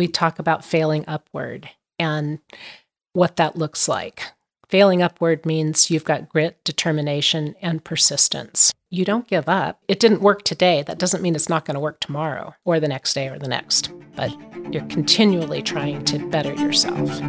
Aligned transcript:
we 0.00 0.08
talk 0.08 0.38
about 0.38 0.64
failing 0.64 1.04
upward 1.06 1.68
and 1.98 2.38
what 3.12 3.36
that 3.36 3.56
looks 3.56 3.86
like. 3.86 4.22
Failing 4.70 5.02
upward 5.02 5.44
means 5.44 5.90
you've 5.90 6.06
got 6.06 6.30
grit, 6.30 6.56
determination, 6.64 7.54
and 7.60 7.84
persistence. 7.84 8.72
You 8.88 9.04
don't 9.04 9.28
give 9.28 9.46
up. 9.46 9.78
It 9.88 10.00
didn't 10.00 10.22
work 10.22 10.42
today. 10.42 10.82
That 10.82 10.96
doesn't 10.96 11.20
mean 11.20 11.34
it's 11.34 11.50
not 11.50 11.66
going 11.66 11.74
to 11.74 11.80
work 11.80 12.00
tomorrow 12.00 12.54
or 12.64 12.80
the 12.80 12.88
next 12.88 13.12
day 13.12 13.28
or 13.28 13.38
the 13.38 13.46
next, 13.46 13.92
but 14.16 14.34
you're 14.72 14.86
continually 14.86 15.60
trying 15.60 16.02
to 16.06 16.18
better 16.30 16.54
yourself. 16.54 17.20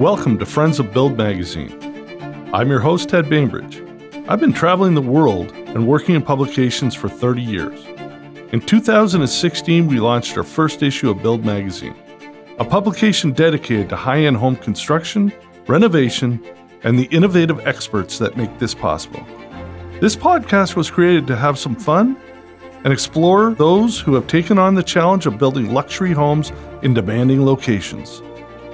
Welcome 0.00 0.36
to 0.40 0.46
Friends 0.46 0.80
of 0.80 0.92
Build 0.92 1.16
magazine. 1.16 2.50
I'm 2.52 2.70
your 2.70 2.80
host, 2.80 3.10
Ted 3.10 3.30
Bainbridge. 3.30 3.80
I've 4.28 4.40
been 4.40 4.52
traveling 4.52 4.94
the 4.94 5.00
world 5.00 5.52
and 5.52 5.86
working 5.86 6.16
in 6.16 6.22
publications 6.22 6.96
for 6.96 7.08
30 7.08 7.40
years. 7.40 7.87
In 8.50 8.60
2016, 8.60 9.86
we 9.88 10.00
launched 10.00 10.38
our 10.38 10.42
first 10.42 10.82
issue 10.82 11.10
of 11.10 11.22
Build 11.22 11.44
magazine, 11.44 11.94
a 12.58 12.64
publication 12.64 13.32
dedicated 13.32 13.90
to 13.90 13.96
high 13.96 14.20
end 14.20 14.38
home 14.38 14.56
construction 14.56 15.30
renovation, 15.66 16.42
and 16.82 16.98
the 16.98 17.04
innovative 17.06 17.66
experts 17.66 18.18
that 18.18 18.38
make 18.38 18.58
this 18.58 18.74
possible. 18.74 19.22
This 20.00 20.16
podcast 20.16 20.76
was 20.76 20.90
created 20.90 21.26
to 21.26 21.36
have 21.36 21.58
some 21.58 21.76
fun 21.76 22.16
and 22.84 22.92
explore 22.92 23.52
those 23.52 24.00
who 24.00 24.14
have 24.14 24.26
taken 24.26 24.56
on 24.58 24.74
the 24.74 24.82
challenge 24.82 25.26
of 25.26 25.36
building 25.38 25.74
luxury 25.74 26.12
homes 26.12 26.50
in 26.82 26.94
demanding 26.94 27.44
locations. 27.44 28.22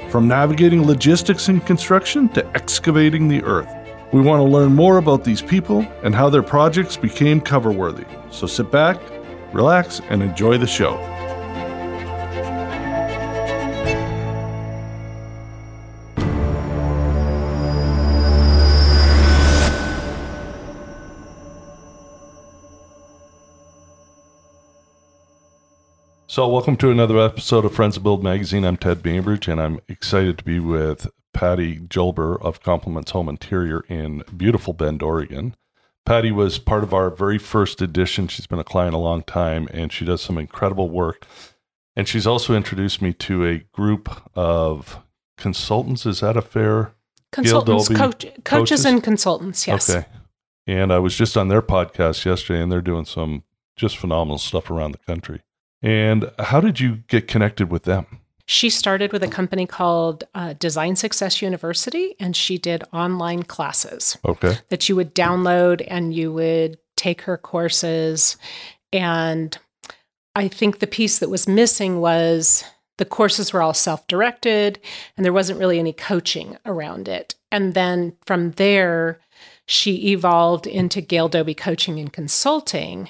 From 0.09 0.29
navigating 0.29 0.87
logistics 0.87 1.48
and 1.48 1.67
construction 1.67 2.29
to 2.29 2.47
excavating 2.55 3.27
the 3.27 3.43
earth, 3.43 3.75
we 4.12 4.20
want 4.20 4.39
to 4.39 4.45
learn 4.45 4.73
more 4.73 4.98
about 4.98 5.25
these 5.25 5.43
people 5.43 5.84
and 6.05 6.15
how 6.15 6.31
their 6.31 6.45
projects 6.45 6.97
became 6.97 7.41
cover 7.41 7.73
worthy. 7.73 8.05
So 8.31 8.47
sit 8.47 8.70
back, 8.70 9.01
relax, 9.55 10.01
and 10.11 10.23
enjoy 10.23 10.59
the 10.59 10.67
show. 10.67 11.01
So, 26.27 26.48
welcome 26.48 26.77
to 26.78 26.91
another 26.91 27.21
episode 27.21 27.65
of 27.65 27.73
Friends 27.73 27.97
of 27.97 28.03
Build 28.03 28.25
Magazine. 28.25 28.65
I'm 28.65 28.77
Ted 28.77 29.05
Bainbridge, 29.05 29.47
and 29.47 29.61
I'm 29.61 29.78
excited 29.89 30.37
to 30.39 30.45
be 30.45 30.59
with 30.59 31.06
Patty 31.33 31.78
Jolber 31.78 32.43
of 32.43 32.61
Compliments 32.61 33.12
Home 33.12 33.28
Interior 33.28 33.84
in 33.89 34.25
beautiful 34.37 34.73
Bend, 34.73 35.00
Oregon. 35.00 35.55
Patty 36.05 36.30
was 36.30 36.58
part 36.58 36.83
of 36.83 36.92
our 36.92 37.10
very 37.10 37.38
first 37.38 37.80
edition. 37.80 38.28
She's 38.28 38.47
been 38.47 38.58
a 38.58 38.64
client 38.64 38.94
a 38.94 38.98
long 38.98 39.22
time, 39.22 39.69
and 39.72 39.92
she 39.92 40.05
does 40.05 40.20
some 40.20 40.36
incredible 40.36 40.91
work. 40.91 41.27
And 41.97 42.06
she's 42.06 42.27
also 42.27 42.55
introduced 42.55 43.00
me 43.00 43.12
to 43.14 43.47
a 43.47 43.58
group 43.72 44.22
of 44.36 44.98
consultants. 45.38 46.05
Is 46.05 46.20
that 46.20 46.36
a 46.36 46.42
fair? 46.42 46.92
Consultants, 47.32 47.88
coach, 47.88 47.98
coaches, 47.98 48.32
coaches 48.44 48.84
and 48.84 49.02
consultants, 49.02 49.66
yes. 49.66 49.91
Okay. 49.91 50.06
And 50.66 50.92
I 50.92 50.98
was 50.98 51.16
just 51.16 51.36
on 51.36 51.48
their 51.48 51.62
podcast 51.62 52.25
yesterday, 52.25 52.62
and 52.62 52.70
they're 52.70 52.80
doing 52.80 53.05
some 53.05 53.42
just 53.77 53.97
phenomenal 53.97 54.38
stuff 54.38 54.70
around 54.70 54.92
the 54.92 54.98
country. 54.98 55.42
And 55.82 56.30
how 56.38 56.60
did 56.60 56.80
you 56.80 57.02
get 57.08 57.28
connected 57.28 57.70
with 57.70 57.82
them? 57.84 58.06
She 58.47 58.69
started 58.69 59.12
with 59.12 59.23
a 59.23 59.28
company 59.28 59.67
called 59.67 60.25
uh, 60.34 60.53
Design 60.55 60.97
Success 60.97 61.41
University, 61.41 62.14
and 62.20 62.37
she 62.37 62.59
did 62.59 62.84
online 62.92 63.42
classes. 63.42 64.19
Okay. 64.25 64.59
That 64.69 64.89
you 64.89 64.97
would 64.97 65.14
download 65.14 65.84
and 65.89 66.14
you 66.14 66.33
would 66.33 66.78
take 66.97 67.22
her 67.22 67.39
courses. 67.39 68.37
And 68.92 69.56
I 70.37 70.48
think 70.48 70.78
the 70.78 70.87
piece 70.87 71.19
that 71.20 71.31
was 71.31 71.48
missing 71.48 72.00
was 72.00 72.65
the 72.98 73.05
courses 73.06 73.53
were 73.53 73.62
all 73.62 73.75
self 73.75 74.06
directed, 74.06 74.78
and 75.17 75.25
there 75.25 75.33
wasn't 75.33 75.59
really 75.59 75.78
any 75.78 75.92
coaching 75.92 76.59
around 76.67 77.09
it. 77.09 77.34
And 77.50 77.75
then 77.75 78.15
from 78.27 78.53
there, 78.53 79.20
she 79.67 80.11
evolved 80.12 80.67
into 80.67 81.00
Gail 81.00 81.28
Doby 81.28 81.55
Coaching 81.55 81.99
and 81.99 82.12
Consulting. 82.12 83.09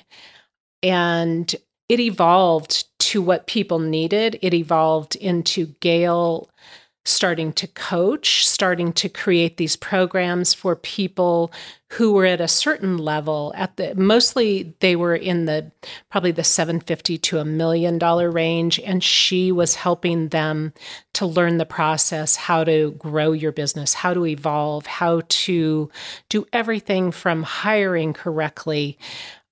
And 0.83 1.55
it 1.89 2.01
evolved 2.01 2.85
to 3.05 3.21
what 3.23 3.47
people 3.47 3.79
needed. 3.79 4.39
It 4.43 4.55
evolved 4.55 5.17
into 5.17 5.67
Gail 5.81 6.49
starting 7.07 7.53
to 7.53 7.67
coach, 7.67 8.47
starting 8.47 8.91
to 8.91 9.11
create 9.11 9.59
these 9.59 9.77
programs 9.77 10.55
for 10.55 10.75
people 10.75 11.53
who 11.93 12.13
were 12.13 12.25
at 12.25 12.41
a 12.41 12.49
certain 12.49 12.97
level 12.97 13.53
at 13.57 13.77
the 13.77 13.95
mostly 13.95 14.75
they 14.81 14.97
were 14.97 15.15
in 15.15 15.45
the 15.45 15.71
probably 16.11 16.33
the 16.33 16.43
750 16.43 17.19
to 17.19 17.39
a 17.39 17.45
million 17.45 17.99
dollar 17.99 18.31
range 18.31 18.81
and 18.81 19.05
she 19.05 19.53
was 19.53 19.75
helping 19.75 20.29
them 20.29 20.73
to 21.13 21.27
learn 21.27 21.59
the 21.59 21.67
process 21.67 22.35
how 22.35 22.65
to 22.65 22.93
grow 22.93 23.33
your 23.33 23.53
business 23.53 23.95
how 23.95 24.13
to 24.13 24.27
evolve 24.27 24.87
how 24.87 25.23
to 25.29 25.89
do 26.31 26.47
everything 26.53 27.13
from 27.13 27.43
hiring 27.45 28.13
correctly 28.13 28.99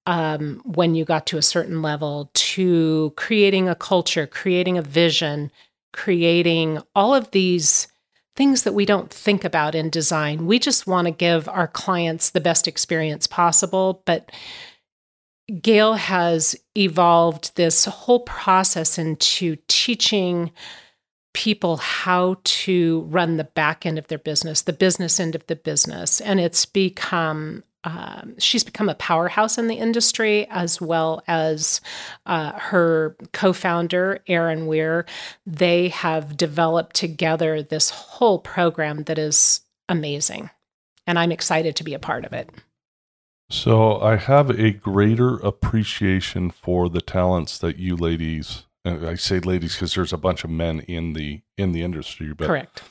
um, 0.06 0.60
when 0.64 0.94
you 0.94 1.04
got 1.04 1.26
to 1.28 1.38
a 1.38 1.42
certain 1.42 1.82
level 1.82 2.30
to 2.34 3.12
creating 3.16 3.68
a 3.68 3.74
culture, 3.74 4.26
creating 4.26 4.78
a 4.78 4.82
vision, 4.82 5.50
creating 5.92 6.80
all 6.94 7.14
of 7.14 7.30
these 7.30 7.88
things 8.34 8.62
that 8.62 8.72
we 8.72 8.86
don't 8.86 9.12
think 9.12 9.44
about 9.44 9.74
in 9.74 9.90
design. 9.90 10.46
We 10.46 10.58
just 10.58 10.86
want 10.86 11.06
to 11.06 11.12
give 11.12 11.48
our 11.48 11.68
clients 11.68 12.30
the 12.30 12.40
best 12.40 12.66
experience 12.66 13.26
possible. 13.26 14.02
But 14.06 14.32
Gail 15.60 15.94
has 15.94 16.56
evolved 16.76 17.56
this 17.56 17.84
whole 17.84 18.20
process 18.20 18.98
into 18.98 19.56
teaching 19.68 20.50
people 21.34 21.78
how 21.78 22.36
to 22.44 23.02
run 23.02 23.36
the 23.36 23.44
back 23.44 23.84
end 23.84 23.98
of 23.98 24.06
their 24.08 24.18
business, 24.18 24.62
the 24.62 24.72
business 24.72 25.20
end 25.20 25.34
of 25.34 25.46
the 25.46 25.56
business. 25.56 26.20
And 26.20 26.40
it's 26.40 26.64
become 26.66 27.64
um, 27.84 28.34
she's 28.38 28.64
become 28.64 28.88
a 28.88 28.94
powerhouse 28.94 29.58
in 29.58 29.66
the 29.66 29.76
industry, 29.76 30.46
as 30.50 30.80
well 30.80 31.22
as 31.26 31.80
uh, 32.26 32.52
her 32.52 33.16
co 33.32 33.52
founder, 33.52 34.20
Aaron 34.26 34.66
Weir. 34.66 35.04
They 35.46 35.88
have 35.88 36.36
developed 36.36 36.94
together 36.94 37.62
this 37.62 37.90
whole 37.90 38.38
program 38.38 39.04
that 39.04 39.18
is 39.18 39.62
amazing. 39.88 40.50
And 41.06 41.18
I'm 41.18 41.32
excited 41.32 41.74
to 41.76 41.84
be 41.84 41.94
a 41.94 41.98
part 41.98 42.24
of 42.24 42.32
it. 42.32 42.50
So 43.50 44.00
I 44.00 44.16
have 44.16 44.50
a 44.50 44.70
greater 44.70 45.36
appreciation 45.38 46.50
for 46.50 46.88
the 46.88 47.02
talents 47.02 47.58
that 47.58 47.78
you 47.78 47.96
ladies, 47.96 48.64
I 48.84 49.16
say 49.16 49.40
ladies 49.40 49.74
because 49.74 49.94
there's 49.94 50.12
a 50.12 50.18
bunch 50.18 50.44
of 50.44 50.50
men 50.50 50.80
in 50.80 51.12
the 51.12 51.42
in 51.58 51.72
the 51.72 51.82
industry, 51.82 52.32
but 52.32 52.46
correct 52.46 52.82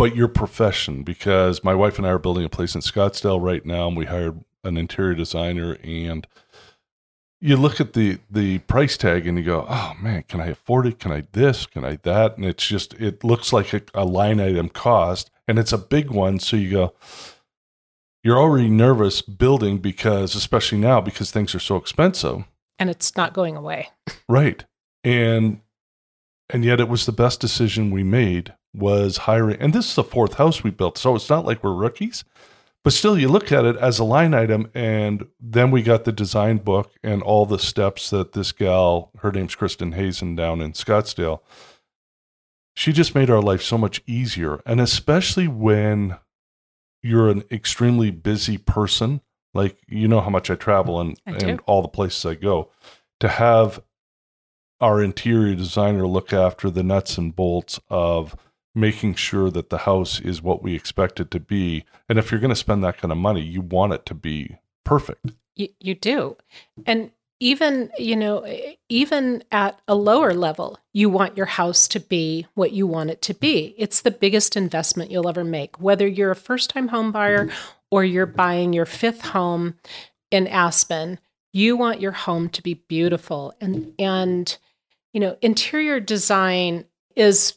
but 0.00 0.16
your 0.16 0.28
profession 0.28 1.02
because 1.02 1.62
my 1.62 1.74
wife 1.74 1.98
and 1.98 2.06
I 2.06 2.10
are 2.10 2.18
building 2.18 2.42
a 2.42 2.48
place 2.48 2.74
in 2.74 2.80
Scottsdale 2.80 3.38
right 3.38 3.66
now 3.66 3.86
and 3.86 3.94
we 3.94 4.06
hired 4.06 4.42
an 4.64 4.78
interior 4.78 5.14
designer 5.14 5.76
and 5.84 6.26
you 7.38 7.54
look 7.58 7.82
at 7.82 7.92
the 7.92 8.18
the 8.30 8.60
price 8.60 8.96
tag 8.96 9.26
and 9.26 9.36
you 9.36 9.44
go, 9.44 9.66
"Oh 9.68 9.92
man, 10.00 10.24
can 10.26 10.40
I 10.40 10.46
afford 10.46 10.86
it? 10.86 11.00
Can 11.00 11.12
I 11.12 11.24
this? 11.32 11.66
Can 11.66 11.84
I 11.84 11.96
that?" 12.02 12.36
And 12.36 12.46
it's 12.46 12.66
just 12.66 12.94
it 12.94 13.22
looks 13.22 13.52
like 13.52 13.74
a, 13.74 13.82
a 13.92 14.06
line 14.06 14.40
item 14.40 14.70
cost 14.70 15.30
and 15.46 15.58
it's 15.58 15.72
a 15.72 15.78
big 15.78 16.10
one, 16.10 16.38
so 16.38 16.56
you 16.56 16.70
go 16.70 16.94
you're 18.24 18.38
already 18.38 18.70
nervous 18.70 19.20
building 19.20 19.78
because 19.78 20.34
especially 20.34 20.78
now 20.78 21.02
because 21.02 21.30
things 21.30 21.54
are 21.54 21.60
so 21.60 21.76
expensive 21.76 22.44
and 22.78 22.88
it's 22.88 23.16
not 23.18 23.34
going 23.34 23.54
away. 23.54 23.90
right. 24.30 24.64
And 25.04 25.60
and 26.48 26.64
yet 26.64 26.80
it 26.80 26.88
was 26.88 27.04
the 27.04 27.12
best 27.12 27.38
decision 27.38 27.90
we 27.90 28.02
made 28.02 28.54
was 28.72 29.18
hiring, 29.18 29.60
and 29.60 29.72
this 29.72 29.88
is 29.88 29.94
the 29.94 30.04
fourth 30.04 30.34
house 30.34 30.62
we 30.62 30.70
built, 30.70 30.98
so 30.98 31.14
it's 31.14 31.30
not 31.30 31.44
like 31.44 31.62
we're 31.64 31.72
rookies, 31.72 32.24
but 32.82 32.92
still, 32.92 33.18
you 33.18 33.28
look 33.28 33.52
at 33.52 33.64
it 33.64 33.76
as 33.76 33.98
a 33.98 34.04
line 34.04 34.32
item, 34.32 34.70
and 34.74 35.26
then 35.38 35.70
we 35.70 35.82
got 35.82 36.04
the 36.04 36.12
design 36.12 36.58
book 36.58 36.92
and 37.02 37.22
all 37.22 37.44
the 37.44 37.58
steps 37.58 38.08
that 38.10 38.32
this 38.32 38.52
gal, 38.52 39.10
her 39.18 39.30
name's 39.30 39.54
Kristen 39.54 39.92
Hazen 39.92 40.34
down 40.34 40.60
in 40.62 40.72
Scottsdale, 40.72 41.40
she 42.74 42.92
just 42.92 43.14
made 43.14 43.28
our 43.28 43.42
life 43.42 43.60
so 43.60 43.76
much 43.76 44.00
easier, 44.06 44.62
and 44.64 44.80
especially 44.80 45.46
when 45.48 46.16
you're 47.02 47.28
an 47.28 47.44
extremely 47.50 48.10
busy 48.10 48.56
person, 48.56 49.20
like 49.52 49.78
you 49.88 50.08
know 50.08 50.20
how 50.20 50.30
much 50.30 50.50
I 50.50 50.54
travel 50.54 51.00
and 51.00 51.20
and 51.26 51.60
all 51.66 51.82
the 51.82 51.88
places 51.88 52.24
I 52.24 52.34
go, 52.34 52.70
to 53.18 53.28
have 53.28 53.82
our 54.80 55.02
interior 55.02 55.54
designer 55.54 56.06
look 56.06 56.32
after 56.32 56.70
the 56.70 56.82
nuts 56.82 57.18
and 57.18 57.36
bolts 57.36 57.78
of 57.90 58.34
making 58.74 59.14
sure 59.14 59.50
that 59.50 59.70
the 59.70 59.78
house 59.78 60.20
is 60.20 60.42
what 60.42 60.62
we 60.62 60.74
expect 60.74 61.20
it 61.20 61.30
to 61.32 61.40
be. 61.40 61.84
And 62.08 62.18
if 62.18 62.30
you're 62.30 62.40
going 62.40 62.50
to 62.50 62.56
spend 62.56 62.84
that 62.84 62.98
kind 62.98 63.12
of 63.12 63.18
money, 63.18 63.42
you 63.42 63.60
want 63.60 63.92
it 63.92 64.06
to 64.06 64.14
be 64.14 64.58
perfect. 64.84 65.32
You, 65.56 65.68
you 65.80 65.94
do. 65.94 66.36
And 66.86 67.10
even, 67.40 67.90
you 67.98 68.16
know, 68.16 68.46
even 68.88 69.42
at 69.50 69.80
a 69.88 69.94
lower 69.94 70.34
level, 70.34 70.78
you 70.92 71.08
want 71.08 71.36
your 71.36 71.46
house 71.46 71.88
to 71.88 72.00
be 72.00 72.46
what 72.54 72.72
you 72.72 72.86
want 72.86 73.10
it 73.10 73.22
to 73.22 73.34
be. 73.34 73.74
It's 73.78 74.02
the 74.02 74.10
biggest 74.10 74.56
investment 74.56 75.10
you'll 75.10 75.28
ever 75.28 75.44
make, 75.44 75.80
whether 75.80 76.06
you're 76.06 76.30
a 76.30 76.36
first 76.36 76.70
time 76.70 76.88
home 76.88 77.12
buyer 77.12 77.48
or 77.90 78.04
you're 78.04 78.26
buying 78.26 78.72
your 78.72 78.86
fifth 78.86 79.22
home 79.22 79.74
in 80.30 80.46
Aspen. 80.46 81.18
You 81.52 81.76
want 81.76 82.00
your 82.00 82.12
home 82.12 82.50
to 82.50 82.62
be 82.62 82.74
beautiful 82.74 83.54
and 83.60 83.94
and 83.98 84.56
you 85.12 85.20
know, 85.20 85.36
interior 85.42 86.00
design 86.00 86.84
is, 87.16 87.54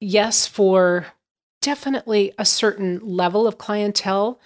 yes, 0.00 0.46
for 0.46 1.06
definitely 1.60 2.32
a 2.38 2.44
certain 2.44 3.00
level 3.00 3.46
of 3.46 3.58
clientele. 3.58 4.40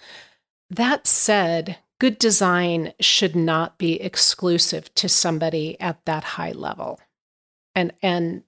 That 0.68 1.06
said, 1.06 1.78
good 2.00 2.18
design 2.18 2.92
should 3.00 3.36
not 3.36 3.78
be 3.78 4.00
exclusive 4.00 4.92
to 4.96 5.08
somebody 5.08 5.80
at 5.80 6.04
that 6.04 6.24
high 6.24 6.52
level. 6.52 7.00
And, 7.74 7.92
and 8.02 8.42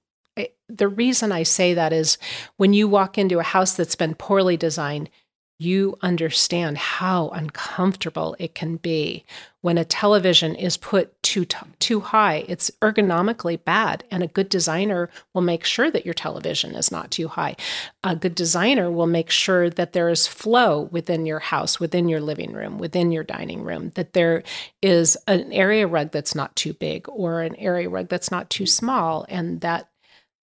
the 0.68 0.88
reason 0.88 1.32
I 1.32 1.44
say 1.44 1.74
that 1.74 1.92
is 1.92 2.18
when 2.56 2.72
you 2.72 2.88
walk 2.88 3.18
into 3.18 3.38
a 3.38 3.44
house 3.44 3.74
that's 3.74 3.96
been 3.96 4.14
poorly 4.14 4.56
designed, 4.56 5.10
you 5.58 5.96
understand 6.02 6.76
how 6.76 7.28
uncomfortable 7.30 8.36
it 8.38 8.54
can 8.54 8.76
be 8.76 9.24
when 9.62 9.78
a 9.78 9.84
television 9.84 10.54
is 10.54 10.76
put 10.76 11.20
too 11.22 11.46
t- 11.46 11.56
too 11.78 12.00
high. 12.00 12.44
It's 12.46 12.70
ergonomically 12.82 13.64
bad 13.64 14.04
and 14.10 14.22
a 14.22 14.28
good 14.28 14.50
designer 14.50 15.08
will 15.32 15.40
make 15.42 15.64
sure 15.64 15.90
that 15.90 16.04
your 16.04 16.14
television 16.14 16.74
is 16.74 16.92
not 16.92 17.10
too 17.10 17.28
high. 17.28 17.56
A 18.04 18.14
good 18.14 18.34
designer 18.34 18.90
will 18.90 19.06
make 19.06 19.30
sure 19.30 19.70
that 19.70 19.94
there 19.94 20.10
is 20.10 20.26
flow 20.26 20.82
within 20.92 21.24
your 21.24 21.38
house 21.38 21.80
within 21.80 22.08
your 22.08 22.20
living 22.20 22.52
room 22.52 22.78
within 22.78 23.10
your 23.10 23.24
dining 23.24 23.62
room 23.62 23.90
that 23.94 24.12
there 24.12 24.42
is 24.82 25.16
an 25.26 25.50
area 25.52 25.86
rug 25.86 26.10
that's 26.10 26.34
not 26.34 26.54
too 26.54 26.74
big 26.74 27.08
or 27.08 27.40
an 27.40 27.56
area 27.56 27.88
rug 27.88 28.08
that's 28.08 28.30
not 28.30 28.50
too 28.50 28.66
small 28.66 29.24
and 29.28 29.62
that 29.62 29.88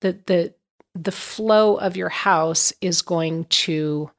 the 0.01 0.18
the 0.25 0.54
the 0.95 1.12
flow 1.12 1.75
of 1.75 1.98
your 1.98 2.09
house 2.09 2.74
is 2.81 3.01
going 3.01 3.45
to 3.45 4.09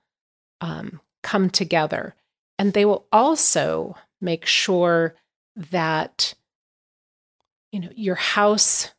um, 0.65 1.01
come 1.23 1.51
together. 1.51 2.15
And 2.59 2.73
they 2.73 2.87
will 2.87 3.07
also 3.13 3.97
make 4.21 4.47
sure 4.47 5.15
that 5.57 6.35
you 7.71 7.81
know 7.81 7.91
your 7.95 8.15
house 8.15 8.91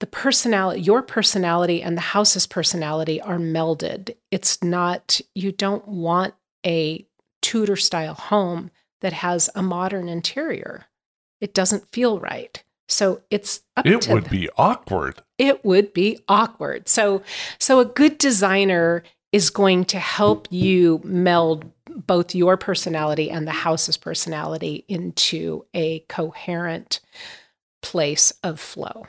the 0.00 0.06
personality 0.06 0.80
your 0.80 1.02
personality 1.02 1.82
and 1.82 1.96
the 1.96 2.02
house's 2.02 2.46
personality 2.46 3.20
are 3.20 3.38
melded. 3.38 4.14
It's 4.30 4.62
not 4.62 5.20
you 5.34 5.50
don't 5.50 5.86
want 5.88 6.34
a 6.64 7.06
tudor 7.42 7.76
style 7.76 8.14
home 8.14 8.70
that 9.00 9.12
has 9.12 9.50
a 9.54 9.62
modern 9.62 10.08
interior. 10.08 10.86
It 11.40 11.54
doesn't 11.54 11.90
feel 11.92 12.20
right. 12.20 12.62
So 12.88 13.22
it's 13.30 13.62
it 13.84 14.08
would 14.08 14.30
be 14.30 14.48
awkward. 14.56 15.22
It 15.38 15.64
would 15.64 15.92
be 15.92 16.20
awkward. 16.28 16.88
So 16.88 17.22
so 17.58 17.80
a 17.80 17.84
good 17.84 18.18
designer 18.18 19.02
is 19.34 19.50
going 19.50 19.84
to 19.84 19.98
help 19.98 20.46
you 20.52 21.00
meld 21.02 21.68
both 22.06 22.36
your 22.36 22.56
personality 22.56 23.28
and 23.32 23.48
the 23.48 23.50
house's 23.50 23.96
personality 23.96 24.84
into 24.86 25.64
a 25.74 25.98
coherent 26.08 27.00
place 27.82 28.32
of 28.44 28.60
flow. 28.60 29.08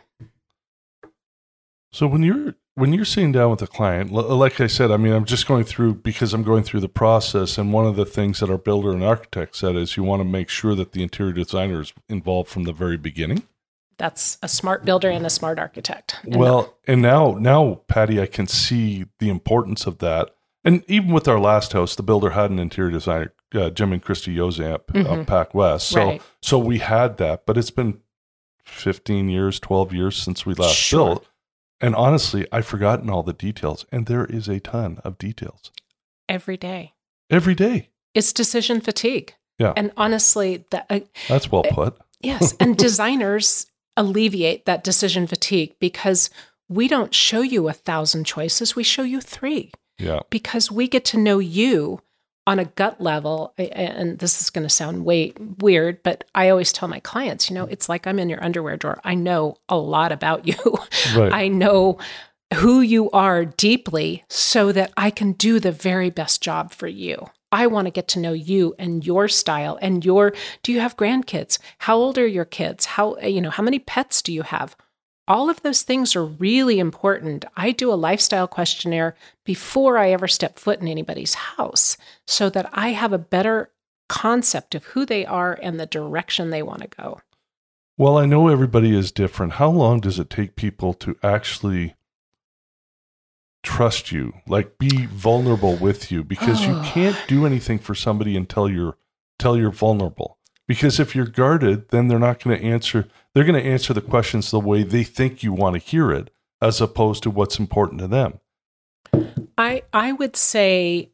So 1.91 2.07
when 2.07 2.23
you're 2.23 2.55
when 2.73 2.91
you're 2.91 3.05
sitting 3.05 3.33
down 3.33 3.51
with 3.51 3.61
a 3.61 3.67
client, 3.67 4.11
like 4.11 4.59
I 4.59 4.65
said, 4.65 4.89
I 4.89 4.97
mean, 4.97 5.13
I'm 5.13 5.25
just 5.25 5.47
going 5.47 5.63
through 5.63 5.93
because 5.93 6.33
I'm 6.33 6.43
going 6.43 6.63
through 6.63 6.81
the 6.81 6.89
process. 6.89 7.59
And 7.59 7.71
one 7.71 7.85
of 7.85 7.95
the 7.95 8.03
things 8.03 8.39
that 8.39 8.49
our 8.49 8.57
builder 8.57 8.93
and 8.93 9.03
architect 9.03 9.55
said 9.55 9.75
is 9.75 9.95
you 9.95 10.03
want 10.03 10.21
to 10.21 10.27
make 10.27 10.49
sure 10.49 10.73
that 10.73 10.93
the 10.93 11.03
interior 11.03 11.33
designer 11.33 11.81
is 11.81 11.93
involved 12.09 12.49
from 12.49 12.63
the 12.63 12.73
very 12.73 12.97
beginning 12.97 13.43
that's 13.97 14.37
a 14.41 14.47
smart 14.47 14.85
builder 14.85 15.09
and 15.09 15.25
a 15.25 15.29
smart 15.29 15.59
architect. 15.59 16.17
And 16.23 16.35
well, 16.35 16.75
and 16.87 17.01
now 17.01 17.37
now 17.39 17.81
Patty, 17.87 18.21
I 18.21 18.25
can 18.25 18.47
see 18.47 19.05
the 19.19 19.29
importance 19.29 19.85
of 19.85 19.99
that. 19.99 20.35
And 20.63 20.83
even 20.87 21.11
with 21.11 21.27
our 21.27 21.39
last 21.39 21.73
house, 21.73 21.95
the 21.95 22.03
builder 22.03 22.31
had 22.31 22.49
an 22.49 22.57
interior 22.57 22.91
designer, 22.91 23.33
uh, 23.53 23.69
Jim 23.69 23.93
and 23.93 24.01
Christy 24.01 24.35
Yozamp 24.35 24.87
mm-hmm. 24.87 25.05
of 25.05 25.27
Pac 25.27 25.53
West. 25.53 25.87
So 25.89 26.05
right. 26.05 26.21
so 26.41 26.57
we 26.57 26.79
had 26.79 27.17
that, 27.17 27.45
but 27.45 27.57
it's 27.57 27.71
been 27.71 27.99
15 28.65 29.29
years, 29.29 29.59
12 29.59 29.93
years 29.93 30.17
since 30.17 30.45
we 30.45 30.53
last 30.55 30.75
sure. 30.75 31.05
built. 31.05 31.27
And 31.81 31.95
honestly, 31.95 32.47
I've 32.51 32.65
forgotten 32.65 33.09
all 33.09 33.21
the 33.21 33.33
details, 33.33 33.85
and 33.91 34.05
there 34.07 34.25
is 34.25 34.47
a 34.47 34.59
ton 34.59 34.99
of 35.03 35.17
details. 35.17 35.71
Every 36.27 36.57
day. 36.57 36.93
Every 37.29 37.53
day. 37.53 37.89
It's 38.13 38.33
decision 38.33 38.81
fatigue. 38.81 39.35
Yeah. 39.59 39.73
And 39.75 39.91
honestly, 39.97 40.65
that 40.71 40.85
uh, 40.89 41.01
that's 41.27 41.51
well 41.51 41.63
put. 41.63 41.97
yes, 42.21 42.55
and 42.59 42.77
designers 42.87 43.67
alleviate 43.97 44.65
that 44.65 44.83
decision 44.83 45.27
fatigue 45.27 45.75
because 45.79 46.29
we 46.67 46.87
don't 46.87 47.13
show 47.13 47.41
you 47.41 47.67
a 47.67 47.73
thousand 47.73 48.25
choices, 48.25 48.75
we 48.75 48.83
show 48.83 49.03
you 49.03 49.21
three. 49.21 49.71
Yeah. 49.97 50.21
Because 50.29 50.71
we 50.71 50.87
get 50.87 51.05
to 51.05 51.17
know 51.17 51.39
you 51.39 52.01
on 52.47 52.59
a 52.59 52.65
gut 52.65 53.01
level. 53.01 53.53
And 53.57 54.19
this 54.19 54.41
is 54.41 54.49
going 54.49 54.65
to 54.65 54.73
sound 54.73 55.05
way 55.05 55.33
weird, 55.59 56.03
but 56.03 56.23
I 56.35 56.49
always 56.49 56.71
tell 56.71 56.87
my 56.87 56.99
clients, 56.99 57.49
you 57.49 57.55
know, 57.55 57.65
it's 57.65 57.89
like 57.89 58.05
I'm 58.05 58.19
in 58.19 58.29
your 58.29 58.43
underwear 58.43 58.77
drawer. 58.77 58.99
I 59.03 59.15
know 59.15 59.57
a 59.69 59.77
lot 59.77 60.11
about 60.11 60.47
you. 60.47 60.55
Right. 61.15 61.31
I 61.31 61.47
know 61.47 61.99
who 62.55 62.81
you 62.81 63.11
are 63.11 63.45
deeply 63.45 64.23
so 64.27 64.71
that 64.71 64.91
I 64.97 65.11
can 65.11 65.33
do 65.33 65.59
the 65.59 65.71
very 65.71 66.09
best 66.09 66.41
job 66.41 66.71
for 66.71 66.87
you. 66.87 67.27
I 67.55 67.67
want 67.67 67.85
to 67.85 67.91
get 67.91 68.09
to 68.09 68.19
know 68.19 68.33
you 68.33 68.75
and 68.77 69.05
your 69.05 69.29
style 69.29 69.79
and 69.81 70.03
your 70.03 70.33
do 70.61 70.73
you 70.73 70.81
have 70.81 70.97
grandkids? 70.97 71.57
How 71.77 71.95
old 71.95 72.17
are 72.17 72.27
your 72.27 72.43
kids? 72.43 72.85
How 72.85 73.17
you 73.19 73.39
know, 73.39 73.49
how 73.49 73.63
many 73.63 73.79
pets 73.79 74.21
do 74.21 74.33
you 74.33 74.41
have? 74.41 74.75
All 75.25 75.49
of 75.49 75.61
those 75.61 75.81
things 75.81 76.17
are 76.17 76.25
really 76.25 76.79
important. 76.79 77.45
I 77.55 77.71
do 77.71 77.93
a 77.93 77.95
lifestyle 77.95 78.45
questionnaire 78.45 79.15
before 79.45 79.97
I 79.97 80.11
ever 80.11 80.27
step 80.27 80.59
foot 80.59 80.81
in 80.81 80.89
anybody's 80.89 81.33
house 81.33 81.95
so 82.27 82.49
that 82.49 82.69
I 82.73 82.89
have 82.89 83.13
a 83.13 83.17
better 83.17 83.71
concept 84.09 84.75
of 84.75 84.83
who 84.83 85.05
they 85.05 85.25
are 85.25 85.57
and 85.63 85.79
the 85.79 85.85
direction 85.85 86.49
they 86.49 86.61
want 86.61 86.81
to 86.81 86.89
go. 86.89 87.21
Well, 87.97 88.17
I 88.17 88.25
know 88.25 88.49
everybody 88.49 88.93
is 88.93 89.13
different. 89.13 89.53
How 89.53 89.69
long 89.69 90.01
does 90.01 90.19
it 90.19 90.29
take 90.29 90.57
people 90.57 90.93
to 90.95 91.15
actually 91.23 91.95
trust 93.65 94.11
you, 94.11 94.33
like 94.47 94.77
be 94.77 95.07
vulnerable 95.07 95.75
with 95.75 96.11
you 96.11 96.23
because 96.23 96.65
you 96.65 96.79
can't 96.83 97.17
do 97.27 97.45
anything 97.45 97.79
for 97.79 97.95
somebody 97.95 98.37
until 98.37 98.69
you're 98.69 98.97
until 99.37 99.57
you're 99.57 99.71
vulnerable. 99.71 100.37
Because 100.67 100.99
if 100.99 101.15
you're 101.15 101.27
guarded, 101.27 101.89
then 101.89 102.07
they're 102.07 102.19
not 102.19 102.41
going 102.41 102.57
to 102.57 102.63
answer 102.63 103.07
they're 103.33 103.43
going 103.43 103.61
to 103.61 103.69
answer 103.69 103.93
the 103.93 104.01
questions 104.01 104.51
the 104.51 104.59
way 104.59 104.83
they 104.83 105.03
think 105.03 105.43
you 105.43 105.51
want 105.51 105.73
to 105.73 105.79
hear 105.79 106.11
it 106.11 106.29
as 106.61 106.79
opposed 106.79 107.23
to 107.23 107.29
what's 107.29 107.59
important 107.59 107.99
to 107.99 108.07
them. 108.07 108.39
I 109.57 109.81
I 109.91 110.13
would 110.13 110.35
say 110.35 111.11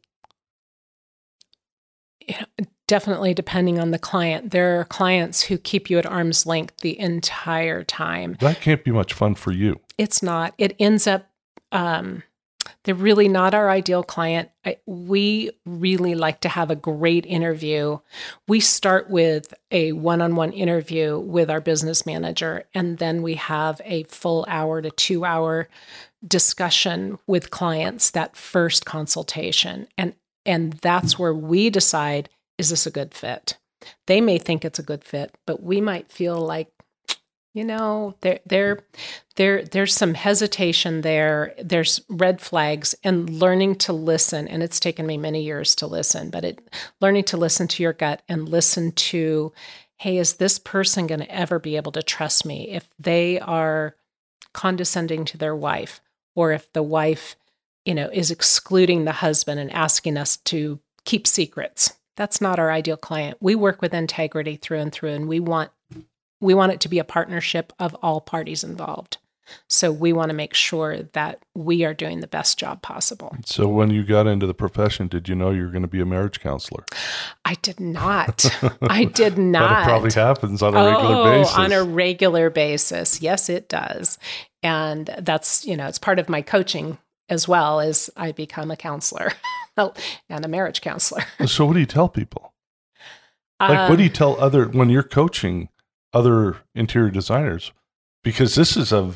definitely 2.86 3.32
depending 3.32 3.78
on 3.78 3.90
the 3.90 3.98
client. 3.98 4.50
There 4.50 4.78
are 4.78 4.84
clients 4.84 5.42
who 5.42 5.56
keep 5.56 5.88
you 5.88 5.98
at 5.98 6.06
arm's 6.06 6.46
length 6.46 6.76
the 6.82 6.98
entire 7.00 7.84
time. 7.84 8.36
That 8.40 8.60
can't 8.60 8.84
be 8.84 8.90
much 8.90 9.14
fun 9.14 9.34
for 9.34 9.52
you. 9.52 9.80
It's 9.96 10.22
not. 10.22 10.54
It 10.58 10.76
ends 10.78 11.06
up 11.06 11.30
um, 11.72 12.22
they're 12.84 12.94
really 12.94 13.28
not 13.28 13.54
our 13.54 13.70
ideal 13.70 14.02
client. 14.02 14.50
I, 14.64 14.78
we 14.86 15.50
really 15.64 16.14
like 16.14 16.40
to 16.40 16.48
have 16.48 16.70
a 16.70 16.76
great 16.76 17.26
interview. 17.26 17.98
We 18.48 18.60
start 18.60 19.08
with 19.08 19.54
a 19.70 19.92
one 19.92 20.20
on 20.20 20.34
one 20.34 20.52
interview 20.52 21.18
with 21.18 21.50
our 21.50 21.60
business 21.60 22.04
manager, 22.04 22.64
and 22.74 22.98
then 22.98 23.22
we 23.22 23.34
have 23.34 23.80
a 23.84 24.02
full 24.04 24.44
hour 24.48 24.82
to 24.82 24.90
two 24.90 25.24
hour 25.24 25.68
discussion 26.26 27.18
with 27.26 27.50
clients, 27.50 28.10
that 28.10 28.36
first 28.36 28.84
consultation. 28.84 29.88
And, 29.98 30.14
and 30.46 30.74
that's 30.74 31.18
where 31.18 31.34
we 31.34 31.70
decide 31.70 32.28
is 32.58 32.70
this 32.70 32.86
a 32.86 32.90
good 32.90 33.14
fit? 33.14 33.58
They 34.06 34.20
may 34.20 34.38
think 34.38 34.64
it's 34.64 34.78
a 34.78 34.84
good 34.84 35.04
fit, 35.04 35.36
but 35.46 35.62
we 35.62 35.80
might 35.80 36.12
feel 36.12 36.36
like 36.36 36.68
you 37.54 37.64
know 37.64 38.14
there 38.22 38.40
there 38.46 38.80
there 39.36 39.64
there's 39.64 39.94
some 39.94 40.14
hesitation 40.14 41.02
there. 41.02 41.54
There's 41.62 42.00
red 42.08 42.40
flags 42.40 42.94
and 43.04 43.28
learning 43.28 43.76
to 43.76 43.92
listen 43.92 44.48
and 44.48 44.62
it's 44.62 44.80
taken 44.80 45.06
me 45.06 45.16
many 45.16 45.42
years 45.42 45.74
to 45.76 45.86
listen 45.86 46.30
but 46.30 46.44
it 46.44 46.60
learning 47.00 47.24
to 47.24 47.36
listen 47.36 47.68
to 47.68 47.82
your 47.82 47.92
gut 47.92 48.22
and 48.28 48.48
listen 48.48 48.92
to 48.92 49.52
hey 49.98 50.18
is 50.18 50.34
this 50.34 50.58
person 50.58 51.06
going 51.06 51.20
to 51.20 51.34
ever 51.34 51.58
be 51.58 51.76
able 51.76 51.92
to 51.92 52.02
trust 52.02 52.44
me 52.46 52.70
if 52.70 52.88
they 52.98 53.38
are 53.40 53.96
condescending 54.52 55.24
to 55.24 55.38
their 55.38 55.56
wife 55.56 56.00
or 56.34 56.52
if 56.52 56.72
the 56.72 56.82
wife 56.82 57.36
you 57.84 57.94
know 57.94 58.08
is 58.12 58.30
excluding 58.30 59.04
the 59.04 59.12
husband 59.12 59.60
and 59.60 59.70
asking 59.72 60.16
us 60.16 60.36
to 60.38 60.80
keep 61.04 61.26
secrets? 61.26 61.94
That's 62.16 62.40
not 62.40 62.58
our 62.58 62.70
ideal 62.70 62.98
client. 62.98 63.38
We 63.40 63.54
work 63.54 63.80
with 63.80 63.94
integrity 63.94 64.56
through 64.56 64.80
and 64.80 64.92
through 64.92 65.10
and 65.10 65.28
we 65.28 65.40
want 65.40 65.70
we 66.42 66.54
want 66.54 66.72
it 66.72 66.80
to 66.80 66.88
be 66.88 66.98
a 66.98 67.04
partnership 67.04 67.72
of 67.78 67.94
all 68.02 68.20
parties 68.20 68.64
involved. 68.64 69.16
So 69.68 69.92
we 69.92 70.12
want 70.12 70.30
to 70.30 70.34
make 70.34 70.54
sure 70.54 71.02
that 71.12 71.42
we 71.54 71.84
are 71.84 71.94
doing 71.94 72.20
the 72.20 72.26
best 72.26 72.58
job 72.58 72.82
possible. 72.82 73.36
So 73.44 73.68
when 73.68 73.90
you 73.90 74.02
got 74.02 74.26
into 74.26 74.46
the 74.46 74.54
profession, 74.54 75.08
did 75.08 75.28
you 75.28 75.34
know 75.34 75.50
you 75.50 75.62
were 75.62 75.70
going 75.70 75.82
to 75.82 75.88
be 75.88 76.00
a 76.00 76.06
marriage 76.06 76.40
counselor? 76.40 76.84
I 77.44 77.54
did 77.62 77.78
not. 77.78 78.44
I 78.82 79.04
did 79.04 79.38
not. 79.38 79.68
but 79.68 79.80
it 79.80 79.84
probably 79.84 80.12
happens 80.12 80.62
on 80.62 80.74
a 80.74 80.84
regular 80.84 81.16
oh, 81.16 81.24
basis. 81.24 81.56
On 81.56 81.72
a 81.72 81.84
regular 81.84 82.50
basis. 82.50 83.20
Yes, 83.20 83.48
it 83.48 83.68
does. 83.68 84.18
And 84.62 85.14
that's, 85.18 85.66
you 85.66 85.76
know, 85.76 85.86
it's 85.86 85.98
part 85.98 86.18
of 86.18 86.28
my 86.28 86.42
coaching 86.42 86.98
as 87.28 87.46
well 87.46 87.80
as 87.80 88.10
I 88.16 88.32
become 88.32 88.70
a 88.70 88.76
counselor 88.76 89.32
and 89.76 90.44
a 90.44 90.48
marriage 90.48 90.80
counselor. 90.80 91.24
so 91.46 91.66
what 91.66 91.74
do 91.74 91.80
you 91.80 91.86
tell 91.86 92.08
people? 92.08 92.52
Like, 93.60 93.88
what 93.88 93.96
do 93.96 94.02
you 94.02 94.10
um, 94.10 94.14
tell 94.14 94.40
other 94.40 94.66
when 94.66 94.90
you're 94.90 95.04
coaching? 95.04 95.68
Other 96.12 96.58
interior 96.74 97.10
designers, 97.10 97.72
because 98.24 98.54
this 98.54 98.76
is 98.76 98.92
a 98.92 99.12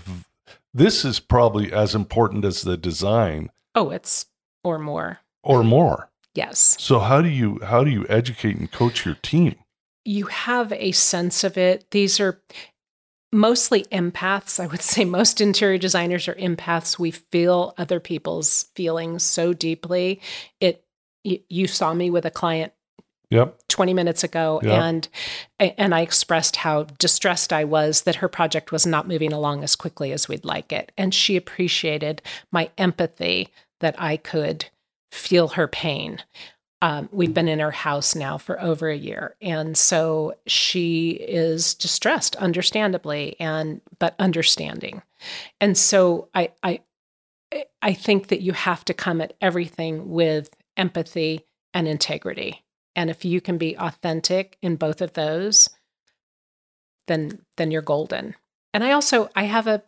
this 0.74 1.04
is 1.04 1.20
probably 1.20 1.72
as 1.72 1.94
important 1.94 2.44
as 2.44 2.62
the 2.62 2.76
design 2.76 3.50
Oh, 3.74 3.90
it's 3.90 4.26
or 4.64 4.78
more. 4.78 5.20
or 5.42 5.62
more. 5.64 6.10
Yes. 6.34 6.76
So 6.78 6.98
how 6.98 7.22
do 7.22 7.28
you 7.28 7.60
how 7.64 7.82
do 7.84 7.90
you 7.90 8.06
educate 8.08 8.56
and 8.56 8.70
coach 8.70 9.04
your 9.06 9.14
team? 9.16 9.54
You 10.04 10.26
have 10.26 10.72
a 10.72 10.92
sense 10.92 11.44
of 11.44 11.56
it. 11.58 11.90
These 11.90 12.20
are 12.20 12.40
mostly 13.32 13.84
empaths. 13.84 14.60
I 14.60 14.66
would 14.66 14.82
say 14.92 15.04
most 15.04 15.40
interior 15.40 15.78
designers 15.78 16.28
are 16.28 16.34
empaths. 16.34 16.98
We 16.98 17.10
feel 17.10 17.74
other 17.78 18.00
people's 18.00 18.64
feelings 18.74 19.22
so 19.22 19.52
deeply. 19.52 20.20
It 20.60 20.84
you 21.24 21.66
saw 21.66 21.92
me 21.92 22.08
with 22.10 22.24
a 22.24 22.30
client 22.30 22.72
Yep. 23.30 23.58
20 23.68 23.92
minutes 23.94 24.22
ago 24.22 24.60
Yeah. 24.62 24.84
and 24.84 25.08
and 25.58 25.94
I 25.94 26.00
expressed 26.00 26.56
how 26.56 26.84
distressed 26.98 27.52
I 27.52 27.64
was 27.64 28.02
that 28.02 28.16
her 28.16 28.28
project 28.28 28.70
was 28.70 28.86
not 28.86 29.08
moving 29.08 29.32
along 29.32 29.64
as 29.64 29.74
quickly 29.74 30.12
as 30.12 30.28
we'd 30.28 30.44
like 30.44 30.72
it 30.72 30.92
and 30.96 31.12
she 31.12 31.36
appreciated 31.36 32.22
my 32.52 32.70
empathy 32.78 33.48
that 33.80 34.00
I 34.00 34.16
could 34.16 34.66
feel 35.10 35.48
her 35.48 35.66
pain. 35.68 36.22
Um, 36.82 37.08
we've 37.10 37.34
been 37.34 37.48
in 37.48 37.58
her 37.58 37.70
house 37.70 38.14
now 38.14 38.38
for 38.38 38.60
over 38.62 38.88
a 38.88 38.96
year 38.96 39.34
and 39.40 39.76
so 39.76 40.34
she 40.46 41.10
is 41.10 41.74
distressed 41.74 42.36
understandably 42.36 43.34
and 43.40 43.80
but 43.98 44.14
understanding. 44.20 45.02
And 45.60 45.76
so 45.76 46.28
I 46.34 46.50
I 46.62 46.80
I 47.82 47.92
think 47.94 48.28
that 48.28 48.42
you 48.42 48.52
have 48.52 48.84
to 48.84 48.94
come 48.94 49.20
at 49.20 49.32
everything 49.40 50.10
with 50.10 50.50
empathy 50.76 51.44
and 51.74 51.88
integrity. 51.88 52.62
And 52.96 53.10
if 53.10 53.24
you 53.24 53.40
can 53.40 53.58
be 53.58 53.76
authentic 53.78 54.58
in 54.62 54.74
both 54.76 55.00
of 55.00 55.12
those, 55.12 55.68
then 57.06 57.42
then 57.56 57.70
you're 57.70 57.82
golden. 57.82 58.34
And 58.74 58.82
I 58.82 58.90
also 58.92 59.28
I 59.36 59.44
have 59.44 59.68
a 59.68 59.82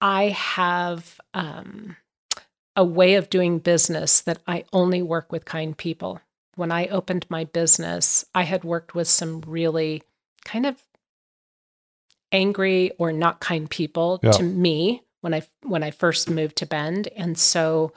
I 0.00 0.28
have 0.28 1.20
um, 1.32 1.96
a 2.74 2.84
way 2.84 3.14
of 3.14 3.30
doing 3.30 3.58
business 3.58 4.20
that 4.22 4.38
I 4.46 4.64
only 4.72 5.00
work 5.02 5.32
with 5.32 5.44
kind 5.44 5.76
people. 5.76 6.20
When 6.54 6.70
I 6.70 6.86
opened 6.88 7.26
my 7.28 7.44
business, 7.44 8.24
I 8.34 8.42
had 8.42 8.64
worked 8.64 8.94
with 8.94 9.08
some 9.08 9.40
really 9.46 10.02
kind 10.44 10.66
of 10.66 10.82
angry 12.32 12.92
or 12.98 13.12
not 13.12 13.40
kind 13.40 13.70
people 13.70 14.20
Yeah. 14.22 14.32
to 14.32 14.42
me 14.42 15.02
when 15.20 15.32
I 15.34 15.42
when 15.62 15.82
I 15.82 15.90
first 15.90 16.28
moved 16.28 16.56
to 16.56 16.66
Bend, 16.66 17.08
and 17.16 17.38
so 17.38 17.92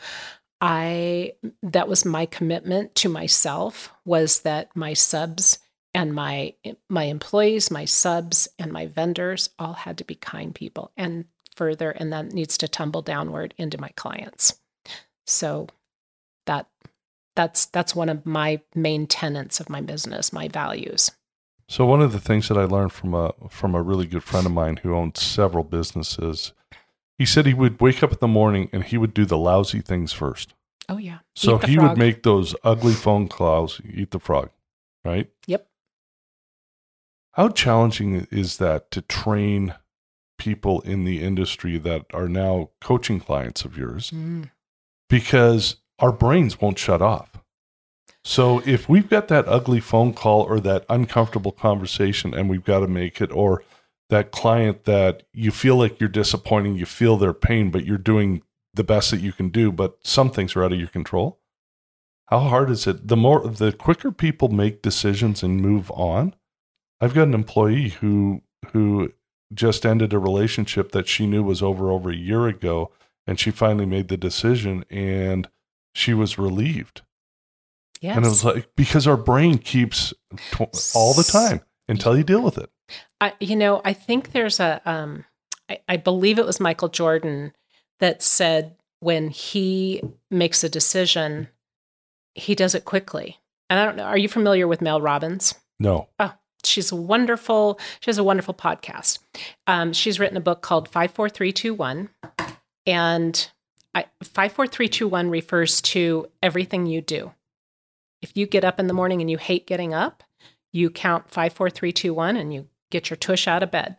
I 0.62 1.34
that 1.64 1.88
was 1.88 2.06
my 2.06 2.26
commitment 2.26 2.96
to 2.96 3.10
myself 3.10 3.94
was 4.06 4.42
that 4.42 4.76
my 4.76 4.94
subs 4.94 5.60
and 5.94 6.14
my 6.14 6.54
my 6.90 7.04
employees, 7.04 7.72
my 7.72 7.86
subs 7.86 8.48
and 8.58 8.72
my 8.72 8.86
vendors 8.86 9.50
all 9.58 9.74
had 9.74 9.98
to 10.00 10.04
be 10.04 10.16
kind 10.16 10.54
people 10.54 10.92
and 10.98 11.26
further 11.56 11.92
and 11.92 12.12
that 12.14 12.32
needs 12.32 12.58
to 12.58 12.68
tumble 12.68 13.02
downward 13.02 13.54
into 13.58 13.80
my 13.80 13.90
clients. 13.96 14.60
So 15.26 15.68
that 16.46 16.68
that's 17.36 17.66
that's 17.68 17.96
one 17.96 18.10
of 18.10 18.26
my 18.26 18.62
main 18.76 19.08
tenets 19.08 19.60
of 19.60 19.70
my 19.70 19.82
business, 19.82 20.34
my 20.34 20.48
values. 20.48 21.12
So 21.70 21.86
one 21.86 22.02
of 22.02 22.12
the 22.12 22.20
things 22.20 22.48
that 22.48 22.58
I 22.58 22.64
learned 22.64 22.92
from 22.92 23.14
a 23.14 23.34
from 23.50 23.76
a 23.76 23.82
really 23.82 24.08
good 24.08 24.24
friend 24.24 24.46
of 24.46 24.52
mine 24.52 24.78
who 24.78 24.96
owns 24.96 25.22
several 25.22 25.64
businesses, 25.64 26.52
he 27.20 27.26
said 27.26 27.46
he 27.46 27.54
would 27.54 27.82
wake 27.82 28.02
up 28.02 28.14
in 28.14 28.18
the 28.20 28.28
morning 28.28 28.70
and 28.72 28.86
he 28.86 28.98
would 28.98 29.14
do 29.14 29.26
the 29.26 29.38
lousy 29.38 29.82
things 29.82 30.14
first. 30.14 30.54
Oh 30.88 30.98
yeah. 30.98 31.20
So 31.36 31.58
he 31.58 31.76
frog. 31.76 31.90
would 31.90 31.98
make 31.98 32.24
those 32.24 32.56
ugly 32.64 32.94
phone 32.94 33.28
calls, 33.28 33.82
eat 33.88 34.12
the 34.12 34.20
frog, 34.20 34.50
right? 35.04 35.30
Yep. 35.46 35.68
How 37.34 37.50
challenging 37.50 38.26
is 38.32 38.58
that 38.58 38.90
to 38.92 39.02
train 39.02 39.76
people 40.38 40.80
in 40.82 41.04
the 41.04 41.22
industry 41.22 41.78
that 41.78 42.06
are 42.14 42.30
now 42.30 42.70
coaching 42.82 43.20
clients 43.20 43.66
of 43.66 43.78
yours? 43.78 44.12
Mm. 44.12 44.50
Because 45.10 45.76
our 46.00 46.14
brains 46.14 46.62
won't 46.62 46.80
shut 46.80 47.02
off. 47.02 47.38
So 48.24 48.62
if 48.66 48.88
we've 48.88 49.10
got 49.10 49.28
that 49.28 49.48
ugly 49.48 49.80
phone 49.80 50.14
call 50.14 50.42
or 50.42 50.60
that 50.62 50.86
uncomfortable 50.90 51.52
conversation 51.52 52.34
and 52.34 52.50
we've 52.50 52.64
got 52.64 52.80
to 52.80 52.88
make 52.88 53.22
it, 53.22 53.32
or 53.32 53.64
that 54.10 54.32
client 54.32 54.86
that 54.86 55.24
you 55.34 55.52
feel 55.52 55.76
like 55.76 56.00
you're 56.00 56.10
disappointing, 56.10 56.76
you 56.76 56.86
feel 56.86 57.18
their 57.18 57.34
pain, 57.34 57.70
but 57.72 57.86
you're 57.86 57.98
doing 57.98 58.42
the 58.74 58.84
best 58.84 59.12
that 59.12 59.22
you 59.22 59.32
can 59.32 59.50
do, 59.50 59.72
but 59.72 59.98
some 60.04 60.30
things 60.32 60.56
are 60.56 60.64
out 60.64 60.74
of 60.74 60.80
your 60.80 60.88
control. 60.88 61.40
How 62.28 62.40
hard 62.40 62.70
is 62.70 62.86
it? 62.86 63.08
The 63.08 63.18
more, 63.18 63.48
the 63.48 63.72
quicker 63.72 64.12
people 64.12 64.50
make 64.50 64.82
decisions 64.82 65.42
and 65.42 65.62
move 65.62 65.90
on. 65.92 66.36
I've 67.02 67.14
got 67.14 67.28
an 67.28 67.34
employee 67.34 67.90
who 67.90 68.42
who 68.72 69.14
just 69.54 69.86
ended 69.86 70.14
a 70.14 70.20
relationship 70.20 70.92
that 70.92 71.08
she 71.08 71.26
knew 71.26 71.42
was 71.42 71.64
over 71.64 71.92
over 71.92 72.12
a 72.12 72.16
year 72.16 72.48
ago, 72.48 72.92
and 73.26 73.40
she 73.40 73.52
finally 73.52 73.86
made 73.86 74.10
the 74.10 74.18
decision, 74.18 74.86
and 74.90 75.50
she 75.94 76.14
was 76.14 76.38
relieved. 76.38 77.02
Yes. 78.02 78.16
And 78.16 78.26
it 78.26 78.30
was 78.30 78.46
like 78.46 78.70
because 78.76 79.08
our 79.08 79.18
brain 79.18 79.58
keeps 79.58 80.14
tw- 80.52 80.96
all 80.96 81.14
the 81.14 81.24
time 81.24 81.62
until 81.88 82.16
you 82.16 82.24
deal 82.24 82.42
with 82.42 82.58
it. 82.58 82.70
I, 83.22 83.34
you 83.40 83.56
know, 83.56 83.82
I 83.84 83.94
think 83.94 84.32
there's 84.32 84.60
a, 84.60 84.82
um, 84.86 85.26
I, 85.70 85.80
I 85.88 85.98
believe 85.98 86.40
it 86.40 86.46
was 86.46 86.60
Michael 86.60 86.90
Jordan 86.90 87.54
that 88.00 88.22
said 88.22 88.76
when 89.02 89.30
he 89.30 90.02
makes 90.32 90.64
a 90.64 90.70
decision, 90.70 91.50
he 92.36 92.56
does 92.56 92.76
it 92.76 92.86
quickly. 92.86 93.38
And 93.70 93.80
I 93.80 93.86
don't 93.86 93.98
know, 93.98 94.04
are 94.04 94.18
you 94.18 94.30
familiar 94.30 94.68
with 94.68 94.82
Mel 94.82 95.02
Robbins? 95.02 95.54
No, 95.80 96.08
Oh, 96.20 96.34
She's 96.66 96.92
a 96.92 96.96
wonderful, 96.96 97.80
she 98.02 98.10
has 98.10 98.18
a 98.18 98.24
wonderful 98.24 98.54
podcast. 98.54 99.20
Um, 99.66 99.94
she's 99.94 100.20
written 100.20 100.36
a 100.36 100.42
book 100.42 100.62
called 100.62 100.90
54321. 100.90 102.10
And 102.86 103.52
I, 103.96 104.06
54321 104.24 105.30
refers 105.30 105.82
to 105.82 106.28
everything 106.44 106.86
you 106.86 107.02
do. 107.02 107.32
If 108.22 108.36
you 108.36 108.46
get 108.46 108.66
up 108.66 108.80
in 108.80 108.88
the 108.88 108.94
morning 108.94 109.22
and 109.22 109.32
you 109.32 109.38
hate 109.38 109.68
getting 109.68 109.94
up, 109.94 110.24
you 110.74 110.90
count 110.90 111.30
54321 111.30 112.36
and 112.36 112.54
you 112.54 112.68
get 112.90 113.10
your 113.10 113.18
tush 113.18 113.48
out 113.48 113.64
of 113.64 113.72
bed. 113.72 113.98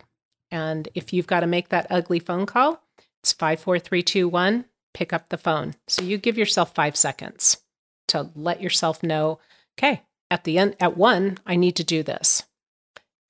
And 0.49 0.89
if 0.95 1.13
you've 1.13 1.27
got 1.27 1.41
to 1.41 1.47
make 1.47 1.69
that 1.69 1.87
ugly 1.89 2.19
phone 2.19 2.45
call, 2.45 2.83
it's 3.23 3.33
54321, 3.33 4.65
pick 4.93 5.13
up 5.13 5.29
the 5.29 5.37
phone. 5.37 5.75
So 5.87 6.01
you 6.03 6.17
give 6.17 6.37
yourself 6.37 6.73
five 6.75 6.95
seconds 6.95 7.57
to 8.09 8.29
let 8.35 8.61
yourself 8.61 9.01
know, 9.01 9.39
okay, 9.77 10.01
at 10.29 10.43
the 10.43 10.57
end, 10.57 10.75
at 10.79 10.97
one, 10.97 11.37
I 11.45 11.55
need 11.55 11.75
to 11.77 11.83
do 11.83 12.03
this. 12.03 12.43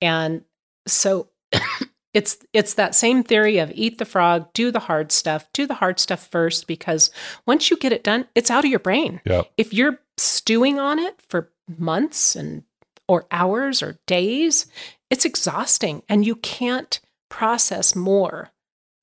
And 0.00 0.42
so 0.86 1.28
it's 2.14 2.38
it's 2.52 2.74
that 2.74 2.94
same 2.94 3.22
theory 3.22 3.58
of 3.58 3.72
eat 3.74 3.98
the 3.98 4.04
frog, 4.04 4.52
do 4.52 4.70
the 4.70 4.80
hard 4.80 5.12
stuff, 5.12 5.48
do 5.52 5.66
the 5.66 5.74
hard 5.74 6.00
stuff 6.00 6.26
first 6.28 6.66
because 6.66 7.10
once 7.46 7.70
you 7.70 7.76
get 7.76 7.92
it 7.92 8.04
done, 8.04 8.26
it's 8.34 8.50
out 8.50 8.64
of 8.64 8.70
your 8.70 8.80
brain. 8.80 9.20
yeah, 9.24 9.42
If 9.56 9.72
you're 9.72 10.00
stewing 10.16 10.78
on 10.78 10.98
it 10.98 11.20
for 11.28 11.50
months 11.78 12.34
and 12.36 12.64
or 13.08 13.26
hours 13.30 13.82
or 13.82 13.98
days, 14.06 14.66
it's 15.12 15.26
exhausting 15.26 16.02
and 16.08 16.24
you 16.24 16.36
can't 16.36 16.98
process 17.28 17.94
more 17.94 18.50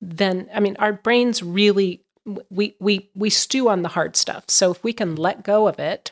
than 0.00 0.50
I 0.52 0.58
mean 0.58 0.74
our 0.80 0.92
brains 0.92 1.40
really 1.40 2.02
we 2.50 2.74
we 2.80 3.10
we 3.14 3.30
stew 3.30 3.68
on 3.68 3.82
the 3.82 3.90
hard 3.90 4.16
stuff. 4.16 4.44
So 4.48 4.72
if 4.72 4.82
we 4.82 4.92
can 4.92 5.14
let 5.14 5.44
go 5.44 5.68
of 5.68 5.78
it 5.78 6.10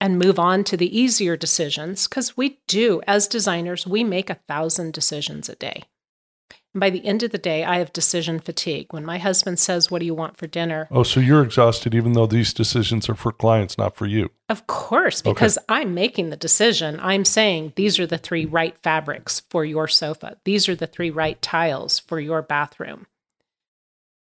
and 0.00 0.18
move 0.18 0.40
on 0.40 0.64
to 0.64 0.76
the 0.76 0.98
easier 0.98 1.36
decisions 1.36 2.08
because 2.08 2.36
we 2.36 2.58
do 2.66 3.00
as 3.06 3.28
designers 3.28 3.86
we 3.86 4.02
make 4.02 4.28
a 4.28 4.40
thousand 4.48 4.92
decisions 4.92 5.48
a 5.48 5.54
day 5.54 5.84
and 6.78 6.80
by 6.80 6.90
the 6.90 7.04
end 7.04 7.24
of 7.24 7.32
the 7.32 7.38
day 7.38 7.64
i 7.64 7.78
have 7.78 7.92
decision 7.92 8.38
fatigue. 8.38 8.92
When 8.92 9.04
my 9.04 9.18
husband 9.18 9.58
says 9.58 9.90
what 9.90 9.98
do 9.98 10.06
you 10.06 10.14
want 10.14 10.36
for 10.36 10.46
dinner? 10.46 10.86
Oh, 10.92 11.02
so 11.02 11.18
you're 11.18 11.42
exhausted 11.42 11.92
even 11.92 12.12
though 12.12 12.26
these 12.28 12.54
decisions 12.54 13.08
are 13.08 13.16
for 13.16 13.32
clients, 13.32 13.76
not 13.76 13.96
for 13.96 14.06
you. 14.06 14.30
of 14.48 14.66
course 14.68 15.20
Okay. 15.22 15.32
because 15.32 15.58
i'm 15.68 15.92
making 15.94 16.30
the 16.30 16.36
decision. 16.36 16.98
I'm 17.02 17.24
saying 17.24 17.72
these 17.74 17.98
are 17.98 18.06
the 18.06 18.16
three 18.18 18.44
right 18.46 18.76
fabrics 18.78 19.40
for 19.50 19.64
your 19.64 19.88
sofa. 19.88 20.36
These 20.44 20.68
are 20.68 20.76
the 20.76 20.86
three 20.86 21.10
right 21.10 21.40
tiles 21.42 21.98
for 21.98 22.20
your 22.20 22.42
bathroom. 22.42 23.06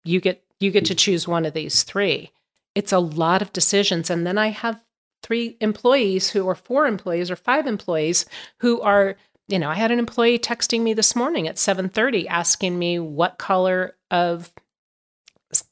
You 0.05 0.21
get 0.21 0.43
you 0.61 0.71
get 0.71 0.87
to 0.87 0.95
choose 0.95 1.29
one 1.29 1.45
of 1.45 1.53
these 1.55 1.83
three. 1.83 2.33
It's 2.75 2.93
a 2.93 2.99
lot 2.99 3.43
of 3.43 3.53
decisions. 3.53 4.09
And 4.11 4.27
then 4.27 4.39
i 4.39 4.49
have 4.49 4.81
three 5.23 5.57
employees 5.61 6.31
who 6.31 6.49
are 6.49 6.55
four 6.55 6.87
employees 6.87 7.31
or 7.31 7.37
five 7.37 7.67
employees 7.67 8.25
who 8.59 8.81
are 8.81 9.17
you 9.49 9.59
know 9.59 9.69
i 9.69 9.75
had 9.75 9.91
an 9.91 9.99
employee 9.99 10.39
texting 10.39 10.83
me 10.83 10.95
this 10.95 11.17
morning 11.17 11.49
at 11.49 11.57
7.30 11.57 12.27
asking 12.29 12.79
me 12.79 12.99
what 12.99 13.39
color 13.39 13.95
of 14.11 14.53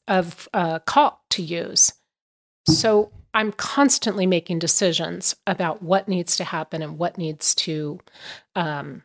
of 0.07 0.49
uh, 0.53 0.79
caulk 0.79 1.19
to 1.29 1.41
use 1.41 1.93
so 2.67 3.11
i'm 3.33 3.51
constantly 3.51 4.25
making 4.25 4.59
decisions 4.59 5.35
about 5.45 5.81
what 5.83 6.07
needs 6.07 6.35
to 6.35 6.43
happen 6.43 6.81
and 6.81 6.97
what 6.97 7.17
needs 7.17 7.53
to 7.55 7.99
um 8.55 9.03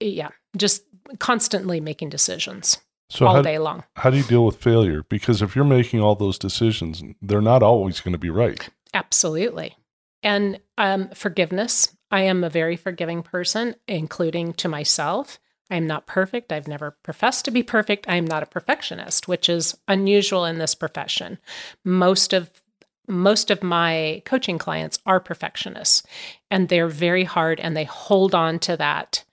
yeah 0.00 0.30
just 0.56 0.84
constantly 1.18 1.80
making 1.80 2.08
decisions 2.08 2.78
So 3.10 3.26
all 3.26 3.36
how, 3.36 3.42
day 3.42 3.58
long 3.58 3.84
how 3.96 4.10
do 4.10 4.16
you 4.16 4.22
deal 4.22 4.46
with 4.46 4.56
failure? 4.56 5.02
Because 5.08 5.42
if 5.42 5.54
you're 5.54 5.64
making 5.64 6.00
all 6.00 6.14
those 6.14 6.38
decisions, 6.38 7.02
they're 7.20 7.42
not 7.42 7.62
always 7.62 8.00
going 8.00 8.12
to 8.12 8.18
be 8.18 8.30
right. 8.30 8.70
Absolutely. 8.94 9.76
And 10.22 10.60
um, 10.78 11.10
forgiveness. 11.10 11.94
I 12.14 12.20
am 12.20 12.44
a 12.44 12.48
very 12.48 12.76
forgiving 12.76 13.24
person, 13.24 13.74
including 13.88 14.52
to 14.54 14.68
myself. 14.68 15.40
I'm 15.68 15.88
not 15.88 16.06
perfect. 16.06 16.52
I've 16.52 16.68
never 16.68 16.92
professed 17.02 17.44
to 17.46 17.50
be 17.50 17.64
perfect. 17.64 18.08
I 18.08 18.14
am 18.14 18.24
not 18.24 18.44
a 18.44 18.46
perfectionist, 18.46 19.26
which 19.26 19.48
is 19.48 19.76
unusual 19.88 20.44
in 20.44 20.58
this 20.58 20.76
profession. 20.76 21.38
Most 21.84 22.32
of 22.32 22.62
most 23.08 23.50
of 23.50 23.64
my 23.64 24.22
coaching 24.24 24.58
clients 24.58 25.00
are 25.04 25.18
perfectionists 25.18 26.04
and 26.52 26.68
they're 26.68 26.88
very 26.88 27.24
hard 27.24 27.58
and 27.58 27.76
they 27.76 27.84
hold 27.84 28.32
on 28.32 28.60
to 28.60 28.76
that 28.76 29.24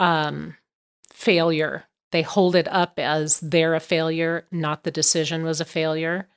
um, 0.00 0.56
failure. 1.12 1.84
They 2.10 2.22
hold 2.22 2.56
it 2.56 2.66
up 2.66 2.98
as 2.98 3.38
they're 3.38 3.76
a 3.76 3.80
failure, 3.80 4.44
not 4.50 4.82
the 4.82 4.90
decision 4.90 5.44
was 5.44 5.60
a 5.60 5.64
failure. 5.64 6.28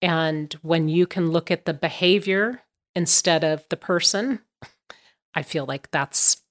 And 0.00 0.54
when 0.62 0.88
you 0.88 1.04
can 1.06 1.32
look 1.32 1.50
at 1.50 1.64
the 1.64 1.74
behavior 1.74 2.62
instead 2.94 3.42
of 3.42 3.66
the 3.70 3.76
person, 3.76 4.40
I 5.36 5.42
feel 5.42 5.66
like 5.66 5.90
that's 5.90 6.42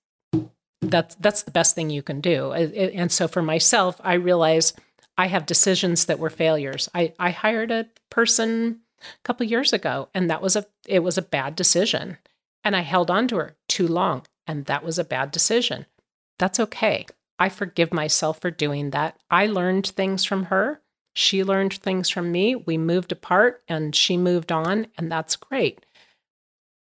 that's 0.82 1.16
that's 1.16 1.44
the 1.44 1.52
best 1.52 1.76
thing 1.76 1.90
you 1.90 2.04
can 2.04 2.22
do. 2.22 2.52
And 2.54 3.12
so 3.12 3.28
for 3.28 3.42
myself, 3.42 4.00
I 4.04 4.14
realize 4.14 4.74
I 5.18 5.28
have 5.28 5.46
decisions 5.46 6.06
that 6.06 6.20
were 6.20 6.30
failures. 6.30 6.88
I, 6.94 7.14
I 7.20 7.32
hired 7.32 7.72
a 7.72 7.88
person 8.10 8.82
a 9.02 9.24
couple 9.24 9.46
years 9.46 9.74
ago, 9.74 10.10
and 10.14 10.30
that 10.30 10.42
was 10.42 10.56
a 10.56 10.66
it 10.86 11.00
was 11.00 11.18
a 11.18 11.24
bad 11.24 11.56
decision, 11.56 12.18
and 12.64 12.76
I 12.76 12.82
held 12.82 13.10
on 13.10 13.28
to 13.30 13.38
her 13.38 13.56
too 13.68 13.88
long, 13.88 14.24
and 14.46 14.66
that 14.66 14.84
was 14.84 15.00
a 15.00 15.04
bad 15.04 15.32
decision. 15.32 15.86
That's 16.38 16.60
okay. 16.60 17.06
I 17.40 17.50
forgive 17.50 17.94
myself 17.94 18.40
for 18.40 18.52
doing 18.52 18.92
that. 18.92 19.18
I 19.32 19.48
learned 19.48 19.88
things 19.88 20.24
from 20.24 20.46
her. 20.46 20.82
She 21.14 21.44
learned 21.44 21.74
things 21.74 22.10
from 22.10 22.32
me. 22.32 22.56
We 22.56 22.78
moved 22.78 23.12
apart, 23.12 23.64
and 23.68 23.96
she 23.96 24.18
moved 24.18 24.52
on, 24.52 24.88
and 24.98 25.12
that's 25.12 25.36
great. 25.38 25.85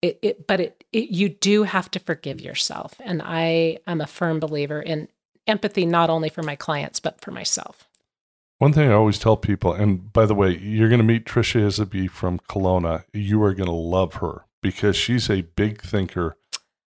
It, 0.02 0.18
it, 0.22 0.46
but 0.46 0.60
it, 0.60 0.84
it, 0.92 1.10
you 1.10 1.28
do 1.28 1.64
have 1.64 1.90
to 1.90 1.98
forgive 1.98 2.40
yourself. 2.40 2.94
And 3.00 3.20
I 3.22 3.78
am 3.86 4.00
a 4.00 4.06
firm 4.06 4.40
believer 4.40 4.80
in 4.80 5.08
empathy, 5.46 5.84
not 5.84 6.10
only 6.10 6.28
for 6.28 6.42
my 6.42 6.56
clients, 6.56 7.00
but 7.00 7.20
for 7.20 7.30
myself. 7.30 7.86
One 8.58 8.72
thing 8.72 8.90
I 8.90 8.94
always 8.94 9.18
tell 9.18 9.36
people, 9.36 9.72
and 9.72 10.12
by 10.12 10.26
the 10.26 10.34
way, 10.34 10.56
you're 10.56 10.88
going 10.88 11.00
to 11.00 11.04
meet 11.06 11.24
Trisha 11.24 11.64
Isabey 11.64 12.06
from 12.08 12.38
Kelowna. 12.40 13.04
You 13.12 13.42
are 13.42 13.54
going 13.54 13.66
to 13.66 13.72
love 13.72 14.14
her 14.14 14.44
because 14.62 14.96
she's 14.96 15.30
a 15.30 15.42
big 15.42 15.82
thinker 15.82 16.36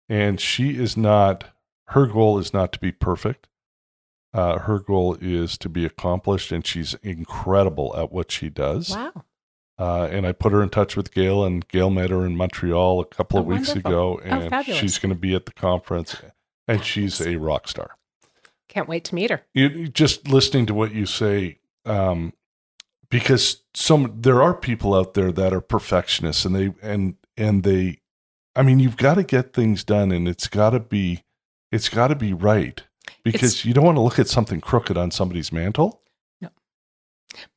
and 0.08 0.40
she 0.40 0.76
is 0.76 0.96
not, 0.96 1.44
her 1.88 2.06
goal 2.06 2.38
is 2.38 2.52
not 2.54 2.72
to 2.72 2.78
be 2.78 2.90
perfect. 2.92 3.46
Uh, 4.32 4.58
her 4.60 4.78
goal 4.78 5.16
is 5.20 5.56
to 5.58 5.68
be 5.68 5.84
accomplished, 5.84 6.52
and 6.52 6.66
she's 6.66 6.94
incredible 7.02 7.94
at 7.96 8.12
what 8.12 8.30
she 8.30 8.50
does. 8.50 8.90
Wow. 8.90 9.24
Uh, 9.78 10.08
and 10.10 10.26
I 10.26 10.32
put 10.32 10.52
her 10.52 10.60
in 10.62 10.70
touch 10.70 10.96
with 10.96 11.12
Gail, 11.12 11.44
and 11.44 11.66
Gail 11.68 11.88
met 11.90 12.10
her 12.10 12.26
in 12.26 12.36
Montreal 12.36 13.00
a 13.00 13.04
couple 13.04 13.38
Oh, 13.38 13.42
of 13.42 13.46
weeks 13.46 13.68
wonderful. 13.68 13.90
ago, 13.92 14.20
Oh, 14.24 14.28
and 14.28 14.50
fabulous. 14.50 14.80
she's 14.80 14.98
going 14.98 15.14
to 15.14 15.18
be 15.20 15.34
at 15.36 15.46
the 15.46 15.52
conference, 15.52 16.16
and 16.66 16.84
she's 16.84 17.20
a 17.20 17.36
rock 17.36 17.68
star. 17.68 17.92
Can't 18.68 18.88
wait 18.88 19.04
to 19.04 19.14
meet 19.14 19.30
her. 19.30 19.42
You, 19.54 19.68
you- 19.68 19.88
just 19.88 20.26
listening 20.28 20.66
to 20.66 20.74
what 20.74 20.92
you 20.92 21.06
say, 21.06 21.58
um, 21.86 22.32
because 23.08 23.62
some 23.72 24.14
there 24.20 24.42
are 24.42 24.52
people 24.52 24.94
out 24.94 25.14
there 25.14 25.30
that 25.32 25.52
are 25.52 25.60
perfectionists, 25.60 26.44
and 26.44 26.56
they 26.56 26.74
and 26.82 27.14
and 27.36 27.62
they, 27.62 28.00
I 28.56 28.62
mean, 28.62 28.80
you've 28.80 28.96
got 28.96 29.14
to 29.14 29.22
get 29.22 29.52
things 29.52 29.84
done, 29.84 30.10
and 30.10 30.26
it's 30.26 30.48
got 30.48 30.70
to 30.70 30.80
be, 30.80 31.22
it's 31.70 31.88
got 31.88 32.08
to 32.08 32.16
be 32.16 32.32
right, 32.32 32.82
because 33.22 33.52
It's- 33.52 33.64
you 33.64 33.72
don't 33.74 33.84
want 33.84 33.96
to 33.96 34.02
look 34.02 34.18
at 34.18 34.26
something 34.28 34.60
crooked 34.60 34.96
on 34.98 35.12
somebody's 35.12 35.52
mantle. 35.52 36.02
No, 36.40 36.48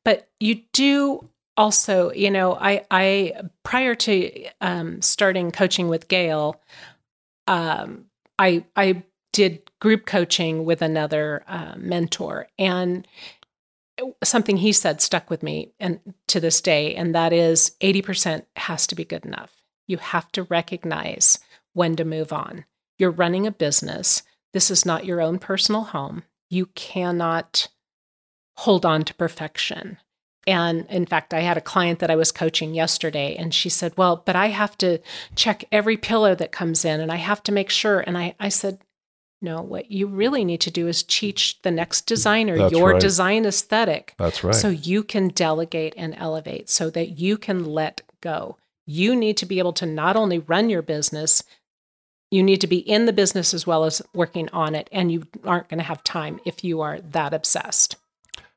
but 0.04 0.30
you 0.38 0.62
do 0.72 1.28
also 1.56 2.12
you 2.12 2.30
know 2.30 2.54
i 2.54 2.84
i 2.90 3.32
prior 3.62 3.94
to 3.94 4.46
um, 4.60 5.02
starting 5.02 5.50
coaching 5.50 5.88
with 5.88 6.08
gail 6.08 6.60
um, 7.46 8.06
i 8.38 8.64
i 8.76 9.02
did 9.32 9.70
group 9.80 10.06
coaching 10.06 10.64
with 10.64 10.82
another 10.82 11.42
uh, 11.48 11.74
mentor 11.76 12.48
and 12.58 13.06
something 14.22 14.56
he 14.56 14.72
said 14.72 15.00
stuck 15.00 15.30
with 15.30 15.42
me 15.42 15.72
and 15.78 16.00
to 16.28 16.40
this 16.40 16.60
day 16.60 16.94
and 16.94 17.14
that 17.14 17.32
is 17.32 17.72
80% 17.80 18.44
has 18.56 18.86
to 18.86 18.94
be 18.94 19.04
good 19.04 19.24
enough. 19.24 19.62
You 19.86 19.98
have 19.98 20.30
to 20.32 20.44
recognize 20.44 21.38
when 21.74 21.96
to 21.96 22.04
move 22.04 22.32
on. 22.32 22.64
You're 22.98 23.10
running 23.10 23.46
a 23.46 23.52
business. 23.52 24.22
This 24.52 24.70
is 24.70 24.86
not 24.86 25.04
your 25.04 25.20
own 25.20 25.38
personal 25.38 25.84
home. 25.84 26.24
You 26.50 26.66
cannot 26.66 27.68
hold 28.58 28.84
on 28.84 29.02
to 29.04 29.14
perfection 29.14 29.98
and 30.46 30.86
in 30.88 31.06
fact, 31.06 31.32
I 31.32 31.40
had 31.40 31.56
a 31.56 31.60
client 31.62 32.00
that 32.00 32.10
I 32.10 32.16
was 32.16 32.32
coaching 32.32 32.74
yesterday, 32.74 33.36
and 33.36 33.54
she 33.54 33.68
said, 33.68 33.92
Well, 33.96 34.22
but 34.24 34.34
I 34.34 34.48
have 34.48 34.76
to 34.78 34.98
check 35.36 35.64
every 35.70 35.96
pillar 35.96 36.34
that 36.34 36.52
comes 36.52 36.84
in 36.84 37.00
and 37.00 37.12
I 37.12 37.16
have 37.16 37.42
to 37.44 37.52
make 37.52 37.70
sure. 37.70 38.00
And 38.00 38.18
I, 38.18 38.34
I 38.40 38.48
said, 38.48 38.78
No, 39.40 39.62
what 39.62 39.90
you 39.90 40.08
really 40.08 40.44
need 40.44 40.60
to 40.62 40.70
do 40.70 40.88
is 40.88 41.04
teach 41.04 41.62
the 41.62 41.70
next 41.70 42.06
designer 42.06 42.58
That's 42.58 42.72
your 42.72 42.92
right. 42.92 43.00
design 43.00 43.46
aesthetic 43.46 44.14
That's 44.18 44.42
right. 44.42 44.54
so 44.54 44.68
you 44.68 45.04
can 45.04 45.28
delegate 45.28 45.94
and 45.96 46.14
elevate 46.16 46.68
so 46.68 46.90
that 46.90 47.18
you 47.20 47.38
can 47.38 47.64
let 47.64 48.02
go. 48.20 48.56
You 48.84 49.14
need 49.14 49.36
to 49.36 49.46
be 49.46 49.60
able 49.60 49.72
to 49.74 49.86
not 49.86 50.16
only 50.16 50.40
run 50.40 50.70
your 50.70 50.82
business, 50.82 51.44
you 52.32 52.42
need 52.42 52.60
to 52.62 52.66
be 52.66 52.78
in 52.78 53.06
the 53.06 53.12
business 53.12 53.54
as 53.54 53.64
well 53.64 53.84
as 53.84 54.02
working 54.12 54.48
on 54.52 54.74
it. 54.74 54.88
And 54.90 55.12
you 55.12 55.24
aren't 55.44 55.68
going 55.68 55.78
to 55.78 55.84
have 55.84 56.02
time 56.02 56.40
if 56.44 56.64
you 56.64 56.80
are 56.80 57.00
that 57.00 57.32
obsessed. 57.32 57.94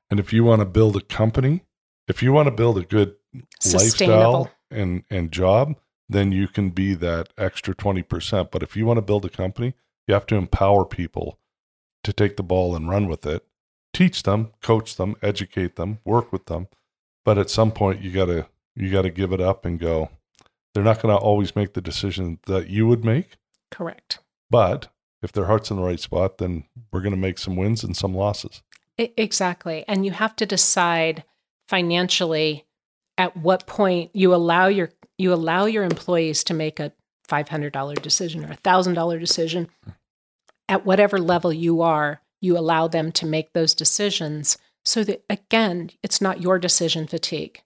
And 0.10 0.19
if 0.19 0.34
you 0.34 0.43
want 0.43 0.62
to 0.62 0.65
build 0.65 0.95
a 0.95 1.02
company, 1.02 1.63
if 2.07 2.21
you 2.21 2.31
want 2.31 2.47
to 2.47 2.51
build 2.51 2.77
a 2.77 2.83
good 2.83 3.15
lifestyle 3.65 4.51
and 4.71 5.03
and 5.09 5.31
job, 5.31 5.75
then 6.07 6.31
you 6.31 6.47
can 6.47 6.69
be 6.69 6.93
that 6.95 7.29
extra 7.37 7.75
20%. 7.75 8.51
But 8.51 8.63
if 8.63 8.75
you 8.75 8.85
want 8.85 8.97
to 8.97 9.01
build 9.01 9.25
a 9.25 9.29
company, 9.29 9.73
you 10.07 10.13
have 10.13 10.25
to 10.27 10.35
empower 10.35 10.85
people 10.85 11.39
to 12.03 12.13
take 12.13 12.37
the 12.37 12.43
ball 12.43 12.75
and 12.75 12.89
run 12.89 13.07
with 13.07 13.25
it. 13.25 13.45
Teach 13.93 14.23
them, 14.23 14.51
coach 14.61 14.95
them, 14.95 15.15
educate 15.21 15.75
them, 15.75 15.99
work 16.03 16.31
with 16.31 16.45
them. 16.45 16.67
But 17.23 17.37
at 17.37 17.49
some 17.49 17.71
point 17.71 18.01
you 18.01 18.11
got 18.11 18.25
to 18.25 18.47
you 18.75 18.91
got 18.91 19.03
to 19.03 19.09
give 19.09 19.31
it 19.31 19.41
up 19.41 19.65
and 19.65 19.79
go. 19.79 20.09
They're 20.73 20.83
not 20.83 21.01
going 21.01 21.15
to 21.15 21.21
always 21.21 21.55
make 21.55 21.73
the 21.73 21.81
decision 21.81 22.39
that 22.47 22.69
you 22.69 22.85
would 22.87 23.05
make, 23.05 23.37
Correct. 23.71 24.19
but 24.49 24.89
if 25.21 25.31
their 25.31 25.45
heart's 25.45 25.71
in 25.71 25.77
the 25.77 25.83
right 25.83 25.99
spot, 25.99 26.37
then 26.37 26.65
we're 26.91 26.99
going 26.99 27.15
to 27.15 27.19
make 27.19 27.39
some 27.39 27.55
wins 27.55 27.83
and 27.83 27.95
some 27.95 28.13
losses. 28.13 28.61
Exactly. 28.97 29.85
And 29.87 30.05
you 30.05 30.11
have 30.11 30.35
to 30.35 30.45
decide 30.45 31.23
financially 31.67 32.65
at 33.17 33.36
what 33.38 33.65
point 33.67 34.12
you 34.13 34.34
allow 34.34 34.67
your 34.67 34.91
you 35.17 35.34
allow 35.34 35.65
your 35.65 35.84
employees 35.84 36.43
to 36.43 36.54
make 36.54 36.80
a 36.80 36.91
$500 37.30 38.01
decision 38.01 38.43
or 38.45 38.51
a 38.51 38.58
$1000 38.58 39.19
decision 39.19 39.69
at 40.67 40.86
whatever 40.86 41.17
level 41.19 41.54
you 41.54 41.82
are, 41.82 42.21
you 42.41 42.58
allow 42.58 42.88
them 42.88 43.12
to 43.13 43.25
make 43.25 43.54
those 43.54 43.73
decisions 43.73 44.58
so 44.84 45.04
that 45.04 45.23
again, 45.30 45.89
it's 46.04 46.19
not 46.21 46.41
your 46.41 46.60
decision 46.60 47.08
fatigue. 47.08 47.62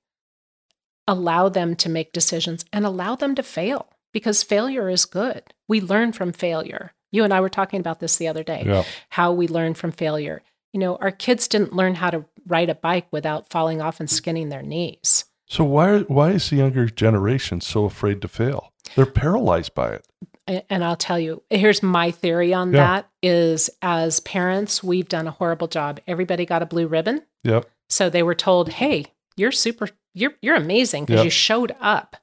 Allow 1.07 1.49
them 1.49 1.75
to 1.77 1.89
make 1.89 2.13
decisions 2.13 2.63
and 2.71 2.85
allow 2.85 3.15
them 3.15 3.33
to 3.35 3.43
fail 3.43 3.87
because 4.13 4.43
failure 4.43 4.89
is 4.89 5.05
good. 5.05 5.43
We 5.67 5.81
learn 5.81 6.11
from 6.11 6.31
failure. 6.33 6.93
You 7.11 7.23
and 7.23 7.33
I 7.33 7.41
were 7.41 7.49
talking 7.49 7.79
about 7.79 7.99
this 7.99 8.17
the 8.17 8.27
other 8.27 8.43
day 8.43 8.63
Yeah. 8.65 8.83
how 9.09 9.31
we 9.33 9.47
learn 9.47 9.73
from 9.73 9.91
failure. 9.91 10.43
You 10.73 10.79
know, 10.79 10.95
our 10.97 11.11
kids 11.11 11.47
didn't 11.47 11.73
learn 11.73 11.95
how 11.95 12.09
to 12.11 12.25
ride 12.47 12.69
a 12.69 12.75
bike 12.75 13.07
without 13.11 13.49
falling 13.49 13.81
off 13.81 13.99
and 13.99 14.09
skinning 14.09 14.49
their 14.49 14.61
knees. 14.61 15.25
So 15.47 15.63
why 15.63 15.99
why 16.01 16.31
is 16.31 16.49
the 16.49 16.57
younger 16.57 16.85
generation 16.87 17.59
so 17.61 17.85
afraid 17.85 18.21
to 18.21 18.27
fail? 18.27 18.71
They're 18.95 19.05
paralyzed 19.05 19.73
by 19.73 19.89
it. 20.47 20.65
And 20.69 20.83
I'll 20.83 20.95
tell 20.95 21.19
you, 21.19 21.43
here's 21.49 21.83
my 21.83 22.09
theory 22.11 22.53
on 22.53 22.71
Yeah. 22.73 22.79
that 22.85 23.09
is 23.21 23.69
as 23.83 24.19
parents, 24.21 24.83
we've 24.83 25.07
done 25.07 25.27
a 25.27 25.31
horrible 25.31 25.67
job. 25.67 25.99
Everybody 26.07 26.45
got 26.45 26.63
a 26.63 26.65
blue 26.65 26.87
ribbon. 26.87 27.21
Yep. 27.43 27.69
So 27.87 28.09
they 28.09 28.23
were 28.23 28.35
told, 28.35 28.69
"Hey, 28.69 29.05
you're 29.35 29.51
super 29.51 29.89
you're 30.13 30.33
you're 30.41 30.55
amazing 30.55 31.05
because 31.05 31.19
Yep. 31.19 31.25
you 31.25 31.29
showed 31.31 31.75
up." 31.79 32.15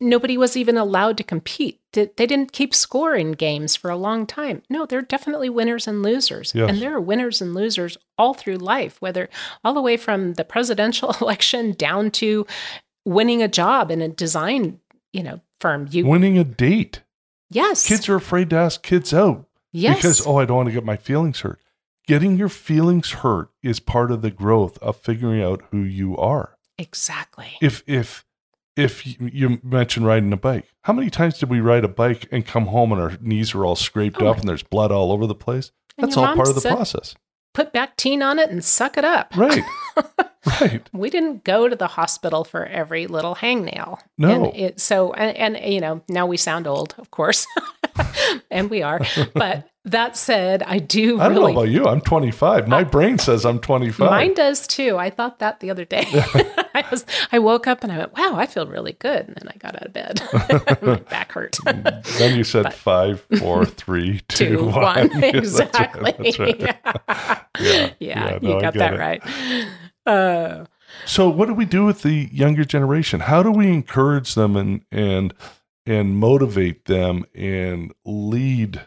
Nobody 0.00 0.36
was 0.36 0.56
even 0.56 0.76
allowed 0.76 1.16
to 1.16 1.24
compete. 1.24 1.80
They 1.92 2.10
they 2.16 2.26
didn't 2.26 2.52
keep 2.52 2.74
score 2.74 3.14
in 3.14 3.32
games 3.32 3.74
for 3.74 3.90
a 3.90 3.96
long 3.96 4.26
time. 4.26 4.62
No, 4.68 4.84
there 4.84 4.98
are 4.98 5.02
definitely 5.02 5.48
winners 5.48 5.88
and 5.88 6.02
losers. 6.02 6.52
Yes. 6.54 6.68
And 6.70 6.82
there 6.82 6.94
are 6.94 7.00
winners 7.00 7.40
and 7.40 7.54
losers 7.54 7.96
all 8.18 8.34
through 8.34 8.56
life, 8.56 9.00
whether 9.00 9.28
all 9.64 9.72
the 9.72 9.80
way 9.80 9.96
from 9.96 10.34
the 10.34 10.44
presidential 10.44 11.14
election 11.20 11.72
down 11.72 12.10
to 12.12 12.46
winning 13.06 13.42
a 13.42 13.48
job 13.48 13.90
in 13.90 14.02
a 14.02 14.08
design, 14.08 14.78
you 15.12 15.22
know, 15.22 15.40
firm. 15.60 15.88
You 15.90 16.06
Winning 16.06 16.38
a 16.38 16.44
date. 16.44 17.02
yes. 17.50 17.86
Kids 17.86 18.08
are 18.08 18.16
afraid 18.16 18.50
to 18.50 18.56
ask 18.56 18.82
kids 18.82 19.14
out 19.14 19.46
yes. 19.72 19.96
because 19.96 20.26
oh, 20.26 20.36
I 20.38 20.44
don't 20.44 20.58
want 20.58 20.68
to 20.68 20.74
get 20.74 20.84
my 20.84 20.96
feelings 20.96 21.40
hurt. 21.40 21.60
Getting 22.06 22.36
your 22.36 22.48
feelings 22.48 23.10
hurt 23.10 23.50
is 23.62 23.80
part 23.80 24.10
of 24.10 24.22
the 24.22 24.30
growth 24.30 24.76
of 24.78 24.96
figuring 24.96 25.40
out 25.42 25.62
who 25.70 25.78
you 25.78 26.16
are. 26.16 26.58
exactly. 26.76 27.56
If 27.62 27.82
if 27.86 28.24
if 28.76 29.06
you- 29.06 29.60
mentioned 29.62 30.06
riding 30.06 30.32
a 30.32 30.36
bike, 30.36 30.68
how 30.82 30.92
many 30.92 31.10
times 31.10 31.38
did 31.38 31.50
we 31.50 31.60
ride 31.60 31.84
a 31.84 31.88
bike 31.88 32.26
and 32.32 32.46
come 32.46 32.66
home 32.66 32.92
and 32.92 33.00
our 33.00 33.12
knees 33.20 33.54
are 33.54 33.64
all 33.64 33.76
scraped 33.76 34.20
Oh 34.20 34.28
up 34.28 34.38
and 34.38 34.48
there's 34.48 34.62
blood 34.62 34.90
all 34.90 35.12
over 35.12 35.26
the 35.26 35.34
place? 35.34 35.72
And 35.98 36.08
That's 36.08 36.16
all 36.16 36.34
part 36.34 36.48
of 36.48 36.54
the 36.54 36.60
said, 36.62 36.74
process. 36.74 37.14
Put 37.54 37.72
Bactine 37.72 38.22
on 38.22 38.38
it 38.38 38.50
and 38.50 38.64
suck 38.64 38.96
it 38.96 39.04
up. 39.04 39.36
Right. 39.36 39.62
right. 40.60 40.88
we 40.92 41.10
didn't 41.10 41.44
go 41.44 41.68
to 41.68 41.76
the 41.76 41.86
hospital 41.86 42.44
for 42.44 42.64
every 42.64 43.06
little 43.06 43.34
hangnail. 43.34 43.98
No. 44.16 44.46
And 44.46 44.56
it, 44.56 44.80
so, 44.80 45.12
and, 45.12 45.36
and, 45.56 45.72
you 45.72 45.80
know, 45.80 46.02
now 46.08 46.26
we 46.26 46.38
sound 46.38 46.66
old, 46.66 46.94
of 46.96 47.10
course, 47.10 47.46
and 48.50 48.70
we 48.70 48.82
are, 48.82 49.00
but 49.34 49.68
that 49.84 50.16
said, 50.16 50.62
I 50.62 50.78
do 50.78 51.20
I 51.20 51.24
don't 51.28 51.38
really. 51.38 51.52
know 51.54 51.58
about 51.60 51.70
you. 51.70 51.86
I'm 51.86 52.00
25. 52.00 52.68
My 52.68 52.84
brain 52.84 53.18
says 53.18 53.44
I'm 53.44 53.58
25. 53.58 54.10
Mine 54.10 54.34
does 54.34 54.66
too. 54.66 54.96
I 54.96 55.10
thought 55.10 55.40
that 55.40 55.58
the 55.60 55.70
other 55.70 55.84
day. 55.84 56.04
I 56.74 56.84
was 56.90 57.04
I 57.32 57.38
woke 57.40 57.66
up 57.66 57.82
and 57.82 57.92
I 57.92 57.98
went, 57.98 58.16
"Wow, 58.16 58.34
I 58.36 58.46
feel 58.46 58.66
really 58.66 58.92
good." 58.92 59.26
And 59.28 59.36
then 59.36 59.48
I 59.48 59.56
got 59.58 59.74
out 59.76 59.86
of 59.86 59.92
bed. 59.92 60.22
My 60.82 60.94
back 61.10 61.32
hurt. 61.32 61.58
then 61.64 62.36
you 62.36 62.44
said 62.44 62.72
five, 62.72 63.26
four, 63.38 63.64
three, 63.66 64.20
two, 64.28 64.56
Two, 64.58 64.64
one. 64.66 64.72
one. 64.74 65.10
Yeah, 65.10 65.10
that's 65.10 65.24
right, 65.24 65.34
exactly. 65.36 66.12
that's 66.18 66.38
right. 66.38 66.60
Yeah, 66.60 67.40
Yeah, 67.60 67.90
Yeah, 67.98 68.38
no, 68.40 68.48
you 68.50 68.56
I 68.58 68.60
got 68.60 68.74
that 68.74 68.94
it. 68.94 68.98
right. 68.98 69.22
Uh, 70.06 70.64
So 71.06 71.28
what 71.28 71.46
do 71.48 71.54
we 71.54 71.64
do 71.64 71.84
with 71.84 72.02
the 72.02 72.28
younger 72.32 72.64
generation? 72.64 73.20
How 73.20 73.42
do 73.42 73.50
we 73.50 73.68
encourage 73.68 74.34
them 74.34 74.56
and 74.56 74.82
and 74.92 75.34
and 75.84 76.16
motivate 76.16 76.84
them 76.84 77.24
and 77.34 77.92
lead 78.04 78.80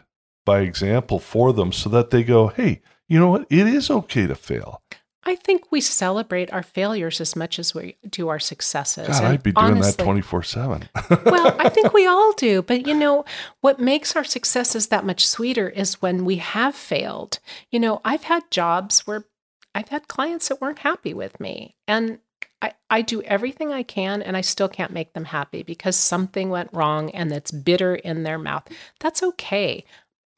by 0.46 0.60
example 0.60 1.18
for 1.18 1.52
them 1.52 1.72
so 1.72 1.90
that 1.90 2.08
they 2.08 2.24
go, 2.24 2.46
"Hey, 2.48 2.80
you 3.06 3.18
know 3.18 3.28
what? 3.28 3.46
It 3.50 3.66
is 3.66 3.90
okay 3.90 4.26
to 4.26 4.34
fail." 4.34 4.80
I 5.28 5.34
think 5.34 5.72
we 5.72 5.80
celebrate 5.80 6.52
our 6.52 6.62
failures 6.62 7.20
as 7.20 7.34
much 7.34 7.58
as 7.58 7.74
we 7.74 7.96
do 8.08 8.28
our 8.28 8.38
successes. 8.38 9.08
God, 9.08 9.16
And 9.18 9.26
I'd 9.26 9.42
be 9.42 9.50
doing 9.52 9.80
that 9.80 9.96
24/7. 9.96 10.88
well, 11.26 11.56
I 11.58 11.68
think 11.68 11.92
we 11.92 12.06
all 12.06 12.32
do. 12.32 12.62
But 12.62 12.86
you 12.86 12.94
know, 12.94 13.24
what 13.60 13.80
makes 13.80 14.14
our 14.14 14.24
successes 14.24 14.86
that 14.86 15.04
much 15.04 15.26
sweeter 15.26 15.68
is 15.68 16.00
when 16.00 16.24
we 16.24 16.36
have 16.36 16.74
failed. 16.76 17.40
You 17.70 17.80
know, 17.80 18.00
I've 18.04 18.22
had 18.24 18.50
jobs 18.50 19.06
where 19.06 19.26
I've 19.74 19.88
had 19.88 20.08
clients 20.08 20.48
that 20.48 20.60
weren't 20.60 20.78
happy 20.78 21.12
with 21.12 21.38
me. 21.40 21.74
And 21.86 22.20
I, 22.62 22.72
I 22.88 23.02
do 23.02 23.20
everything 23.22 23.72
I 23.72 23.82
can 23.82 24.22
and 24.22 24.36
I 24.36 24.40
still 24.40 24.68
can't 24.68 24.92
make 24.92 25.12
them 25.12 25.26
happy 25.26 25.62
because 25.62 25.96
something 25.96 26.48
went 26.48 26.70
wrong 26.72 27.10
and 27.10 27.30
it's 27.30 27.50
bitter 27.50 27.94
in 27.94 28.22
their 28.22 28.38
mouth. 28.38 28.68
That's 29.00 29.22
okay. 29.22 29.84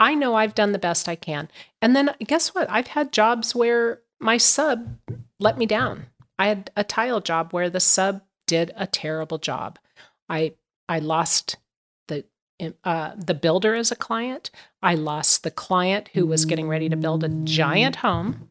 I 0.00 0.14
know 0.14 0.34
I've 0.34 0.54
done 0.54 0.72
the 0.72 0.78
best 0.78 1.08
I 1.08 1.16
can. 1.16 1.48
And 1.82 1.94
then 1.94 2.14
guess 2.24 2.54
what? 2.54 2.70
I've 2.70 2.88
had 2.88 3.12
jobs 3.12 3.54
where 3.54 4.00
my 4.20 4.36
sub 4.36 4.96
let 5.40 5.58
me 5.58 5.66
down. 5.66 6.06
I 6.38 6.48
had 6.48 6.70
a 6.76 6.84
tile 6.84 7.20
job 7.20 7.52
where 7.52 7.70
the 7.70 7.80
sub 7.80 8.22
did 8.46 8.72
a 8.76 8.86
terrible 8.86 9.38
job. 9.38 9.78
I 10.28 10.54
I 10.88 11.00
lost 11.00 11.56
the 12.06 12.24
uh, 12.84 13.12
the 13.16 13.34
builder 13.34 13.74
as 13.74 13.92
a 13.92 13.96
client. 13.96 14.50
I 14.82 14.94
lost 14.94 15.42
the 15.42 15.50
client 15.50 16.08
who 16.14 16.26
was 16.26 16.44
getting 16.44 16.68
ready 16.68 16.88
to 16.88 16.96
build 16.96 17.24
a 17.24 17.28
giant 17.28 17.96
home, 17.96 18.48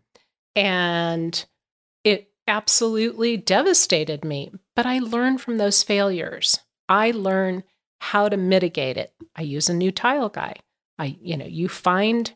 and 0.55 1.45
it 2.03 2.31
absolutely 2.47 3.37
devastated 3.37 4.23
me. 4.23 4.51
But 4.75 4.85
I 4.85 4.99
learned 4.99 5.41
from 5.41 5.57
those 5.57 5.83
failures. 5.83 6.59
I 6.87 7.11
learn 7.11 7.63
how 7.99 8.29
to 8.29 8.37
mitigate 8.37 8.97
it. 8.97 9.13
I 9.35 9.41
use 9.41 9.69
a 9.69 9.73
new 9.73 9.91
tile 9.91 10.29
guy. 10.29 10.55
I 10.99 11.17
you 11.21 11.37
know 11.37 11.45
you 11.45 11.69
find 11.69 12.33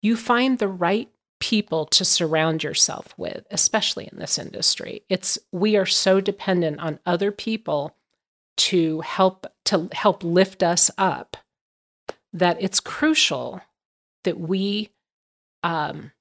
you 0.00 0.16
find 0.16 0.58
the 0.58 0.68
right 0.68 1.08
people 1.40 1.86
to 1.86 2.04
surround 2.04 2.62
yourself 2.62 3.14
with 3.16 3.44
especially 3.50 4.08
in 4.10 4.18
this 4.18 4.38
industry. 4.38 5.02
It's 5.08 5.38
we 5.50 5.76
are 5.76 5.86
so 5.86 6.20
dependent 6.20 6.80
on 6.80 7.00
other 7.04 7.32
people 7.32 7.96
to 8.58 9.00
help 9.00 9.46
to 9.64 9.88
help 9.92 10.22
lift 10.22 10.62
us 10.62 10.90
up 10.98 11.36
that 12.32 12.56
it's 12.60 12.80
crucial 12.80 13.60
that 14.24 14.38
we 14.38 14.90
um, 15.62 16.12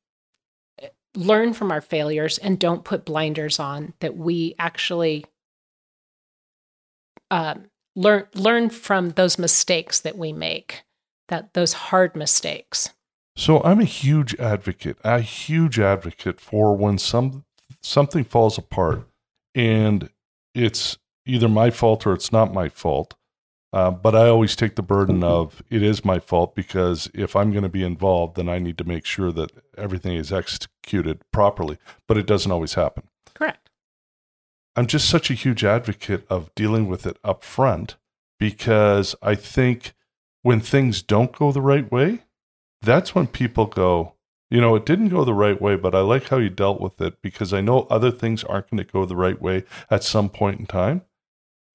learn 1.16 1.54
from 1.54 1.72
our 1.72 1.82
failures 1.82 2.38
and 2.38 2.60
don't 2.60 2.84
put 2.84 3.06
blinders 3.06 3.60
on 3.60 3.94
that 4.00 4.18
we 4.18 4.56
actually 4.58 5.26
um, 7.30 7.66
learn 7.96 8.26
learn 8.34 8.70
from 8.70 9.10
those 9.12 9.38
mistakes 9.38 10.00
that 10.02 10.18
we 10.18 10.34
make 10.34 10.84
that 11.32 11.54
those 11.54 11.74
hard 11.74 12.16
mistakes 12.16 12.92
So 13.36 13.64
I'm 13.64 13.80
a 13.80 13.86
huge 13.86 14.36
advocate, 14.36 14.98
a 15.04 15.22
huge 15.22 15.80
advocate 15.80 16.40
for 16.40 16.76
when 16.76 16.98
some 16.98 17.46
something 17.82 18.24
falls 18.24 18.58
apart 18.58 19.08
and 19.56 20.10
it's 20.54 20.98
either 21.26 21.48
my 21.48 21.72
fault 21.72 22.06
or 22.06 22.14
it's 22.14 22.32
not 22.32 22.54
my 22.54 22.70
fault. 22.70 23.16
Uh, 23.74 23.90
but 23.90 24.14
I 24.14 24.28
always 24.28 24.58
take 24.58 24.76
the 24.76 24.82
burden 24.82 25.24
of 25.24 25.64
it 25.70 25.82
is 25.82 26.04
my 26.04 26.20
fault 26.20 26.56
because 26.56 27.10
if 27.14 27.38
I'm 27.38 27.52
going 27.52 27.64
to 27.64 27.70
be 27.70 27.86
involved, 27.86 28.36
then 28.36 28.50
I 28.50 28.60
need 28.60 28.78
to 28.80 28.84
make 28.84 29.06
sure 29.06 29.32
that 29.32 29.52
everything 29.78 30.18
is 30.18 30.34
executed 30.34 31.22
properly. 31.32 31.78
But 32.06 32.18
it 32.18 32.28
doesn't 32.28 32.52
always 32.52 32.74
happen. 32.74 33.04
correct 33.34 33.70
I'm 34.76 34.88
just 34.88 35.10
such 35.10 35.30
a 35.30 35.36
huge 35.36 35.64
advocate 35.64 36.26
of 36.30 36.54
dealing 36.56 36.88
with 36.88 37.06
it 37.06 37.18
up 37.24 37.44
front 37.44 37.96
because 38.40 39.16
I 39.22 39.36
think 39.36 39.94
when 40.44 40.60
things 40.60 41.02
don't 41.02 41.36
go 41.36 41.52
the 41.52 41.62
right 41.62 41.92
way, 41.92 42.24
that's 42.82 43.14
when 43.14 43.28
people 43.28 43.66
go, 43.66 44.16
you 44.50 44.60
know, 44.60 44.76
it 44.76 44.86
didn't 44.86 45.10
go 45.10 45.24
the 45.24 45.34
right 45.34 45.62
way, 45.62 45.76
but 45.76 45.96
I 45.96 46.02
like 46.02 46.28
how 46.28 46.38
you 46.38 46.50
dealt 46.50 46.82
with 46.82 47.00
it 47.00 47.22
because 47.22 47.54
I 47.54 47.62
know 47.62 47.88
other 47.90 48.12
things 48.12 48.44
aren't 48.44 48.70
going 48.70 48.84
to 48.86 48.92
go 48.92 49.06
the 49.06 49.16
right 49.16 49.42
way 49.42 49.64
at 49.90 50.04
some 50.04 50.30
point 50.30 50.60
in 50.60 50.66
time. 50.66 51.04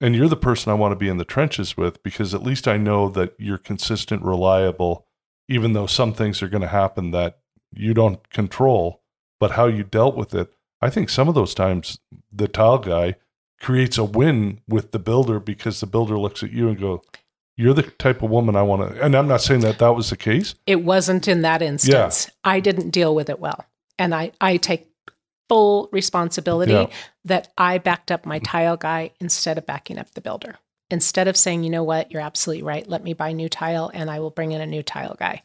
And 0.00 0.14
you're 0.14 0.29
the 0.29 0.37
person 0.37 0.70
I 0.70 0.74
want 0.74 0.92
to 0.92 0.96
be 0.96 1.09
in 1.09 1.16
the 1.16 1.24
trenches 1.24 1.76
with 1.76 2.02
because 2.02 2.35
at 2.35 2.42
least 2.42 2.68
I 2.68 2.76
know 2.76 3.09
that 3.11 3.35
you're 3.38 3.57
consistent, 3.57 4.22
reliable, 4.22 5.07
even 5.48 5.72
though 5.72 5.87
some 5.87 6.12
things 6.12 6.42
are 6.42 6.48
going 6.48 6.62
to 6.62 6.68
happen 6.68 7.12
that 7.12 7.38
you 7.72 7.94
don't 7.94 8.29
control, 8.29 9.00
but 9.40 9.52
how 9.52 9.66
you 9.66 9.83
dealt 9.83 10.16
with 10.16 10.35
it. 10.35 10.52
I 10.83 10.90
think 10.90 11.09
some 11.09 11.29
of 11.29 11.35
those 11.35 11.55
times 11.55 11.98
the 12.31 12.48
tile 12.48 12.79
guy 12.79 13.14
creates 13.59 13.96
a 13.96 14.05
win 14.05 14.61
with 14.68 14.92
the 14.92 14.98
builder 14.98 15.40
because 15.40 15.81
the 15.81 15.87
builder 15.87 16.18
looks 16.18 16.42
at 16.42 16.52
you 16.52 16.68
and 16.68 16.79
go, 16.79 17.02
"You're 17.57 17.75
the 17.75 17.83
type 17.83 18.23
of 18.23 18.31
woman 18.31 18.57
I 18.57 18.62
want 18.62 18.95
to." 18.95 19.03
And 19.03 19.14
I'm 19.16 19.29
not 19.29 19.40
saying 19.42 19.61
that 19.61 19.79
that 19.79 19.95
was 19.95 20.11
the 20.11 20.16
case. 20.16 20.55
it 20.66 20.83
wasn't 20.85 21.27
in 21.29 21.42
that 21.42 21.62
instance. 21.62 22.31
I 22.45 22.61
didn't 22.61 22.90
deal 22.90 23.14
with 23.14 23.29
it 23.31 23.40
well. 23.40 23.64
And 23.99 24.14
i 24.14 24.33
i 24.40 24.57
take 24.59 24.88
full 25.49 25.88
responsibility 25.92 26.73
Yeah. 26.73 26.87
that 27.25 27.49
i 27.57 27.79
backed 27.79 28.11
up 28.11 28.27
my 28.27 28.40
tile 28.40 28.77
guy 28.77 29.12
instead 29.21 29.59
of 29.59 29.66
backing 29.66 29.99
up 29.99 30.11
the 30.12 30.21
builder. 30.21 30.57
Instead 30.90 31.29
of 31.29 31.37
saying 31.37 31.64
you 31.64 31.71
know 31.71 31.85
what? 31.85 32.11
You're 32.12 32.21
absolutely 32.23 32.62
right. 32.64 32.87
Let 32.88 33.03
me 33.03 33.12
buy 33.14 33.33
new 33.33 33.49
tile 33.49 33.90
and 33.95 34.11
i 34.11 34.19
will 34.21 34.31
bring 34.31 34.53
in 34.53 34.61
a 34.61 34.66
new 34.66 34.83
tile 34.83 35.16
guy. 35.19 35.42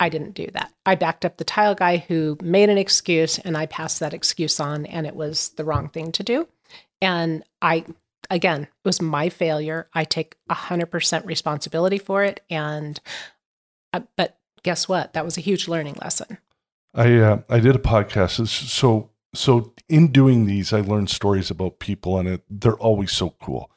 I 0.00 0.08
didn't 0.10 0.34
do 0.34 0.46
that. 0.52 0.72
I 0.86 0.94
backed 0.94 1.24
up 1.24 1.38
the 1.38 1.44
tile 1.44 1.74
guy 1.74 1.96
who 1.96 2.36
made 2.40 2.68
an 2.68 2.78
excuse 2.78 3.38
and 3.38 3.56
i 3.56 3.66
passed 3.66 3.98
that 4.00 4.14
excuse 4.14 4.60
on 4.60 4.86
and 4.86 5.06
it 5.06 5.16
was 5.16 5.48
the 5.56 5.64
wrong 5.64 5.88
thing 5.88 6.12
to 6.12 6.22
do. 6.22 6.46
And 7.02 7.42
i 7.62 7.84
again 8.30 8.62
it 8.62 8.68
was 8.84 9.00
my 9.00 9.28
failure 9.28 9.88
i 9.94 10.04
take 10.04 10.36
100% 10.50 11.24
responsibility 11.26 11.98
for 11.98 12.24
it 12.24 12.40
and 12.50 13.00
uh, 13.92 14.00
but 14.16 14.38
guess 14.62 14.88
what? 14.88 15.12
That 15.12 15.24
was 15.24 15.36
a 15.36 15.42
huge 15.42 15.68
learning 15.68 15.96
lesson. 16.00 16.38
I 16.94 17.16
uh, 17.16 17.42
I 17.48 17.60
did 17.60 17.76
a 17.76 17.80
podcast. 17.80 18.46
So 18.48 19.10
so 19.34 19.72
in 19.88 20.08
doing 20.08 20.46
these, 20.46 20.72
I 20.72 20.80
learned 20.80 21.10
stories 21.10 21.50
about 21.50 21.78
people, 21.78 22.18
and 22.18 22.28
it, 22.28 22.42
they're 22.48 22.74
always 22.74 23.12
so 23.12 23.34
cool. 23.40 23.70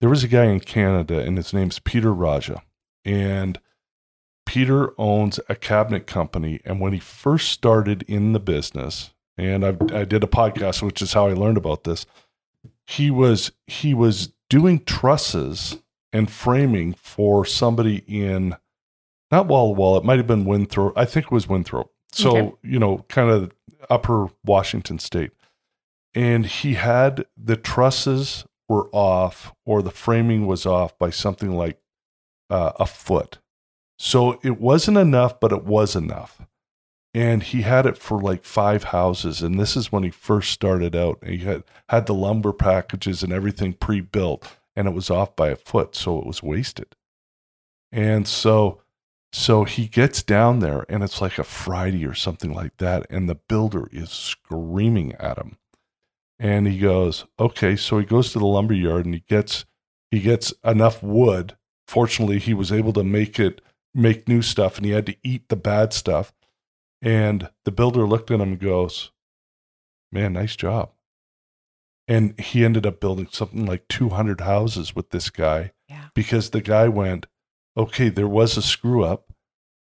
There 0.00 0.10
was 0.10 0.24
a 0.24 0.28
guy 0.28 0.44
in 0.44 0.60
Canada, 0.60 1.20
and 1.20 1.36
his 1.36 1.52
name's 1.52 1.78
Peter 1.78 2.12
Raja, 2.12 2.62
and 3.04 3.60
Peter 4.46 4.92
owns 4.98 5.38
a 5.48 5.54
cabinet 5.54 6.06
company. 6.06 6.60
And 6.64 6.80
when 6.80 6.92
he 6.92 6.98
first 6.98 7.50
started 7.50 8.02
in 8.08 8.32
the 8.32 8.40
business, 8.40 9.12
and 9.36 9.64
I 9.64 9.76
I 9.92 10.04
did 10.04 10.24
a 10.24 10.28
podcast, 10.28 10.82
which 10.82 11.02
is 11.02 11.12
how 11.12 11.26
I 11.26 11.34
learned 11.34 11.58
about 11.58 11.84
this. 11.84 12.06
He 12.96 13.10
was 13.10 13.52
he 13.66 13.94
was 13.94 14.32
doing 14.50 14.84
trusses 14.84 15.78
and 16.12 16.30
framing 16.30 16.92
for 16.94 17.44
somebody 17.44 18.04
in 18.06 18.56
not 19.30 19.46
Walla 19.46 19.70
Walla. 19.70 19.98
It 19.98 20.04
might 20.04 20.18
have 20.18 20.26
been 20.26 20.44
Winthrop. 20.44 20.92
I 20.96 21.04
think 21.06 21.26
it 21.26 21.32
was 21.32 21.48
Winthrop. 21.48 21.90
So, 22.12 22.36
Okay. 22.36 22.52
you 22.62 22.78
know, 22.78 23.06
kind 23.08 23.30
of 23.30 23.52
upper 23.88 24.28
Washington 24.44 24.98
state. 24.98 25.30
And 26.14 26.44
he 26.44 26.74
had 26.74 27.24
the 27.36 27.56
trusses 27.56 28.44
were 28.68 28.88
off 28.92 29.54
or 29.64 29.80
the 29.80 29.90
framing 29.90 30.46
was 30.46 30.66
off 30.66 30.98
by 30.98 31.08
something 31.08 31.52
like 31.56 31.78
uh, 32.50 32.72
a 32.78 32.84
foot. 32.84 33.38
So 33.98 34.38
it 34.42 34.60
wasn't 34.60 34.98
enough, 34.98 35.40
but 35.40 35.52
it 35.52 35.64
was 35.64 35.96
enough. 35.96 36.42
And 37.14 37.42
he 37.42 37.62
had 37.62 37.84
it 37.84 37.98
for 37.98 38.20
like 38.20 38.44
five 38.44 38.84
houses. 38.84 39.42
And 39.42 39.60
this 39.60 39.76
is 39.76 39.92
when 39.92 40.02
he 40.02 40.10
first 40.10 40.50
started 40.50 40.96
out. 40.96 41.18
He 41.24 41.38
had, 41.38 41.64
had 41.90 42.06
the 42.06 42.14
lumber 42.14 42.54
packages 42.54 43.22
and 43.22 43.32
everything 43.32 43.74
pre 43.74 44.00
built, 44.00 44.56
and 44.74 44.88
it 44.88 44.94
was 44.94 45.10
off 45.10 45.36
by 45.36 45.48
a 45.48 45.56
foot. 45.56 45.94
So 45.94 46.18
it 46.18 46.26
was 46.26 46.42
wasted. 46.42 46.96
And 47.90 48.26
so 48.26 48.80
so 49.32 49.64
he 49.64 49.88
gets 49.88 50.22
down 50.22 50.58
there 50.58 50.84
and 50.88 51.02
it's 51.02 51.20
like 51.20 51.38
a 51.38 51.44
Friday 51.44 52.04
or 52.04 52.14
something 52.14 52.52
like 52.52 52.76
that. 52.76 53.06
And 53.08 53.28
the 53.28 53.34
builder 53.34 53.88
is 53.90 54.10
screaming 54.10 55.14
at 55.14 55.38
him. 55.38 55.56
And 56.38 56.66
he 56.66 56.78
goes, 56.78 57.24
okay. 57.40 57.76
So 57.76 57.98
he 57.98 58.04
goes 58.04 58.32
to 58.32 58.38
the 58.38 58.46
lumber 58.46 58.74
yard 58.74 59.06
and 59.06 59.14
he 59.14 59.24
gets, 59.26 59.64
he 60.10 60.20
gets 60.20 60.52
enough 60.64 61.02
wood. 61.02 61.56
Fortunately, 61.86 62.38
he 62.38 62.52
was 62.52 62.70
able 62.70 62.92
to 62.92 63.04
make 63.04 63.40
it, 63.40 63.62
make 63.94 64.28
new 64.28 64.42
stuff 64.42 64.76
and 64.76 64.84
he 64.84 64.92
had 64.92 65.06
to 65.06 65.16
eat 65.22 65.48
the 65.48 65.56
bad 65.56 65.94
stuff. 65.94 66.32
And 67.02 67.50
the 67.64 67.72
builder 67.72 68.06
looked 68.06 68.30
at 68.30 68.34
him 68.36 68.40
and 68.42 68.60
goes, 68.60 69.10
man, 70.12 70.34
nice 70.34 70.54
job. 70.56 70.90
And 72.08 72.38
he 72.38 72.64
ended 72.64 72.86
up 72.86 73.00
building 73.00 73.28
something 73.30 73.66
like 73.66 73.88
200 73.88 74.40
houses 74.42 74.94
with 74.94 75.10
this 75.10 75.28
guy 75.30 75.72
Yeah. 75.88 76.06
because 76.14 76.50
the 76.50 76.60
guy 76.60 76.88
went, 76.88 77.26
okay, 77.76 78.08
there 78.08 78.28
was 78.28 78.56
a 78.56 78.62
screw 78.62 79.04
up, 79.04 79.32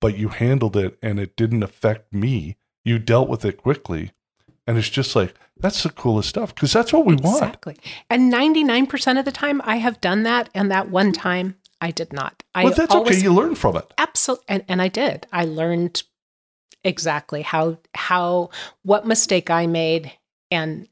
but 0.01 0.17
you 0.19 0.29
handled 0.29 0.77
it 0.77 0.99
and 1.03 1.19
it 1.19 1.37
didn't 1.37 1.63
affect 1.63 2.13
me. 2.13 2.57
You 2.85 2.99
dealt 2.99 3.29
with 3.29 3.45
it 3.45 3.57
quickly. 3.59 4.13
And 4.67 4.77
it's 4.77 4.89
just 4.91 5.15
like, 5.17 5.35
that's 5.57 5.83
the 5.83 5.91
coolest 5.91 6.29
stuff 6.31 6.55
because 6.55 6.73
that's 6.73 6.93
what 6.93 7.07
we 7.07 7.15
want. 7.15 7.37
Exactly. 7.37 7.77
And 8.11 8.33
99% 8.33 9.19
of 9.19 9.25
the 9.25 9.33
time, 9.33 9.63
I 9.65 9.77
have 9.77 10.01
done 10.01 10.23
that. 10.25 10.51
And 10.55 10.71
that 10.71 10.91
one 10.91 11.13
time, 11.13 11.57
I 11.81 11.91
did 11.93 12.13
not. 12.13 12.43
I 12.55 12.65
Well, 12.65 12.75
that's 12.75 12.95
always, 12.95 13.17
okay. 13.19 13.23
You 13.25 13.33
learn 13.35 13.55
from 13.55 13.77
it. 13.77 13.93
absolutely 13.99 14.45
and, 14.49 14.65
and 14.67 14.81
i 14.81 14.89
did 14.89 15.27
i 15.31 15.45
learned 15.45 16.03
exactly 16.87 17.43
how 17.43 17.77
how 17.95 18.49
what 18.83 19.07
mistake 19.07 19.51
i 19.51 19.67
made 19.67 20.13
and 20.51 20.89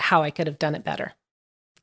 how 0.00 0.22
i 0.22 0.30
could 0.30 0.46
have 0.46 0.58
done 0.58 0.74
it 0.74 0.84
better 0.84 1.12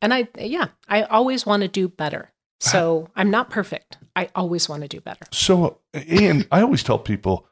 and 0.02 0.14
i 0.14 0.28
yeah 0.38 0.68
i 0.88 1.04
always 1.04 1.46
want 1.46 1.62
to 1.62 1.68
do 1.68 1.88
better 1.88 2.32
so 2.60 3.08
i'm 3.16 3.32
not 3.32 3.50
perfect 3.50 3.98
i 4.16 4.28
always 4.36 4.68
want 4.68 4.82
to 4.82 4.88
do 4.88 5.00
better 5.00 5.26
So, 5.32 5.80
and 5.94 6.48
I 6.52 6.62
always 6.62 6.84
tell 6.84 7.00
people, 7.00 7.48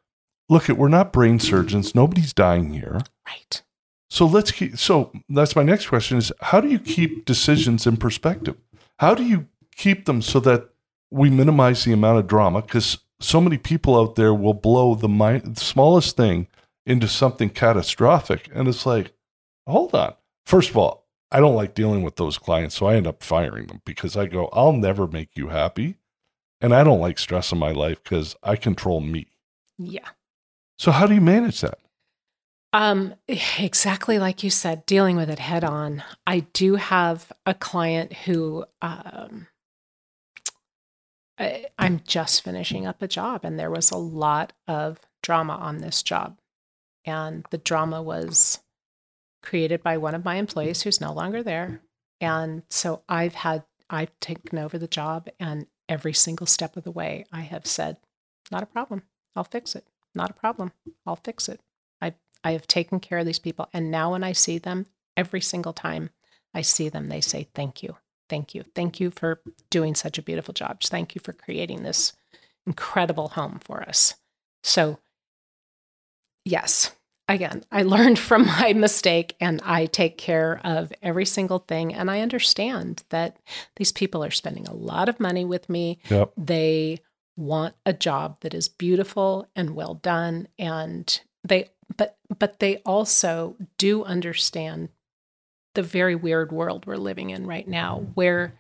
look, 0.50 0.70
at 0.70 0.78
we're 0.78 0.90
not 0.90 1.14
brain 1.14 1.40
surgeons. 1.40 1.94
Nobody's 1.96 2.34
dying 2.34 2.74
here. 2.74 3.02
right 3.28 3.62
So 4.10 4.26
let's 4.26 4.52
keep. 4.52 4.78
So 4.78 5.12
that's 5.30 5.56
my 5.56 5.64
next 5.64 5.88
question: 5.88 6.18
is 6.18 6.32
how 6.42 6.60
do 6.62 6.68
you 6.68 6.80
keep 6.80 7.26
decisions 7.26 7.86
in 7.88 7.98
perspective? 7.98 8.56
How 9.00 9.14
do 9.16 9.24
you 9.24 9.48
keep 9.76 10.06
them 10.06 10.22
so 10.22 10.40
that 10.42 10.70
we 11.12 11.30
minimize 11.30 11.84
the 11.84 11.94
amount 11.94 12.20
of 12.20 12.28
drama? 12.28 12.62
Because 12.62 12.98
so 13.20 13.40
many 13.42 13.58
people 13.58 14.00
out 14.00 14.16
there 14.16 14.34
will 14.34 14.54
blow 14.54 14.96
the, 14.96 15.10
mi- 15.10 15.42
smallest 15.56 16.16
thing 16.18 16.48
into 16.86 17.08
something 17.08 17.50
catastrophic, 17.50 18.50
and 18.54 18.68
it's 18.68 18.86
like, 18.86 19.14
hold 19.68 19.96
on. 19.96 20.14
First 20.46 20.70
of 20.70 20.78
all, 20.78 21.08
I 21.32 21.40
don't 21.40 21.56
like 21.56 21.74
dealing 21.74 22.04
with 22.04 22.18
those 22.18 22.38
clients, 22.38 22.76
so 22.76 22.86
I 22.86 22.96
end 22.96 23.08
up 23.08 23.24
firing 23.24 23.68
them 23.68 23.82
because 23.86 24.16
I 24.16 24.28
go, 24.28 24.50
I'll 24.54 24.74
never 24.74 25.08
make 25.08 25.30
you 25.36 25.48
happy, 25.50 25.98
and 26.62 26.74
I 26.74 26.84
don't 26.84 27.00
like 27.00 27.18
stress 27.20 27.52
in 27.52 27.58
my 27.58 27.72
life 27.72 28.04
because 28.04 28.36
I 28.44 28.56
control 28.56 29.02
me. 29.02 29.28
yeah 29.78 30.10
So 30.78 30.92
how 30.92 31.08
do 31.08 31.16
you 31.16 31.22
manage 31.22 31.62
that? 31.62 31.80
Um, 32.74 33.16
exactly 33.58 34.20
like 34.20 34.44
you 34.44 34.50
said, 34.50 34.86
dealing 34.86 35.16
with 35.16 35.30
it 35.30 35.40
head 35.40 35.64
on. 35.64 36.04
I 36.28 36.42
do 36.52 36.76
have 36.76 37.32
a 37.46 37.54
client 37.54 38.12
who 38.12 38.66
um, 38.82 39.48
I, 41.38 41.66
I'm 41.78 42.02
just 42.06 42.44
finishing 42.44 42.86
up 42.86 43.02
a 43.02 43.08
job, 43.08 43.42
and 43.44 43.60
there 43.60 43.72
was 43.72 43.92
a 43.92 43.98
lot 43.98 44.54
of 44.68 45.00
drama 45.22 45.54
on 45.54 45.80
this 45.80 46.02
job. 46.04 46.40
And 47.04 47.46
the 47.52 47.58
drama 47.58 48.02
was 48.02 48.60
created 49.44 49.84
by 49.84 49.98
one 49.98 50.16
of 50.16 50.26
my 50.26 50.36
employees 50.36 50.82
who's 50.82 51.02
no 51.02 51.14
longer 51.14 51.44
there. 51.44 51.82
And 52.20 52.64
so 52.70 53.04
I've 53.08 53.36
had, 53.36 53.64
I've 53.90 54.18
taken 54.20 54.58
over 54.58 54.78
the 54.78 54.88
job, 54.88 55.28
and 55.40 55.68
every 55.88 56.14
single 56.14 56.48
step 56.48 56.78
of 56.78 56.84
the 56.84 56.92
way, 56.92 57.26
I 57.32 57.42
have 57.42 57.68
said, 57.68 57.98
not 58.52 58.64
a 58.64 58.68
problem. 58.68 59.04
I'll 59.36 59.44
fix 59.44 59.76
it. 59.76 59.86
Not 60.14 60.30
a 60.30 60.34
problem. 60.34 60.72
I'll 61.06 61.18
fix 61.18 61.50
it. 61.50 61.60
I 62.02 62.14
I 62.44 62.52
have 62.52 62.68
taken 62.68 63.00
care 63.00 63.18
of 63.18 63.26
these 63.26 63.40
people. 63.40 63.68
And 63.74 63.92
now 63.92 64.12
when 64.12 64.24
I 64.24 64.32
see 64.32 64.58
them, 64.58 64.86
every 65.18 65.42
single 65.42 65.74
time 65.74 66.12
I 66.54 66.62
see 66.62 66.90
them, 66.90 67.10
they 67.10 67.22
say, 67.22 67.50
Thank 67.54 67.84
you. 67.84 67.98
Thank 68.30 68.56
you. 68.56 68.64
Thank 68.74 69.00
you 69.00 69.12
for 69.12 69.42
doing 69.70 69.96
such 69.96 70.18
a 70.18 70.22
beautiful 70.24 70.54
job. 70.54 70.82
Thank 70.82 71.16
you 71.16 71.22
for 71.24 71.34
creating 71.34 71.84
this 71.84 72.14
incredible 72.66 73.30
home 73.30 73.60
for 73.64 73.82
us. 73.84 74.16
So, 74.64 74.98
yes, 76.44 76.96
again, 77.28 77.64
I 77.72 77.84
learned 77.84 78.20
from 78.20 78.46
my 78.60 78.74
mistake 78.74 79.36
and 79.40 79.62
I 79.64 79.86
take 79.86 80.18
care 80.18 80.60
of 80.64 80.92
every 81.02 81.26
single 81.26 81.60
thing. 81.60 81.94
And 81.94 82.10
I 82.10 82.22
understand 82.22 83.04
that 83.10 83.38
these 83.76 83.92
people 83.92 84.24
are 84.24 84.32
spending 84.32 84.68
a 84.68 84.74
lot 84.74 85.10
of 85.10 85.20
money 85.20 85.46
with 85.46 85.70
me 85.70 86.00
Yep. 86.10 86.32
they 86.38 87.00
want 87.38 87.76
a 87.86 87.92
job 87.94 88.38
that 88.42 88.54
is 88.54 88.70
beautiful 88.70 89.46
and 89.58 89.72
well 89.76 89.96
done 89.96 90.48
and 90.58 91.20
they 91.44 91.68
but 91.98 92.18
but 92.40 92.60
they 92.60 92.78
also 92.86 93.58
do 93.78 94.06
understand 94.06 94.88
the 95.76 95.84
very 95.84 96.16
weird 96.16 96.52
world 96.52 96.86
we're 96.86 96.96
living 96.98 97.30
in 97.30 97.46
right 97.46 97.68
now 97.68 98.08
where 98.16 98.60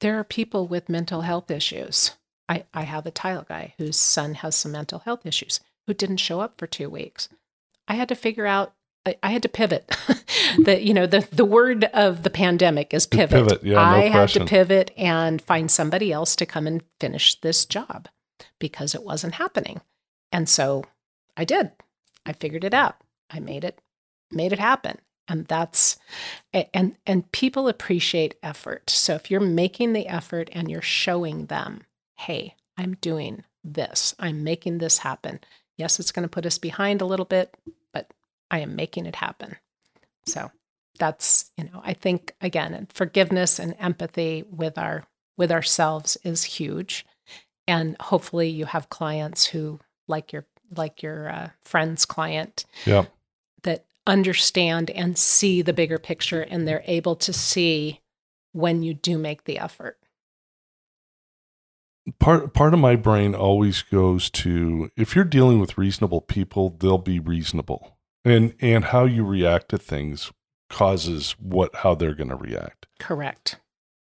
there 0.00 0.18
are 0.18 0.24
people 0.24 0.66
with 0.66 0.88
mental 0.88 1.22
health 1.22 1.50
issues 1.50 2.16
i 2.48 2.64
i 2.74 2.82
have 2.82 3.06
a 3.06 3.10
tile 3.10 3.44
guy 3.48 3.74
whose 3.78 3.96
son 3.96 4.34
has 4.34 4.54
some 4.54 4.72
mental 4.72 5.00
health 5.00 5.24
issues 5.24 5.60
who 5.86 5.94
didn't 5.94 6.16
show 6.18 6.40
up 6.40 6.54
for 6.58 6.66
2 6.66 6.88
weeks 6.90 7.28
i 7.86 7.94
had 7.94 8.08
to 8.08 8.14
figure 8.14 8.46
out 8.46 8.74
I, 9.06 9.16
I 9.22 9.30
had 9.30 9.42
to 9.42 9.48
pivot. 9.48 9.96
the 10.64 10.82
you 10.82 10.92
know 10.92 11.06
the 11.06 11.26
the 11.32 11.44
word 11.44 11.84
of 11.84 12.22
the 12.22 12.30
pandemic 12.30 12.92
is 12.92 13.06
pivot. 13.06 13.48
pivot, 13.48 13.64
yeah, 13.64 13.76
no 13.76 13.80
I 13.80 13.98
had 14.08 14.12
question. 14.12 14.42
to 14.42 14.50
pivot 14.50 14.90
and 14.96 15.40
find 15.40 15.70
somebody 15.70 16.12
else 16.12 16.36
to 16.36 16.46
come 16.46 16.66
and 16.66 16.82
finish 17.00 17.40
this 17.40 17.64
job 17.64 18.08
because 18.58 18.94
it 18.94 19.02
wasn't 19.02 19.34
happening. 19.34 19.80
And 20.32 20.48
so 20.48 20.84
I 21.36 21.44
did. 21.44 21.72
I 22.26 22.32
figured 22.32 22.64
it 22.64 22.74
out. 22.74 22.96
I 23.30 23.40
made 23.40 23.64
it 23.64 23.80
made 24.30 24.52
it 24.52 24.58
happen. 24.58 24.98
And 25.30 25.46
that's 25.46 25.96
and 26.52 26.96
and 27.06 27.30
people 27.30 27.68
appreciate 27.68 28.34
effort. 28.42 28.90
So 28.90 29.14
if 29.14 29.30
you're 29.30 29.40
making 29.40 29.92
the 29.92 30.08
effort 30.08 30.50
and 30.52 30.68
you're 30.68 30.82
showing 30.82 31.46
them, 31.46 31.84
"Hey, 32.16 32.56
I'm 32.76 32.94
doing 32.96 33.44
this. 33.62 34.12
I'm 34.18 34.42
making 34.42 34.78
this 34.78 34.98
happen." 34.98 35.38
Yes, 35.76 36.00
it's 36.00 36.10
going 36.10 36.24
to 36.24 36.28
put 36.28 36.46
us 36.46 36.58
behind 36.58 37.00
a 37.00 37.06
little 37.06 37.24
bit, 37.24 37.56
but 37.92 38.12
I 38.50 38.58
am 38.58 38.74
making 38.74 39.06
it 39.06 39.16
happen. 39.16 39.56
So 40.26 40.50
that's, 40.98 41.52
you 41.56 41.64
know, 41.64 41.80
I 41.84 41.94
think 41.94 42.34
again, 42.40 42.88
forgiveness 42.92 43.60
and 43.60 43.76
empathy 43.78 44.42
with 44.50 44.76
our 44.78 45.06
with 45.36 45.52
ourselves 45.52 46.16
is 46.24 46.42
huge. 46.42 47.06
And 47.68 47.96
hopefully 48.00 48.48
you 48.48 48.64
have 48.64 48.90
clients 48.90 49.46
who 49.46 49.78
like 50.08 50.32
your 50.32 50.44
like 50.76 51.04
your 51.04 51.30
uh, 51.30 51.50
friend's 51.62 52.04
client 52.04 52.64
Yep. 52.84 53.12
Understand 54.10 54.90
and 54.90 55.16
see 55.16 55.62
the 55.62 55.72
bigger 55.72 55.98
picture 55.98 56.42
and 56.42 56.66
they're 56.66 56.82
able 56.86 57.14
to 57.16 57.32
see 57.32 58.00
when 58.52 58.82
you 58.82 58.92
do 58.92 59.16
make 59.16 59.44
the 59.44 59.58
effort. 59.58 59.96
part 62.18 62.52
part 62.52 62.74
of 62.74 62.80
my 62.80 62.96
brain 62.96 63.34
always 63.34 63.82
goes 63.82 64.28
to 64.30 64.90
if 64.96 65.14
you're 65.14 65.24
dealing 65.24 65.60
with 65.60 65.78
reasonable 65.78 66.20
people 66.20 66.70
they'll 66.80 66.98
be 66.98 67.20
reasonable 67.20 67.96
and 68.24 68.54
and 68.60 68.86
how 68.86 69.04
you 69.04 69.24
react 69.24 69.68
to 69.68 69.78
things 69.78 70.32
causes 70.68 71.32
what 71.38 71.72
how 71.76 71.94
they're 71.94 72.14
going 72.14 72.30
to 72.30 72.36
react 72.36 72.86
Correct. 72.98 73.56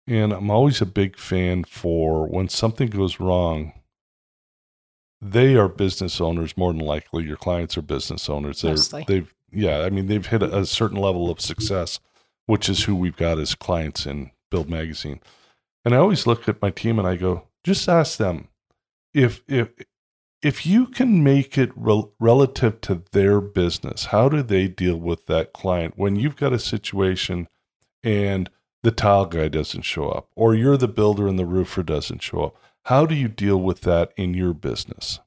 and 0.07 0.31
i'm 0.31 0.49
always 0.49 0.79
a 0.81 0.85
big 0.85 1.17
fan 1.17 1.63
for 1.65 2.27
when 2.27 2.47
something 2.47 2.89
goes 2.89 3.19
wrong 3.19 3.73
they 5.19 5.55
are 5.55 5.67
business 5.67 6.21
owners 6.21 6.55
more 6.55 6.71
than 6.71 6.85
likely 6.85 7.25
your 7.25 7.37
clients 7.37 7.77
are 7.77 7.81
business 7.81 8.29
owners 8.29 8.61
They're, 8.61 8.71
Mostly. 8.71 9.03
they've 9.07 9.33
yeah 9.51 9.81
i 9.81 9.89
mean 9.89 10.07
they've 10.07 10.27
hit 10.27 10.43
a, 10.43 10.65
certain 10.65 10.97
level 10.97 11.29
of 11.29 11.41
success 11.41 11.99
which 12.45 12.69
is 12.69 12.83
who 12.83 12.95
we've 12.95 13.17
got 13.17 13.39
as 13.39 13.55
clients 13.55 14.05
in 14.05 14.31
build 14.49 14.69
magazine. 14.69 15.19
And 15.83 15.93
i 15.93 15.97
always 15.97 16.27
look 16.27 16.47
at 16.47 16.61
my 16.61 16.69
team 16.69 16.99
and 16.99 17.07
i 17.07 17.15
go 17.15 17.47
just 17.63 17.87
ask 17.87 18.17
them 18.17 18.47
if 19.13 19.43
if 19.47 19.69
if 20.43 20.65
you 20.65 20.85
can 20.85 21.23
make 21.23 21.57
it 21.57 21.71
rel- 21.75 22.13
relative 22.19 22.79
to 22.81 23.03
their 23.11 23.41
business 23.41 24.05
how 24.05 24.29
do 24.29 24.41
they 24.43 24.67
deal 24.67 24.97
with 24.97 25.25
that 25.25 25.53
client 25.53 25.93
when 25.97 26.15
you've 26.15 26.35
got 26.35 26.53
a 26.53 26.59
situation 26.59 27.47
and 28.03 28.49
the 28.83 28.91
tile 28.91 29.25
guy 29.25 29.47
doesn't 29.47 29.81
show 29.81 30.09
up 30.09 30.29
or 30.35 30.55
you're 30.55 30.77
the 30.77 30.87
builder 30.87 31.27
and 31.27 31.37
the 31.37 31.45
roofer 31.45 31.83
doesn't 31.83 32.21
show 32.21 32.45
up? 32.45 32.55
How 32.83 33.05
do 33.05 33.15
you 33.15 33.27
deal 33.27 33.57
with 33.57 33.81
that 33.81 34.13
in 34.15 34.33
your 34.33 34.53
business? 34.53 35.19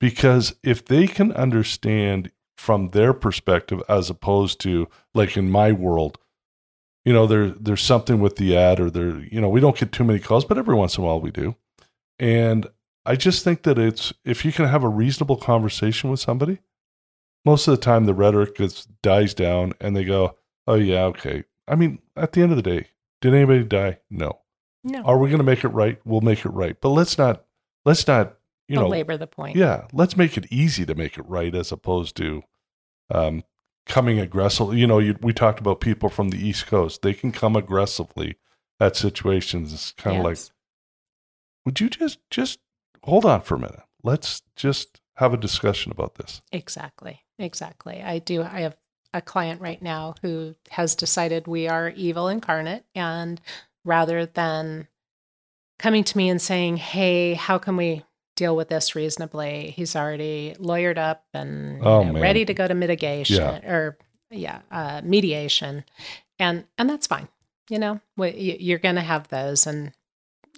Because 0.00 0.54
if 0.62 0.84
they 0.84 1.06
can 1.06 1.32
understand 1.32 2.30
from 2.62 2.90
their 2.90 3.12
perspective 3.12 3.82
as 3.88 4.08
opposed 4.08 4.60
to 4.60 4.88
like 5.14 5.36
in 5.36 5.50
my 5.50 5.72
world. 5.72 6.16
You 7.04 7.12
know 7.12 7.26
there 7.26 7.48
there's 7.50 7.82
something 7.82 8.20
with 8.20 8.36
the 8.36 8.56
ad 8.56 8.78
or 8.78 8.88
there 8.88 9.18
you 9.18 9.40
know 9.40 9.48
we 9.48 9.60
don't 9.60 9.76
get 9.76 9.90
too 9.90 10.04
many 10.04 10.20
calls 10.20 10.44
but 10.44 10.56
every 10.56 10.76
once 10.76 10.96
in 10.96 11.02
a 11.02 11.06
while 11.06 11.20
we 11.20 11.32
do. 11.32 11.56
And 12.20 12.68
i 13.04 13.16
just 13.16 13.42
think 13.42 13.64
that 13.64 13.80
it's 13.80 14.12
if 14.24 14.44
you 14.44 14.52
can 14.52 14.66
have 14.66 14.84
a 14.84 14.88
reasonable 14.88 15.36
conversation 15.36 16.08
with 16.08 16.20
somebody 16.20 16.60
most 17.44 17.66
of 17.66 17.72
the 17.72 17.82
time 17.82 18.04
the 18.04 18.14
rhetoric 18.14 18.54
gets 18.54 18.86
dies 19.02 19.34
down 19.34 19.72
and 19.80 19.96
they 19.96 20.04
go 20.04 20.36
oh 20.68 20.76
yeah 20.76 21.02
okay. 21.06 21.42
I 21.66 21.74
mean 21.74 21.98
at 22.16 22.30
the 22.32 22.42
end 22.42 22.52
of 22.52 22.56
the 22.56 22.62
day 22.62 22.86
did 23.20 23.34
anybody 23.34 23.64
die? 23.64 23.98
No. 24.08 24.38
No. 24.84 25.02
are 25.02 25.18
we 25.18 25.30
going 25.30 25.38
to 25.38 25.44
make 25.44 25.64
it 25.64 25.68
right? 25.68 26.00
We'll 26.04 26.20
make 26.20 26.44
it 26.44 26.50
right. 26.50 26.80
But 26.80 26.90
let's 26.90 27.18
not 27.18 27.44
let's 27.84 28.06
not 28.06 28.36
you 28.68 28.76
know 28.76 28.86
labor 28.86 29.16
the 29.16 29.26
point. 29.26 29.56
yeah, 29.56 29.88
let's 29.92 30.16
make 30.16 30.36
it 30.36 30.46
easy 30.50 30.86
to 30.86 30.94
make 30.94 31.18
it 31.18 31.28
right 31.28 31.54
as 31.54 31.72
opposed 31.72 32.16
to 32.18 32.44
um, 33.10 33.44
coming 33.86 34.18
aggressively. 34.18 34.78
You 34.78 34.86
know, 34.86 34.98
you, 34.98 35.16
we 35.20 35.32
talked 35.32 35.60
about 35.60 35.80
people 35.80 36.08
from 36.08 36.30
the 36.30 36.38
East 36.38 36.66
Coast; 36.66 37.02
they 37.02 37.14
can 37.14 37.32
come 37.32 37.56
aggressively 37.56 38.36
at 38.80 38.96
situations. 38.96 39.72
It's 39.72 39.92
kind 39.92 40.18
of 40.18 40.24
like, 40.24 40.38
would 41.64 41.80
you 41.80 41.88
just 41.88 42.18
just 42.30 42.58
hold 43.02 43.24
on 43.24 43.42
for 43.42 43.54
a 43.56 43.60
minute? 43.60 43.82
Let's 44.02 44.42
just 44.56 45.00
have 45.16 45.34
a 45.34 45.38
discussion 45.38 45.92
about 45.92 46.16
this. 46.16 46.42
Exactly. 46.50 47.22
Exactly. 47.38 48.02
I 48.02 48.18
do. 48.18 48.42
I 48.42 48.60
have 48.60 48.76
a 49.14 49.20
client 49.20 49.60
right 49.60 49.80
now 49.82 50.14
who 50.22 50.54
has 50.70 50.94
decided 50.94 51.46
we 51.46 51.68
are 51.68 51.90
evil 51.90 52.28
incarnate. 52.28 52.84
And 52.94 53.40
rather 53.84 54.26
than 54.26 54.88
coming 55.78 56.04
to 56.04 56.16
me 56.16 56.28
and 56.28 56.40
saying, 56.40 56.78
Hey, 56.78 57.34
how 57.34 57.58
can 57.58 57.76
we 57.76 58.04
deal 58.36 58.56
with 58.56 58.68
this 58.68 58.94
reasonably. 58.94 59.70
He's 59.76 59.94
already 59.96 60.54
lawyered 60.58 60.98
up 60.98 61.24
and 61.34 61.82
Oh, 61.84 62.02
know, 62.04 62.20
ready 62.20 62.44
to 62.44 62.54
go 62.54 62.66
to 62.66 62.74
mitigation 62.74 63.36
Yeah. 63.36 63.70
or 63.70 63.98
yeah, 64.30 64.60
uh, 64.70 65.00
mediation, 65.04 65.84
and 66.38 66.64
and 66.78 66.88
that's 66.88 67.06
fine. 67.06 67.28
You 67.68 67.78
know, 67.78 68.00
you- 68.16 68.56
you're 68.58 68.78
going 68.78 68.94
to 68.96 69.00
have 69.02 69.28
those, 69.28 69.66
and 69.66 69.92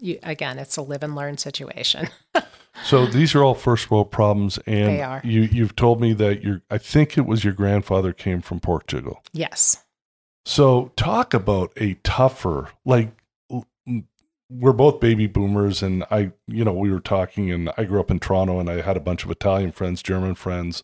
you 0.00 0.18
again, 0.22 0.58
it's 0.58 0.76
a 0.76 0.82
live 0.82 1.02
and 1.02 1.14
learn 1.14 1.38
situation. 1.38 2.08
So 2.84 3.06
these 3.06 3.36
are 3.36 3.44
all 3.44 3.54
first 3.54 3.88
world 3.88 4.10
problems, 4.10 4.58
and 4.66 4.88
They 4.88 5.00
are. 5.00 5.20
you 5.22 5.42
you've 5.42 5.76
told 5.76 6.00
me 6.00 6.12
that 6.14 6.42
your 6.42 6.60
I 6.68 6.76
think 6.76 7.16
it 7.16 7.24
was 7.24 7.44
your 7.44 7.52
grandfather 7.52 8.12
came 8.12 8.42
from 8.42 8.58
Portugal. 8.58 9.22
yes, 9.32 9.84
So 10.44 10.90
talk 10.96 11.32
about 11.34 11.72
a 11.76 11.94
tougher 12.02 12.70
like 12.84 13.10
we're 14.50 14.72
both 14.72 15.00
baby 15.00 15.26
boomers 15.26 15.82
and 15.82 16.04
I 16.10 16.32
you 16.46 16.64
know 16.64 16.72
we 16.72 16.90
were 16.90 17.00
talking 17.00 17.50
and 17.50 17.70
I 17.76 17.84
grew 17.84 18.00
up 18.00 18.10
in 18.10 18.20
Toronto 18.20 18.60
and 18.60 18.70
I 18.70 18.82
had 18.82 18.96
a 18.96 19.00
bunch 19.00 19.24
of 19.24 19.30
Italian 19.30 19.72
friends, 19.72 20.02
German 20.02 20.34
friends, 20.34 20.82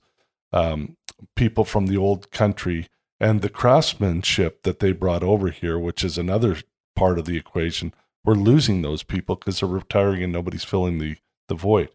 um, 0.53 0.96
people 1.37 1.64
from 1.64 1.87
the 1.87 1.96
old 1.96 2.31
country 2.31 2.88
and 3.18 3.42
the 3.42 3.51
craftsmanship 3.51 4.62
that 4.62 4.79
they 4.79 4.92
brought 4.92 5.23
over 5.23 5.51
here, 5.51 5.79
which 5.79 6.03
is 6.03 6.16
another 6.16 6.57
part 6.96 7.18
of 7.18 7.27
the 7.27 7.37
equation. 7.37 7.92
We're 8.25 8.35
losing 8.35 8.83
those 8.83 9.03
people 9.03 9.37
because 9.37 9.61
they're 9.61 9.68
retiring 9.68 10.23
and 10.23 10.33
nobody's 10.33 10.64
filling 10.64 10.99
the 10.99 11.16
the 11.49 11.55
void. 11.55 11.90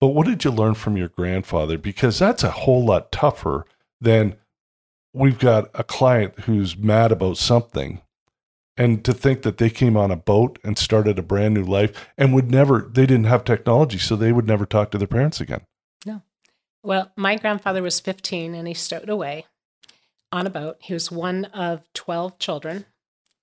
But 0.00 0.08
what 0.08 0.26
did 0.26 0.44
you 0.44 0.50
learn 0.50 0.74
from 0.74 0.96
your 0.96 1.08
grandfather? 1.08 1.78
Because 1.78 2.18
that's 2.18 2.42
a 2.42 2.50
whole 2.50 2.84
lot 2.84 3.12
tougher 3.12 3.66
than 4.00 4.36
we've 5.12 5.38
got 5.38 5.70
a 5.74 5.84
client 5.84 6.40
who's 6.40 6.76
mad 6.76 7.12
about 7.12 7.36
something 7.36 8.00
and 8.76 9.04
to 9.04 9.12
think 9.12 9.42
that 9.42 9.58
they 9.58 9.70
came 9.70 9.96
on 9.96 10.10
a 10.10 10.16
boat 10.16 10.58
and 10.64 10.78
started 10.78 11.18
a 11.18 11.22
brand 11.22 11.54
new 11.54 11.64
life 11.64 12.08
and 12.16 12.34
would 12.34 12.50
never 12.50 12.90
they 12.92 13.06
didn't 13.06 13.24
have 13.24 13.44
technology 13.44 13.98
so 13.98 14.16
they 14.16 14.32
would 14.32 14.46
never 14.46 14.66
talk 14.66 14.90
to 14.90 14.98
their 14.98 15.06
parents 15.08 15.40
again 15.40 15.62
No. 16.06 16.22
Well, 16.82 17.12
my 17.16 17.36
grandfather 17.36 17.82
was 17.82 18.00
15 18.00 18.54
and 18.54 18.66
he 18.66 18.74
stowed 18.74 19.08
away 19.08 19.46
on 20.32 20.46
a 20.46 20.50
boat. 20.50 20.78
He 20.80 20.94
was 20.94 21.12
one 21.12 21.44
of 21.46 21.84
12 21.92 22.38
children. 22.38 22.86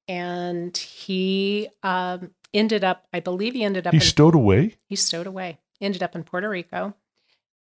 And 0.07 0.75
he 0.75 1.69
um, 1.83 2.31
ended 2.53 2.83
up, 2.83 3.07
I 3.13 3.19
believe 3.19 3.53
he 3.53 3.63
ended 3.63 3.85
up, 3.85 3.93
he 3.93 3.97
in, 3.97 4.01
stowed 4.01 4.33
away 4.33 4.75
he 4.87 4.95
stowed 4.95 5.27
away, 5.27 5.59
ended 5.79 6.01
up 6.01 6.15
in 6.15 6.23
Puerto 6.23 6.49
Rico. 6.49 6.95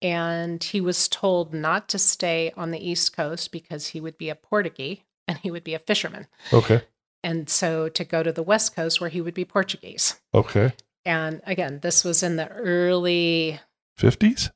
And 0.02 0.64
he 0.64 0.80
was 0.80 1.08
told 1.10 1.54
not 1.54 1.90
to 1.90 2.00
stay 2.00 2.54
on 2.56 2.72
the 2.72 2.90
East 2.90 3.16
Coast 3.16 3.52
because 3.52 3.88
he 3.88 4.00
would 4.00 4.18
be 4.18 4.30
a 4.30 4.36
Portuguese 4.36 5.00
and 5.28 5.38
he 5.40 5.52
would 5.52 5.66
be 5.66 5.74
a 5.74 5.80
fisherman. 5.80 6.28
okay 6.54 6.84
And 7.24 7.50
so 7.50 7.90
to 7.90 8.04
go 8.06 8.24
to 8.24 8.32
the 8.32 8.44
West 8.44 8.76
Coast 8.76 9.02
where 9.02 9.10
he 9.10 9.22
would 9.22 9.34
be 9.34 9.46
Portuguese. 9.46 10.16
okay 10.34 10.74
And 11.06 11.42
again, 11.46 11.80
this 11.82 12.04
was 12.04 12.22
in 12.24 12.36
the 12.36 12.48
early, 12.50 13.60
50s 14.00 14.52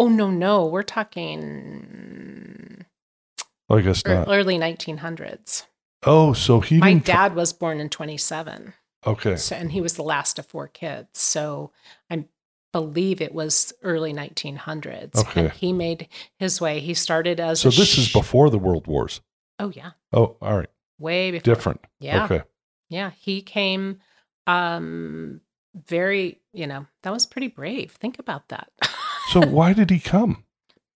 oh, 0.00 0.08
no, 0.08 0.30
no, 0.30 0.64
we're 0.66 0.82
talking 0.84 2.84
i 3.70 3.80
guess 3.82 4.04
not 4.06 4.28
early 4.28 4.56
1900s. 4.58 5.66
oh 6.06 6.32
so 6.32 6.60
he 6.60 6.78
My 6.78 6.94
dad 6.94 7.34
was 7.34 7.52
born 7.52 7.80
in 7.80 7.88
27, 7.90 8.72
okay 9.06 9.36
so, 9.36 9.56
and 9.56 9.72
he 9.72 9.80
was 9.80 9.94
the 9.94 10.02
last 10.02 10.38
of 10.38 10.46
four 10.46 10.68
kids. 10.68 11.18
So 11.18 11.72
I 12.10 12.24
believe 12.72 13.20
it 13.20 13.34
was 13.34 13.72
early 13.82 14.12
1900s. 14.14 15.16
Okay. 15.16 15.40
And 15.46 15.52
he 15.52 15.72
made 15.72 16.08
his 16.38 16.60
way. 16.60 16.80
He 16.80 16.94
started 16.94 17.40
as 17.40 17.60
so 17.60 17.70
this 17.70 17.98
is 17.98 18.12
before 18.12 18.50
the 18.50 18.58
world 18.58 18.86
wars 18.86 19.20
Oh, 19.58 19.70
yeah. 19.74 19.90
oh 20.12 20.36
all 20.40 20.56
right 20.58 20.70
Way 20.98 21.30
before. 21.30 21.54
different 21.54 21.84
Yeah. 22.00 22.24
okay 22.24 22.42
Yeah. 22.88 23.10
He 23.18 23.42
came 23.42 24.00
um 24.46 25.40
very, 25.74 26.40
you 26.52 26.66
know, 26.66 26.86
that 27.02 27.12
was 27.12 27.26
pretty 27.26 27.48
brave. 27.48 27.92
Think 27.92 28.18
about 28.18 28.48
that. 28.48 28.70
so 29.32 29.40
why 29.46 29.72
did 29.72 29.90
he 29.90 30.00
come 30.00 30.44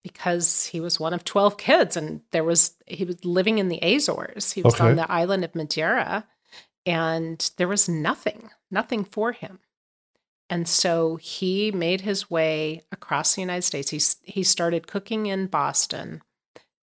because 0.02 0.66
he 0.66 0.80
was 0.80 0.98
one 0.98 1.14
of 1.14 1.22
12 1.22 1.56
kids 1.56 1.96
and 1.96 2.22
there 2.32 2.42
was 2.42 2.74
he 2.86 3.04
was 3.04 3.24
living 3.24 3.58
in 3.58 3.68
the 3.68 3.78
Azores. 3.82 4.52
He 4.52 4.62
was 4.62 4.74
Okay. 4.74 4.88
on 4.90 4.96
the 4.96 5.10
island 5.10 5.44
of 5.44 5.54
Madeira 5.54 6.26
and 6.84 7.50
there 7.58 7.68
was 7.68 7.88
nothing, 7.88 8.50
nothing 8.70 9.04
for 9.04 9.30
him. 9.32 9.60
And 10.50 10.66
so 10.68 11.16
he 11.16 11.70
made 11.70 12.00
his 12.02 12.28
way 12.28 12.82
across 12.90 13.34
the 13.34 13.40
United 13.40 13.62
States. 13.62 13.90
He 13.90 14.00
he 14.32 14.42
started 14.42 14.86
cooking 14.88 15.26
in 15.26 15.46
Boston 15.46 16.22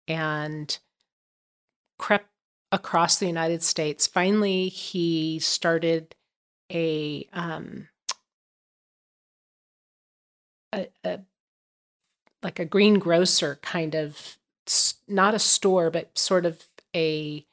and 0.07 0.79
crept 1.99 2.29
across 2.73 3.17
the 3.19 3.27
United 3.27 3.63
States. 3.63 4.07
Finally, 4.07 4.69
he 4.69 5.39
started 5.39 6.15
a 6.73 7.29
um 7.33 7.89
a, 10.75 10.89
a 11.05 11.21
like 12.43 12.59
a 12.59 12.65
greengrocer 12.65 13.59
kind 13.63 13.95
of 13.95 14.39
not 15.09 15.35
a 15.35 15.39
store 15.39 15.91
but 15.91 16.17
sort 16.19 16.45
of 16.45 16.65
a, 16.95 17.47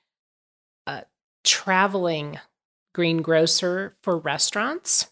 a 0.87 1.03
traveling 1.43 2.39
greengrocer 2.93 3.95
for 4.01 4.17
restaurants 4.17 5.11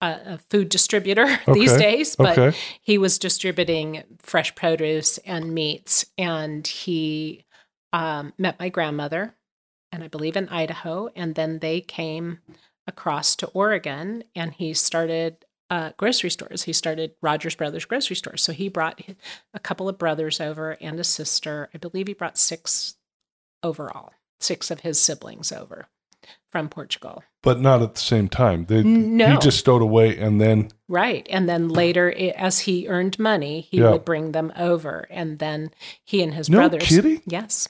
a, 0.00 0.18
a 0.26 0.38
food 0.50 0.68
distributor 0.68 1.38
these 1.52 1.76
days 1.76 2.16
but 2.16 2.36
okay 2.36 2.56
he 2.80 2.98
was 2.98 3.18
distributing 3.18 4.02
fresh 4.18 4.54
produce 4.54 5.18
and 5.18 5.54
meats 5.54 6.04
and 6.18 6.66
he 6.66 7.44
um, 7.92 8.32
met 8.38 8.58
my 8.58 8.68
grandmother 8.68 9.34
and 9.90 10.02
i 10.02 10.08
believe 10.08 10.36
in 10.36 10.48
idaho 10.48 11.08
and 11.14 11.34
then 11.34 11.58
they 11.58 11.80
came 11.80 12.38
across 12.86 13.36
to 13.36 13.46
oregon 13.48 14.24
and 14.34 14.52
he 14.54 14.72
started 14.74 15.44
uh, 15.70 15.92
grocery 15.96 16.30
stores 16.30 16.64
he 16.64 16.72
started 16.72 17.12
rogers 17.22 17.54
brothers 17.54 17.84
grocery 17.84 18.16
stores 18.16 18.42
so 18.42 18.52
he 18.52 18.68
brought 18.68 19.00
a 19.54 19.58
couple 19.58 19.88
of 19.88 19.98
brothers 19.98 20.40
over 20.40 20.76
and 20.80 20.98
a 21.00 21.04
sister 21.04 21.68
i 21.74 21.78
believe 21.78 22.06
he 22.08 22.14
brought 22.14 22.36
six 22.38 22.94
overall 23.62 24.12
six 24.40 24.70
of 24.70 24.80
his 24.80 25.00
siblings 25.00 25.52
over 25.52 25.86
from 26.50 26.68
portugal 26.68 27.22
but 27.42 27.60
not 27.60 27.80
at 27.82 27.94
the 27.94 28.00
same 28.00 28.28
time 28.28 28.66
they 28.66 28.82
No. 28.82 29.30
he 29.32 29.38
just 29.38 29.58
stowed 29.58 29.82
away 29.82 30.16
and 30.18 30.40
then 30.40 30.70
Right. 30.88 31.26
And 31.30 31.48
then 31.48 31.68
later, 31.82 32.12
as 32.36 32.58
he 32.60 32.86
earned 32.86 33.18
money, 33.18 33.62
he 33.62 33.78
Yeah. 33.78 33.92
would 33.92 34.04
bring 34.04 34.32
them 34.32 34.52
over. 34.56 35.06
And 35.08 35.38
then 35.38 35.70
he 36.04 36.22
and 36.22 36.34
his 36.34 36.50
No 36.50 36.58
brothers. 36.58 36.82
kidding? 36.86 37.22
Yes. 37.24 37.66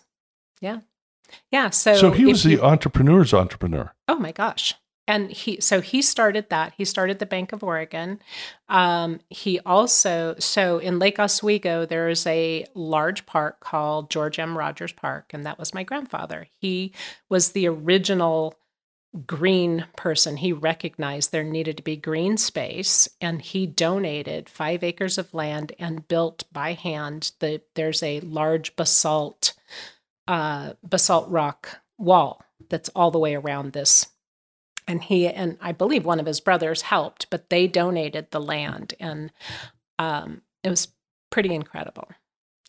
Yeah. 0.62 0.80
Yeah. 1.50 1.70
So, 1.70 1.94
so, 1.94 2.10
he 2.10 2.24
was 2.24 2.44
the 2.44 2.52
you- 2.52 2.62
entrepreneur's 2.62 3.34
entrepreneur 3.34 3.92
oh 4.08 4.18
my 4.18 4.32
gosh. 4.32 4.74
And 5.08 5.32
he, 5.32 5.60
so 5.60 5.80
he 5.80 6.00
started 6.00 6.48
that. 6.50 6.74
He 6.76 6.84
started 6.84 7.18
the 7.18 7.26
Bank 7.26 7.52
of 7.52 7.64
Oregon. 7.64 8.20
Um, 8.68 9.18
he 9.30 9.58
also, 9.66 10.36
so 10.38 10.78
in 10.78 11.00
Lake 11.00 11.18
Oswego, 11.18 11.84
there 11.84 12.08
is 12.08 12.24
a 12.24 12.66
large 12.74 13.26
park 13.26 13.58
called 13.58 14.10
George 14.10 14.38
M. 14.38 14.56
Rogers 14.56 14.92
Park, 14.92 15.32
and 15.34 15.44
that 15.44 15.58
was 15.58 15.74
my 15.74 15.82
grandfather. 15.82 16.46
He 16.60 16.92
was 17.28 17.50
the 17.50 17.66
original 17.66 18.54
green 19.26 19.86
person. 19.96 20.36
He 20.36 20.52
recognized 20.52 21.32
there 21.32 21.42
needed 21.42 21.76
to 21.78 21.82
be 21.82 21.96
green 21.96 22.36
space 22.36 23.08
and 23.20 23.42
he 23.42 23.66
donated 23.66 24.48
five 24.48 24.82
acres 24.82 25.18
of 25.18 25.34
land 25.34 25.72
and 25.78 26.08
built 26.08 26.44
by 26.50 26.72
hand 26.72 27.32
the 27.40 27.60
there's 27.74 28.02
a 28.02 28.20
large 28.20 28.74
basalt 28.74 29.51
uh 30.28 30.72
basalt 30.82 31.28
rock 31.28 31.80
wall 31.98 32.42
that's 32.68 32.88
all 32.90 33.10
the 33.10 33.18
way 33.18 33.34
around 33.34 33.72
this. 33.72 34.06
And 34.88 35.02
he 35.04 35.28
and 35.28 35.58
I 35.60 35.72
believe 35.72 36.04
one 36.04 36.20
of 36.20 36.26
his 36.26 36.40
brothers 36.40 36.82
helped, 36.82 37.30
but 37.30 37.50
they 37.50 37.66
donated 37.66 38.30
the 38.30 38.40
land 38.40 38.94
and 38.98 39.30
um 39.98 40.42
it 40.64 40.70
was 40.70 40.88
pretty 41.30 41.54
incredible. 41.54 42.08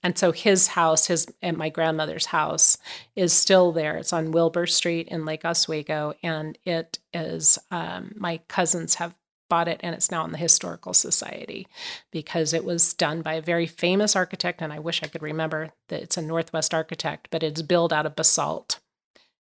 And 0.03 0.17
so 0.17 0.33
his 0.33 0.67
house, 0.67 1.07
his 1.07 1.27
and 1.41 1.57
my 1.57 1.69
grandmother's 1.69 2.27
house 2.27 2.77
is 3.15 3.31
still 3.31 3.71
there. 3.71 3.97
It's 3.97 4.11
on 4.11 4.31
Wilbur 4.31 4.67
Street 4.67 5.07
in 5.07 5.23
Lake 5.23 5.45
Oswego, 5.45 6.13
and 6.21 6.57
it 6.65 6.99
is. 7.13 7.57
Um, 7.71 8.13
my 8.17 8.41
cousins 8.49 8.95
have 8.95 9.15
bought 9.53 9.67
it, 9.67 9.79
and 9.83 9.93
it's 9.93 10.09
now 10.09 10.25
in 10.25 10.31
the 10.31 10.37
historical 10.39 10.95
society 10.95 11.67
because 12.11 12.53
it 12.53 12.65
was 12.65 12.95
done 12.95 13.21
by 13.21 13.33
a 13.35 13.41
very 13.41 13.67
famous 13.67 14.15
architect. 14.15 14.63
And 14.63 14.73
I 14.73 14.79
wish 14.79 15.03
I 15.03 15.07
could 15.07 15.21
remember 15.21 15.69
that 15.89 16.01
it's 16.01 16.17
a 16.17 16.23
Northwest 16.23 16.73
architect, 16.73 17.27
but 17.29 17.43
it's 17.43 17.61
built 17.61 17.93
out 17.93 18.07
of 18.07 18.15
basalt, 18.15 18.79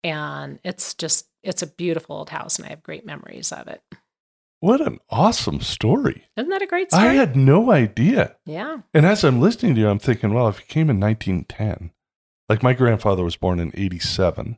and 0.03 0.59
it's 0.63 0.93
just 0.93 1.25
it's 1.41 1.63
a 1.63 1.67
beautiful 1.67 2.15
old 2.17 2.29
house, 2.29 2.57
and 2.57 2.67
I 2.67 2.69
have 2.69 2.83
great 2.83 3.07
memories 3.07 3.51
of 3.51 3.67
it. 3.67 3.81
what 4.59 4.81
an 4.81 4.99
awesome 5.09 5.61
story 5.61 6.25
Isn't 6.37 6.49
that 6.51 6.61
a 6.61 6.67
great 6.67 6.91
story? 6.91 7.07
i 7.09 7.13
had 7.13 7.35
no 7.35 7.71
idea 7.71 8.35
yeah, 8.45 8.77
And 8.93 9.05
as 9.05 9.23
I'm 9.23 9.39
listening 9.41 9.73
to 9.75 9.81
you, 9.81 9.89
I'm 9.89 9.99
thinking, 9.99 10.31
well, 10.33 10.47
if 10.47 10.59
he 10.59 10.65
came 10.65 10.89
in 10.91 10.99
1910, 10.99 11.91
like 12.49 12.61
my 12.63 12.73
grandfather 12.73 13.23
was 13.23 13.35
born 13.35 13.59
in 13.59 13.71
87, 13.73 14.57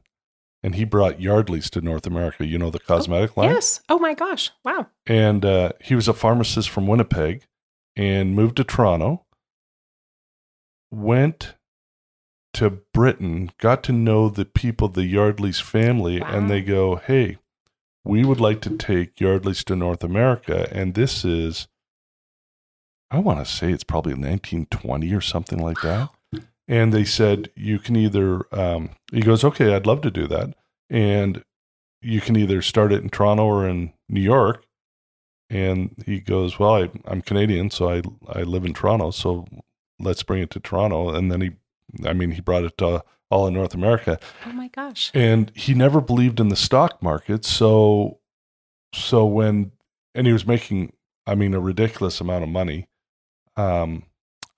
and 0.64 0.76
he 0.76 0.84
brought 0.84 1.22
Yardley's 1.22 1.70
to 1.72 1.82
North 1.82 2.06
America, 2.06 2.46
you 2.46 2.58
know, 2.58 2.70
the 2.70 2.80
cosmetic 2.80 3.38
line. 3.38 3.50
yes. 3.50 3.82
Oh 3.90 4.00
my 4.00 4.14
gosh! 4.14 4.52
Wow. 4.64 4.88
And 5.06 5.46
uh, 5.46 5.74
he 5.82 5.96
was 5.96 6.08
a 6.08 6.14
pharmacist 6.14 6.70
from 6.70 6.88
Winnipeg 6.88 7.44
and 7.96 8.36
moved 8.36 8.58
to 8.58 8.64
Toronto, 8.64 9.26
went 10.92 11.56
to 12.54 12.82
Britain, 12.94 13.52
got 13.60 13.84
to 13.84 13.92
know 13.92 14.30
the 14.30 14.46
people, 14.46 14.88
the 14.88 15.06
Yardley's 15.06 15.60
family, 15.60 16.22
and 16.22 16.50
they 16.50 16.62
go, 16.62 16.96
hey, 16.96 17.38
we 18.04 18.26
would 18.26 18.40
like 18.40 18.60
to 18.62 18.76
take 18.76 19.20
Yardley's 19.20 19.64
to 19.66 19.76
North 19.76 20.04
America. 20.04 20.68
And 20.72 20.96
this 20.96 21.24
is 21.24 21.68
I 23.12 23.20
want 23.20 23.40
to 23.40 23.46
say 23.46 23.72
it's 23.72 23.84
probably 23.84 24.14
1920 24.14 25.14
or 25.14 25.22
something 25.22 25.60
like 25.60 25.82
that. 25.82 26.10
And 26.70 26.94
they 26.94 27.04
said, 27.04 27.50
you 27.56 27.80
can 27.80 27.96
either, 27.96 28.46
um, 28.56 28.92
he 29.12 29.22
goes, 29.22 29.44
okay, 29.44 29.74
I'd 29.74 29.88
love 29.88 30.02
to 30.02 30.12
do 30.12 30.28
that. 30.28 30.54
And 30.88 31.44
you 32.00 32.22
can 32.22 32.36
either 32.36 32.62
start 32.62 32.94
it 32.94 33.02
in 33.02 33.10
Toronto 33.10 33.44
or 33.44 33.68
in 33.68 33.92
New 34.08 34.22
York. 34.22 34.64
And 35.50 35.96
he 36.06 36.20
goes, 36.20 36.60
well, 36.60 36.76
I, 36.76 36.92
I'm 37.06 37.24
Canadian, 37.24 37.72
so 37.72 37.90
I, 37.90 38.04
I 38.32 38.44
live 38.44 38.66
in 38.66 38.76
Toronto. 38.76 39.10
So 39.10 39.48
let's 40.00 40.22
bring 40.22 40.44
it 40.44 40.52
to 40.52 40.60
Toronto. 40.60 41.10
And 41.10 41.32
then 41.32 41.42
he, 41.42 41.52
I 42.08 42.14
mean, 42.14 42.32
he 42.32 42.42
brought 42.42 42.66
it 42.66 42.78
to 42.78 43.04
all 43.32 43.48
in 43.48 43.56
North 43.56 43.74
America. 43.74 44.20
Oh 44.46 44.52
my 44.52 44.68
gosh. 44.68 45.10
And 45.16 45.52
he 45.56 45.74
never 45.74 46.00
believed 46.00 46.40
in 46.40 46.50
the 46.50 46.56
stock 46.56 47.02
market. 47.02 47.46
So, 47.46 48.20
so 48.94 49.26
when, 49.26 49.72
and 50.14 50.28
he 50.28 50.34
was 50.34 50.46
making, 50.46 50.94
I 51.26 51.34
mean, 51.34 51.56
a 51.56 51.60
ridiculous 51.60 52.22
amount 52.22 52.44
of 52.44 52.50
money. 52.50 52.88
Um, 53.58 54.04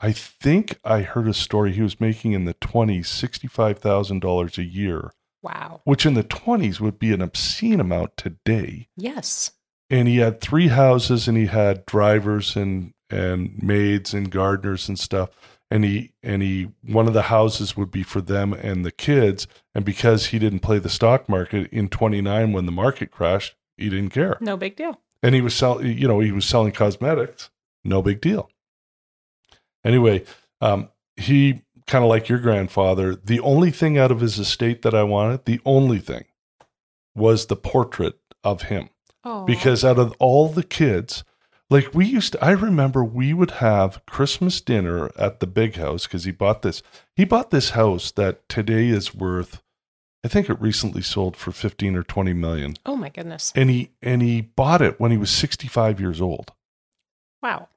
I 0.01 0.11
think 0.11 0.79
I 0.83 1.01
heard 1.01 1.27
a 1.27 1.33
story 1.33 1.73
he 1.73 1.81
was 1.81 1.99
making 2.01 2.33
in 2.33 2.45
the 2.45 2.55
20s, 2.55 3.05
$65,000 3.05 4.57
a 4.57 4.63
year, 4.63 5.11
Wow. 5.43 5.81
which 5.83 6.05
in 6.05 6.13
the 6.15 6.23
20s 6.23 6.79
would 6.79 6.97
be 6.99 7.13
an 7.13 7.21
obscene 7.21 7.79
amount 7.79 8.17
today. 8.17 8.87
Yes. 8.97 9.51
And 9.89 10.07
he 10.07 10.17
had 10.17 10.41
three 10.41 10.69
houses 10.69 11.27
and 11.27 11.37
he 11.37 11.47
had 11.47 11.85
drivers 11.85 12.55
and, 12.55 12.93
and 13.09 13.61
maids 13.61 14.13
and 14.13 14.31
gardeners 14.31 14.87
and 14.87 14.97
stuff. 14.97 15.29
And 15.69 15.83
he, 15.85 16.13
and 16.23 16.41
he, 16.41 16.71
one 16.83 17.07
of 17.07 17.13
the 17.13 17.23
houses 17.23 17.77
would 17.77 17.91
be 17.91 18.03
for 18.03 18.21
them 18.21 18.53
and 18.53 18.83
the 18.85 18.91
kids. 18.91 19.47
And 19.75 19.85
because 19.85 20.27
he 20.27 20.39
didn't 20.39 20.59
play 20.59 20.79
the 20.79 20.89
stock 20.89 21.29
market 21.29 21.71
in 21.71 21.89
29 21.89 22.51
when 22.53 22.65
the 22.65 22.71
market 22.71 23.11
crashed, 23.11 23.55
he 23.77 23.89
didn't 23.89 24.09
care. 24.09 24.37
No 24.41 24.57
big 24.57 24.75
deal. 24.75 24.99
And 25.23 25.35
he 25.35 25.41
was 25.41 25.53
selling, 25.55 25.97
you 25.97 26.07
know, 26.07 26.19
he 26.19 26.31
was 26.31 26.45
selling 26.45 26.71
cosmetics. 26.71 27.49
No 27.83 28.01
big 28.01 28.19
deal. 28.21 28.49
Anyway, 29.83 30.23
um, 30.59 30.89
he 31.17 31.61
kind 31.87 32.03
of 32.03 32.09
like 32.09 32.29
your 32.29 32.39
grandfather. 32.39 33.15
The 33.15 33.39
only 33.39 33.71
thing 33.71 33.97
out 33.97 34.11
of 34.11 34.19
his 34.21 34.37
estate 34.39 34.81
that 34.83 34.93
I 34.93 35.03
wanted, 35.03 35.45
the 35.45 35.59
only 35.65 35.99
thing, 35.99 36.25
was 37.15 37.47
the 37.47 37.55
portrait 37.55 38.17
of 38.43 38.63
him. 38.63 38.89
Oh. 39.23 39.45
Because 39.45 39.83
out 39.83 39.99
of 39.99 40.13
all 40.19 40.47
the 40.49 40.63
kids, 40.63 41.23
like 41.69 41.93
we 41.93 42.05
used 42.05 42.33
to, 42.33 42.43
I 42.43 42.51
remember 42.51 43.03
we 43.03 43.33
would 43.33 43.51
have 43.51 44.01
Christmas 44.05 44.61
dinner 44.61 45.11
at 45.17 45.39
the 45.39 45.47
big 45.47 45.75
house 45.75 46.05
because 46.07 46.23
he 46.23 46.31
bought 46.31 46.61
this. 46.61 46.81
He 47.15 47.25
bought 47.25 47.51
this 47.51 47.71
house 47.71 48.11
that 48.11 48.47
today 48.49 48.87
is 48.87 49.13
worth, 49.13 49.61
I 50.23 50.27
think 50.27 50.49
it 50.49 50.59
recently 50.61 51.01
sold 51.01 51.35
for 51.37 51.51
15 51.51 51.95
or 51.95 52.03
20 52.03 52.33
million 52.33 52.75
Oh 52.85 52.95
my 52.95 53.09
goodness. 53.09 53.51
and 53.55 53.69
he 53.69 53.91
and 54.01 54.21
he 54.21 54.41
bought 54.41 54.81
it 54.81 54.99
when 54.99 55.11
he 55.11 55.17
was 55.17 55.29
65 55.31 55.99
years 55.99 56.19
old. 56.21 56.51
Wow. 57.41 57.69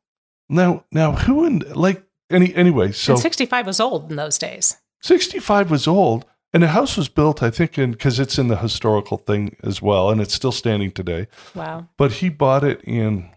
Now, 0.49 0.85
now 0.93 1.13
who 1.13 1.45
in 1.45 1.61
like 1.75 2.03
any 2.31 2.55
anyway? 2.55 2.93
So 2.93 3.15
and 3.15 3.23
65 3.23 3.67
was 3.67 3.81
old 3.81 4.11
in 4.11 4.17
those 4.17 4.39
days. 4.39 4.77
65 5.03 5.71
was 5.71 5.87
old, 5.87 6.25
and 6.53 6.63
the 6.63 6.69
house 6.69 6.97
was 6.97 7.09
built, 7.09 7.43
I 7.43 7.51
think, 7.51 7.79
in 7.79 7.93
because 7.93 8.19
it's 8.19 8.39
in 8.39 8.49
the 8.49 8.57
historical 8.57 9.19
thing 9.19 9.57
as 9.63 9.83
well, 9.83 10.11
and 10.11 10.21
it's 10.21 10.35
still 10.35 10.53
standing 10.53 10.91
today. 10.93 11.29
Wow. 11.55 11.89
But 11.97 12.13
he 12.15 12.29
bought 12.29 12.65
it 12.65 12.81
in. 12.85 13.31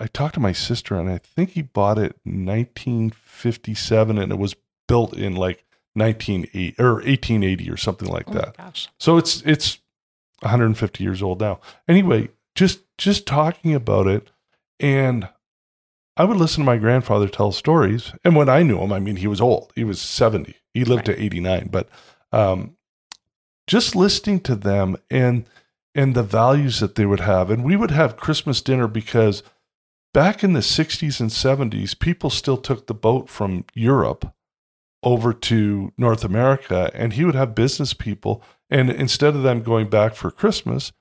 I 0.00 0.06
talked 0.08 0.34
to 0.34 0.40
my 0.40 0.52
sister, 0.52 0.96
and 0.96 1.08
I 1.08 1.18
think 1.18 1.50
he 1.50 1.62
bought 1.62 1.98
it 1.98 2.16
in 2.26 2.44
1957, 2.44 4.18
and 4.18 4.32
it 4.32 4.38
was 4.38 4.56
built 4.88 5.16
in 5.16 5.34
like 5.36 5.64
1980 5.94 6.74
or 6.82 6.94
1880 6.94 7.70
or 7.70 7.76
something 7.76 8.08
like 8.08 8.28
Oh 8.28 8.32
that. 8.32 8.56
gosh. 8.56 8.88
So 8.98 9.16
it's 9.16 9.40
it's 9.42 9.78
150 10.40 11.02
years 11.04 11.22
old 11.22 11.40
now. 11.40 11.60
Anyway, 11.88 12.30
just 12.54 12.80
just 12.98 13.26
talking 13.26 13.72
about 13.74 14.06
it, 14.06 14.30
and 14.80 15.28
I 16.16 16.24
would 16.24 16.36
listen 16.36 16.62
to 16.62 16.66
my 16.66 16.76
grandfather 16.76 17.28
tell 17.28 17.52
stories. 17.52 18.12
And 18.24 18.36
when 18.36 18.48
I 18.48 18.62
knew 18.62 18.78
him, 18.78 18.92
I 18.92 19.00
mean, 19.00 19.16
he 19.16 19.26
was 19.26 19.40
old. 19.40 19.72
He 19.74 19.84
was 19.84 20.00
70. 20.00 20.54
He 20.72 20.84
lived 20.84 21.06
to 21.06 21.20
89. 21.20 21.68
But 21.72 21.88
um, 22.32 22.76
just 23.66 23.96
listening 23.96 24.40
to 24.40 24.54
them 24.54 24.96
and 25.10 25.46
and 25.96 26.14
the 26.14 26.24
values 26.24 26.80
that 26.80 26.96
they 26.96 27.06
would 27.06 27.20
have, 27.20 27.50
and 27.50 27.64
we 27.64 27.76
would 27.76 27.92
have 27.92 28.16
Christmas 28.16 28.60
dinner 28.60 28.88
because 28.88 29.44
back 30.12 30.42
in 30.42 30.52
the 30.52 30.60
60s 30.60 31.20
and 31.20 31.30
70s, 31.30 31.96
people 31.96 32.30
still 32.30 32.56
took 32.56 32.88
the 32.88 32.94
boat 32.94 33.28
from 33.28 33.64
Europe 33.74 34.34
over 35.04 35.32
to 35.32 35.92
North 35.96 36.24
America, 36.24 36.90
and 36.94 37.12
he 37.12 37.24
would 37.24 37.36
have 37.36 37.54
business 37.54 37.94
people. 37.94 38.42
And 38.70 38.90
instead 38.90 39.36
of 39.36 39.44
them 39.44 39.62
going 39.62 39.88
back 39.88 40.14
for 40.14 40.32
Christmas, 40.32 40.92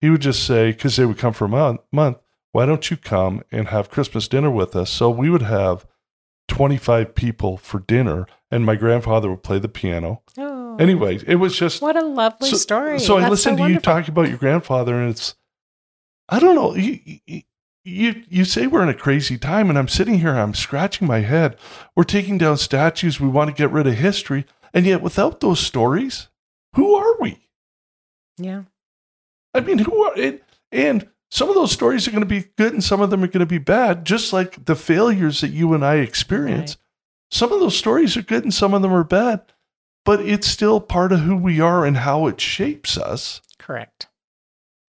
he 0.00 0.10
would 0.10 0.22
just 0.22 0.44
say, 0.44 0.72
because 0.72 0.96
they 0.96 1.04
would 1.04 1.18
come 1.18 1.32
for 1.32 1.44
a 1.44 1.48
month, 1.48 1.80
month, 1.92 2.16
why 2.52 2.66
don't 2.66 2.90
you 2.90 2.96
come 2.96 3.42
and 3.50 3.68
have 3.68 3.90
Christmas 3.90 4.28
dinner 4.28 4.50
with 4.50 4.76
us? 4.76 4.90
So 4.90 5.10
we 5.10 5.30
would 5.30 5.42
have 5.42 5.86
25 6.48 7.14
people 7.14 7.56
for 7.56 7.80
dinner, 7.80 8.26
and 8.50 8.64
my 8.64 8.76
grandfather 8.76 9.30
would 9.30 9.42
play 9.42 9.58
the 9.58 9.68
piano. 9.68 10.22
Oh. 10.38 10.76
Anyway, 10.78 11.20
it 11.26 11.36
was 11.36 11.56
just 11.56 11.80
What 11.80 11.96
a 11.96 12.04
lovely 12.04 12.50
so, 12.50 12.56
story. 12.56 12.98
So 13.00 13.16
I 13.16 13.20
That's 13.20 13.30
listened 13.30 13.58
to 13.58 13.68
you 13.70 13.80
talk 13.80 14.06
about 14.08 14.28
your 14.28 14.38
grandfather, 14.38 14.94
and 15.00 15.10
it's, 15.10 15.34
I 16.28 16.38
don't 16.38 16.54
know, 16.54 16.74
you, 16.74 17.00
you, 17.26 17.42
you, 17.84 18.22
you 18.28 18.44
say 18.44 18.66
we're 18.66 18.82
in 18.82 18.88
a 18.88 18.94
crazy 18.94 19.38
time, 19.38 19.70
and 19.70 19.78
I'm 19.78 19.88
sitting 19.88 20.18
here, 20.18 20.34
I'm 20.34 20.54
scratching 20.54 21.06
my 21.06 21.20
head. 21.20 21.56
We're 21.96 22.04
taking 22.04 22.36
down 22.36 22.58
statues, 22.58 23.18
we 23.18 23.28
want 23.28 23.48
to 23.48 23.56
get 23.56 23.70
rid 23.70 23.86
of 23.86 23.94
history, 23.94 24.44
and 24.74 24.84
yet 24.84 25.00
without 25.00 25.40
those 25.40 25.60
stories, 25.60 26.28
who 26.74 26.94
are 26.94 27.16
we? 27.18 27.48
Yeah. 28.36 28.64
I 29.54 29.60
mean, 29.60 29.78
who 29.78 30.02
are 30.04 30.16
it? 30.18 30.44
And 30.70 31.08
some 31.32 31.48
of 31.48 31.54
those 31.54 31.72
stories 31.72 32.06
are 32.06 32.10
going 32.10 32.20
to 32.20 32.26
be 32.26 32.50
good, 32.58 32.74
and 32.74 32.84
some 32.84 33.00
of 33.00 33.08
them 33.08 33.24
are 33.24 33.26
going 33.26 33.40
to 33.40 33.46
be 33.46 33.56
bad, 33.56 34.04
just 34.04 34.34
like 34.34 34.66
the 34.66 34.76
failures 34.76 35.40
that 35.40 35.48
you 35.48 35.72
and 35.72 35.82
I 35.82 35.94
experience. 35.94 36.76
Some 37.30 37.52
of 37.52 37.60
those 37.60 37.74
stories 37.74 38.18
are 38.18 38.22
good, 38.22 38.42
and 38.44 38.52
some 38.52 38.74
of 38.74 38.82
them 38.82 38.92
are 38.92 39.02
bad, 39.02 39.40
but 40.04 40.20
it's 40.20 40.46
still 40.46 40.78
part 40.78 41.10
of 41.10 41.20
who 41.20 41.34
we 41.34 41.58
are 41.58 41.86
and 41.86 41.96
how 41.96 42.26
it 42.26 42.38
shapes 42.38 42.98
us. 42.98 43.40
Correct. 43.58 44.08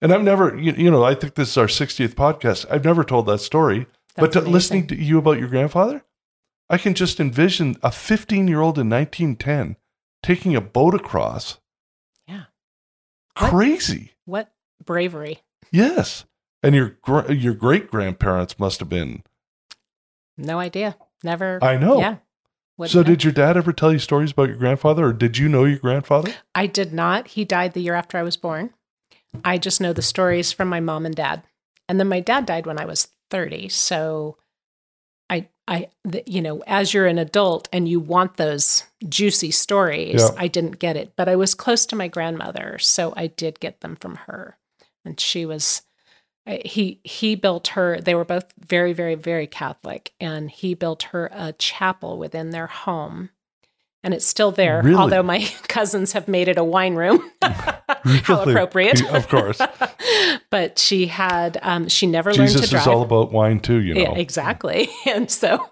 And 0.03 0.13
I've 0.13 0.23
never, 0.23 0.55
you, 0.55 0.73
you 0.73 0.91
know, 0.91 1.05
I 1.05 1.15
think 1.15 1.37
this 1.37 1.53
is 1.53 1.57
our 1.57 1.69
60th 1.69 2.13
podcast. 2.13 2.67
I've 2.71 2.85
never 2.85 3.03
told 3.03 3.25
that 3.29 3.39
story, 3.39 3.87
but 4.15 4.33
to, 4.33 4.43
listening 4.43 4.89
to 4.89 4.95
you 4.95 5.17
about 5.17 5.39
your 5.39 5.49
grandfather, 5.49 6.05
I 6.69 6.77
can 6.77 6.93
just 6.93 7.19
envision 7.19 7.77
a 7.83 7.91
15 7.91 8.47
year 8.47 8.61
old 8.61 8.79
in 8.79 8.91
1910 8.91 9.77
taking 10.23 10.55
a 10.55 10.61
boat 10.61 10.95
across. 10.95 11.61
Yeah. 12.29 12.45
What? 13.39 13.51
Crazy. 13.51 14.13
What 14.27 14.53
bravery. 14.85 15.41
Yes. 15.71 16.25
And 16.63 16.75
your 16.75 16.97
your 17.29 17.55
great 17.55 17.89
grandparents 17.91 18.59
must 18.59 18.81
have 18.81 18.89
been. 18.89 19.23
No 20.37 20.59
idea. 20.59 20.97
Never. 21.23 21.59
I 21.63 21.77
know. 21.77 21.99
Yeah. 22.01 22.17
Wouldn't 22.79 22.93
so 22.93 22.99
know. 23.01 23.05
did 23.05 23.25
your 23.25 23.33
dad 23.33 23.57
ever 23.57 23.73
tell 23.73 23.93
you 23.93 23.99
stories 23.99 24.33
about 24.33 24.49
your 24.49 24.59
grandfather, 24.59 25.07
or 25.07 25.13
did 25.13 25.39
you 25.39 25.49
know 25.49 25.65
your 25.65 25.79
grandfather? 25.79 26.35
I 26.55 26.67
did 26.67 26.93
not. 26.93 27.29
He 27.29 27.45
died 27.45 27.73
the 27.73 27.81
year 27.81 27.95
after 27.95 28.19
I 28.19 28.23
was 28.23 28.37
born. 28.37 28.71
I 29.45 29.59
just 29.59 29.81
know 29.81 29.93
the 29.93 30.03
stories 30.03 30.53
from 30.53 30.69
my 30.69 30.81
mom 30.81 31.07
and 31.07 31.15
dad. 31.15 31.43
And 31.89 31.99
then 32.01 32.09
my 32.09 32.21
dad 32.21 32.47
died 32.47 32.67
when 32.67 32.79
I 32.79 32.85
was 32.85 33.09
30. 33.31 33.69
So 33.69 34.37
I, 35.31 35.49
I, 35.69 35.89
the, 36.05 36.23
you 36.27 36.43
know, 36.43 36.63
as 36.67 36.93
you're 36.93 37.07
an 37.07 37.19
adult 37.19 37.69
and 37.73 37.89
you 37.89 38.01
want 38.01 38.37
those 38.37 38.85
juicy 39.09 39.51
stories, 39.51 40.21
Yeah. 40.21 40.35
I 40.37 40.49
didn't 40.49 40.79
get 40.79 40.97
it. 40.97 41.13
But 41.17 41.29
I 41.29 41.37
was 41.37 41.55
close 41.55 41.87
to 41.87 41.97
my 41.97 42.09
grandmother. 42.09 42.79
So 42.79 43.15
I 43.17 43.29
did 43.29 43.61
get 43.61 43.81
them 43.81 43.97
from 43.97 44.17
her. 44.27 44.59
And 45.07 45.19
she 45.19 45.47
was, 45.47 45.83
he 46.47 47.01
he 47.03 47.35
built 47.35 47.69
her 47.69 48.01
they 48.01 48.15
were 48.15 48.25
both 48.25 48.53
very 48.61 48.93
very 48.93 49.17
very 49.17 49.49
catholic 49.49 50.13
and 50.21 50.49
he 50.49 50.75
built 50.75 51.03
her 51.05 51.29
a 51.33 51.53
chapel 51.55 52.19
within 52.19 52.51
their 52.51 52.69
home 52.69 53.31
and 54.05 54.15
it's 54.15 54.25
still 54.25 54.53
there 54.53 54.81
Really? 54.81 54.95
although 54.95 55.25
my 55.25 55.41
cousins 55.69 56.13
have 56.13 56.29
made 56.29 56.47
it 56.47 56.57
a 56.57 56.63
wine 56.63 56.95
room 56.95 57.29
how 57.43 58.43
appropriate 58.43 59.03
Of 59.13 59.29
course. 59.29 59.61
but 60.51 60.79
she 60.79 61.07
had 61.07 61.59
um, 61.63 61.89
she 61.89 62.07
never 62.07 62.33
learned 62.33 62.51
to 62.51 62.69
drive 62.69 62.83
is 62.83 62.87
all 62.87 63.03
about 63.03 63.33
wine 63.33 63.61
too, 63.61 63.81
you 63.81 63.95
know. 63.95 64.01
yeah, 64.01 64.13
exactly. 64.15 64.89
And 65.07 65.31
so 65.31 65.69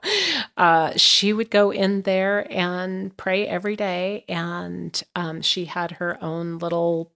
uh, 0.57 0.93
she 0.97 1.33
would 1.33 1.51
go 1.51 1.71
in 1.71 2.03
there 2.03 2.47
and 2.51 3.17
pray 3.17 3.47
every 3.47 3.77
day. 3.77 4.25
And 4.29 5.01
um, 5.15 5.43
she 5.43 5.67
had 5.67 5.93
her 5.93 6.19
own 6.23 6.59
little, 6.59 7.13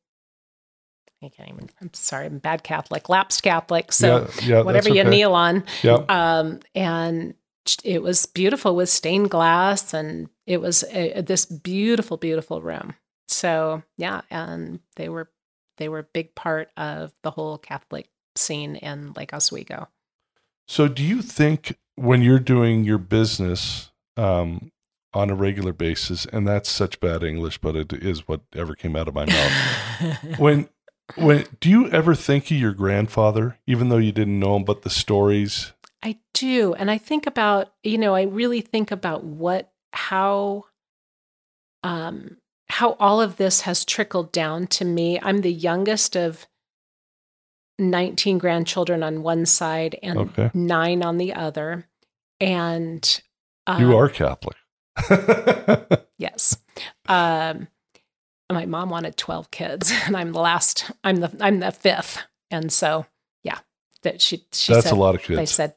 I 1.23 1.29
can't 1.29 1.49
even, 1.49 1.69
I'm 1.81 1.93
sorry, 1.95 2.27
I'm 2.27 2.39
bad 2.39 2.63
Catholic, 2.63 3.09
lapsed 3.09 3.43
Catholic. 3.43 3.93
So 3.93 4.29
yeah, 4.43 4.57
yeah, 4.57 4.63
whatever 4.63 4.89
you 4.89 5.01
okay. 5.01 5.11
kneel 5.11 5.35
on. 5.35 5.65
Yeah. 5.83 6.05
Um, 6.09 6.61
and 6.75 7.35
it 7.85 8.03
was 8.03 8.27
beautiful 8.27 8.77
with 8.77 8.89
stained 8.89 9.31
glass. 9.31 9.93
And 9.93 10.29
it 10.47 10.61
was 10.61 10.85
a, 10.93 11.21
this 11.23 11.45
beautiful, 11.45 12.17
beautiful 12.17 12.63
room. 12.63 12.95
So 13.27 13.83
yeah. 13.97 14.23
And 14.31 14.81
they 14.97 15.09
were, 15.09 15.31
they 15.79 15.89
were 15.89 16.01
a 16.01 16.05
big 16.05 16.35
part 16.35 16.71
of 16.77 17.13
the 17.23 17.33
whole 17.33 17.59
Catholic 17.59 18.09
scene 18.37 18.77
in 18.77 19.13
Lake 19.15 19.33
Oswego. 19.33 19.89
So, 20.67 20.87
do 20.87 21.03
you 21.03 21.23
think 21.23 21.79
when 21.95 22.21
you're 22.21 22.39
doing 22.39 22.85
your 22.85 22.99
business 22.99 23.91
um, 24.19 24.71
on 25.15 25.31
a 25.31 25.35
regular 25.35 25.73
basis, 25.73 26.27
and 26.27 26.47
that's 26.47 26.71
such 26.71 27.01
bad 27.01 27.23
English, 27.23 27.59
but 27.59 27.75
it 27.77 27.93
is 27.93 28.29
whatever 28.29 28.75
came 28.75 28.95
out 28.97 29.09
of 29.09 29.15
my 29.15 29.25
mouth. 29.25 30.39
when, 30.39 30.69
when 31.17 31.47
do 31.61 31.69
you 31.71 31.89
ever 31.91 32.15
think 32.15 32.45
of 32.47 32.57
your 32.57 32.73
grandfather, 32.73 33.59
even 33.67 33.89
though 33.89 33.97
you 33.99 34.13
didn't 34.13 34.39
know 34.39 34.57
him, 34.57 34.65
but 34.65 34.83
the 34.83 34.91
stories 34.91 35.73
I 36.03 36.19
do. 36.33 36.75
And 36.75 36.91
I 36.91 36.99
think 36.99 37.27
about, 37.27 37.73
you 37.83 37.99
know, 37.99 38.15
I 38.15 38.23
really 38.23 38.61
think 38.61 38.91
about 38.93 39.25
what, 39.25 39.73
how, 39.93 40.65
um, 41.83 42.37
how 42.69 42.93
all 43.01 43.21
of 43.21 43.37
this 43.37 43.63
has 43.63 43.85
trickled 43.85 44.31
down 44.31 44.67
to 44.69 44.85
me. 44.85 45.19
I'm 45.21 45.41
the 45.41 45.53
youngest 45.53 46.17
of 46.17 46.47
19 47.81 48.39
grandchildren 48.39 49.03
on 49.03 49.23
one 49.23 49.47
side 49.47 49.99
and 50.03 50.19
Okay. 50.19 50.51
nine 50.55 51.03
on 51.03 51.19
the 51.19 51.35
other. 51.35 51.89
And 52.41 53.21
um, 53.67 53.81
you 53.81 53.97
are 53.97 54.09
Catholic. 54.09 54.57
Yes. 56.19 56.59
Um, 57.07 57.69
my 58.51 58.67
mom 58.67 58.91
wanted 58.91 59.17
12 59.17 59.51
kids 59.51 59.93
and 60.07 60.17
I'm 60.17 60.33
the 60.33 60.41
last, 60.41 60.91
I'm 61.05 61.17
the, 61.17 61.37
I'm 61.41 61.61
the 61.61 61.73
fifth. 61.73 62.23
And 62.51 62.73
so, 62.73 63.07
yeah, 63.43 63.59
that 64.03 64.21
she, 64.21 64.45
she 64.53 64.73
That's 64.73 64.87
said, 64.87 64.93
a 64.93 64.97
lot 64.97 65.15
of 65.15 65.23
kids. 65.23 65.39
they 65.39 65.47
said, 65.47 65.75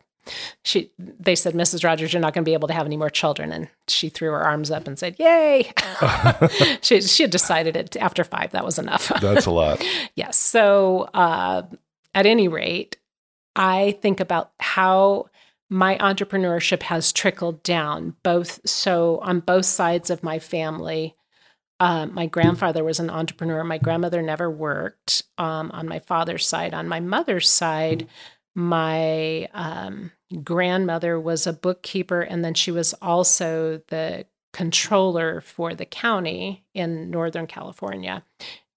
she, 0.64 0.92
they 0.98 1.36
said, 1.36 1.54
Mrs. 1.54 1.84
Rogers, 1.84 2.14
you're 2.14 2.22
not 2.22 2.34
going 2.34 2.44
to 2.44 2.50
be 2.50 2.54
able 2.54 2.68
to 2.68 2.74
have 2.74 2.86
any 2.86 2.96
more 2.96 3.10
children. 3.10 3.52
And 3.52 3.68
she 3.88 4.10
threw 4.10 4.30
her 4.30 4.42
arms 4.42 4.70
up 4.70 4.88
and 4.88 4.98
said, 4.98 5.18
yay. 5.20 5.74
she, 6.82 7.02
she 7.02 7.24
had 7.24 7.32
decided 7.32 7.76
it 7.76 7.98
after 7.98 8.24
five, 8.24 8.52
that 8.52 8.64
was 8.64 8.80
enough. 8.80 9.12
That's 9.20 9.48
a 9.48 9.52
lot. 9.52 9.84
Yes. 10.16 10.38
So, 10.38 11.10
uh, 11.14 11.64
at 12.14 12.26
any 12.26 12.48
rate, 12.48 12.98
I 13.56 13.98
think 14.02 14.20
about 14.20 14.52
how 14.60 15.30
my 15.70 15.98
entrepreneurship 15.98 16.84
has 16.84 17.14
trickled 17.14 17.64
down, 17.64 18.16
both 18.24 18.60
so 18.68 19.20
on 19.20 19.40
both 19.40 19.66
sides 19.66 20.10
of 20.10 20.24
my 20.24 20.38
family. 20.40 21.16
Uh, 21.82 22.06
my 22.06 22.28
grandfather 22.28 22.84
was 22.84 23.00
an 23.00 23.10
entrepreneur. 23.10 23.64
My 23.64 23.80
grandmother 23.80 24.22
never 24.22 24.52
worked 24.52 25.24
um, 25.40 25.72
on 25.72 25.90
my 25.90 25.98
father's 25.98 26.48
side. 26.48 26.76
On 26.76 26.88
my 26.88 27.00
mother's 27.00 27.50
side, 27.50 28.08
my 28.54 29.50
um, 29.54 30.12
grandmother 30.44 31.20
was 31.20 31.48
a 31.48 31.54
bookkeeper, 31.54 32.22
and 32.22 32.46
then 32.46 32.54
she 32.54 32.70
was 32.70 32.94
also 33.02 33.82
the 33.88 34.26
controller 34.54 35.42
for 35.42 35.74
the 35.74 35.86
county 35.86 36.64
in 36.76 37.10
Northern 37.10 37.48
California. 37.48 38.24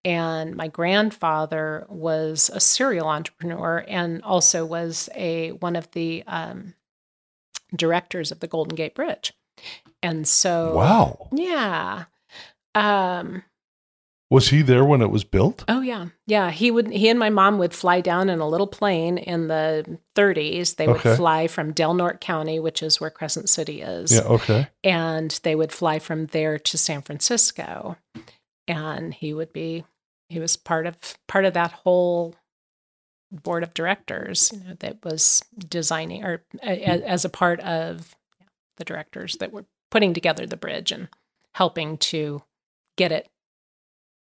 And 0.03 0.57
my 0.57 0.69
grandfather 0.69 1.85
was 1.91 2.51
a 2.55 2.61
serial 2.61 3.09
entrepreneur 3.09 3.85
and 3.87 4.23
also 4.23 4.65
was 4.65 5.11
a 5.15 5.53
one 5.53 5.77
of 5.77 5.91
the 5.91 6.25
um, 6.27 6.73
directors 7.77 8.33
of 8.33 8.41
the 8.41 8.47
Golden 8.47 8.77
Gate 8.77 8.95
Bridge. 8.95 9.35
And 10.03 10.27
so, 10.27 10.75
Wow. 10.75 11.29
yeah. 11.33 12.05
Um, 12.75 13.43
Was 14.31 14.49
he 14.49 14.63
there 14.63 14.85
when 14.85 15.01
it 15.03 15.11
was 15.11 15.23
built? 15.25 15.65
Oh 15.69 15.81
yeah, 15.81 16.09
yeah. 16.27 16.51
He 16.51 16.71
would. 16.71 16.89
He 16.89 17.09
and 17.09 17.19
my 17.19 17.31
mom 17.31 17.59
would 17.59 17.73
fly 17.75 18.01
down 18.01 18.29
in 18.29 18.41
a 18.41 18.49
little 18.49 18.67
plane 18.67 19.17
in 19.19 19.49
the 19.49 19.99
30s. 20.17 20.77
They 20.77 20.87
would 20.89 20.97
Okay. 20.97 21.15
fly 21.17 21.47
from 21.47 21.73
Del 21.73 21.95
Norte 21.95 22.21
County, 22.21 22.59
which 22.59 22.83
is 22.83 23.01
where 23.01 23.11
Crescent 23.11 23.49
City 23.49 23.81
is, 23.83 24.13
Yeah. 24.13 24.23
Okay. 24.23 24.69
and 24.83 25.39
they 25.45 25.55
would 25.55 25.73
fly 25.73 25.99
from 25.99 26.27
there 26.27 26.59
to 26.59 26.79
San 26.79 27.03
Francisco. 27.03 27.97
And 28.67 29.13
he 29.15 29.33
would 29.35 29.53
be. 29.53 29.85
He 30.31 30.41
was 30.41 30.57
part 30.57 30.87
of 30.87 30.97
part 31.29 31.45
of 31.45 31.53
that 31.55 31.71
whole 31.73 32.35
board 33.31 33.63
of 33.63 33.75
directors 33.75 34.51
you 34.53 34.61
know, 34.69 34.75
that 34.81 35.05
was 35.05 35.45
designing, 35.59 36.25
or 36.25 36.43
a- 36.63 36.83
as 37.07 37.25
a 37.25 37.29
part 37.29 37.61
of 37.61 38.15
the 38.79 38.85
directors 38.85 39.37
that 39.37 39.53
were 39.53 39.67
putting 39.91 40.15
together 40.15 40.47
the 40.47 40.57
bridge 40.57 40.91
and 40.93 41.09
helping 41.55 41.99
to 41.99 42.43
get 42.97 43.13
it 43.13 43.29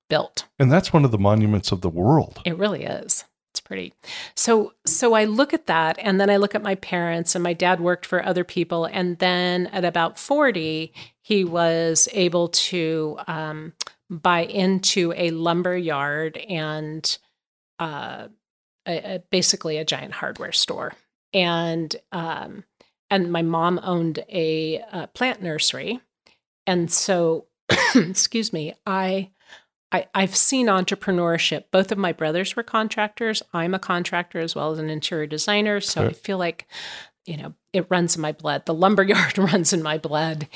built. 0.09 0.45
And 0.57 0.71
that's 0.71 0.91
one 0.91 1.05
of 1.05 1.11
the 1.11 1.17
monuments 1.17 1.71
of 1.71 1.81
the 1.81 1.89
world. 1.89 2.41
It 2.45 2.57
really 2.57 2.83
is. 2.83 3.25
It's 3.51 3.61
pretty. 3.61 3.93
So 4.35 4.73
so 4.85 5.13
I 5.13 5.25
look 5.25 5.53
at 5.53 5.67
that 5.67 5.97
and 5.99 6.21
then 6.21 6.29
I 6.29 6.37
look 6.37 6.53
at 6.53 6.61
my 6.61 6.75
parents 6.75 7.33
and 7.33 7.43
my 7.43 7.53
dad 7.53 7.79
worked 7.79 8.05
for 8.05 8.23
other 8.23 8.43
people 8.43 8.85
and 8.85 9.17
then 9.17 9.67
at 9.67 9.85
about 9.85 10.19
40 10.19 10.93
he 11.23 11.43
was 11.43 12.07
able 12.13 12.49
to 12.49 13.17
um, 13.27 13.73
buy 14.09 14.41
into 14.41 15.13
a 15.15 15.31
lumber 15.31 15.75
yard 15.75 16.37
and 16.37 17.17
uh, 17.79 18.27
a, 18.87 19.15
a, 19.15 19.19
basically 19.31 19.77
a 19.77 19.85
giant 19.85 20.13
hardware 20.13 20.51
store 20.51 20.93
and 21.33 21.95
um, 22.11 22.63
and 23.09 23.31
my 23.31 23.41
mom 23.41 23.79
owned 23.81 24.19
a, 24.29 24.81
uh 24.91 25.07
plant 25.07 25.41
nursery 25.41 25.99
and 26.67 26.91
so 26.91 27.47
excuse 27.95 28.51
me 28.53 28.73
I 28.85 29.29
I, 29.91 30.05
I've 30.13 30.35
seen 30.35 30.67
entrepreneurship. 30.67 31.63
Both 31.71 31.91
of 31.91 31.97
my 31.97 32.11
brothers 32.11 32.55
were 32.55 32.63
contractors. 32.63 33.41
I'm 33.53 33.73
a 33.73 33.79
contractor 33.79 34.39
as 34.39 34.53
well 34.55 34.71
as 34.71 34.77
an 34.79 34.89
interior 34.89 35.25
designer. 35.25 35.81
So 35.81 36.05
I 36.05 36.13
feel 36.13 36.37
like, 36.37 36.67
you 37.25 37.37
know, 37.37 37.55
it 37.73 37.87
runs 37.89 38.15
in 38.15 38.21
my 38.21 38.31
blood. 38.31 38.67
The 38.67 38.73
lumberyard 38.73 39.37
runs 39.39 39.73
in 39.73 39.81
my 39.81 39.97
blood, 39.97 40.47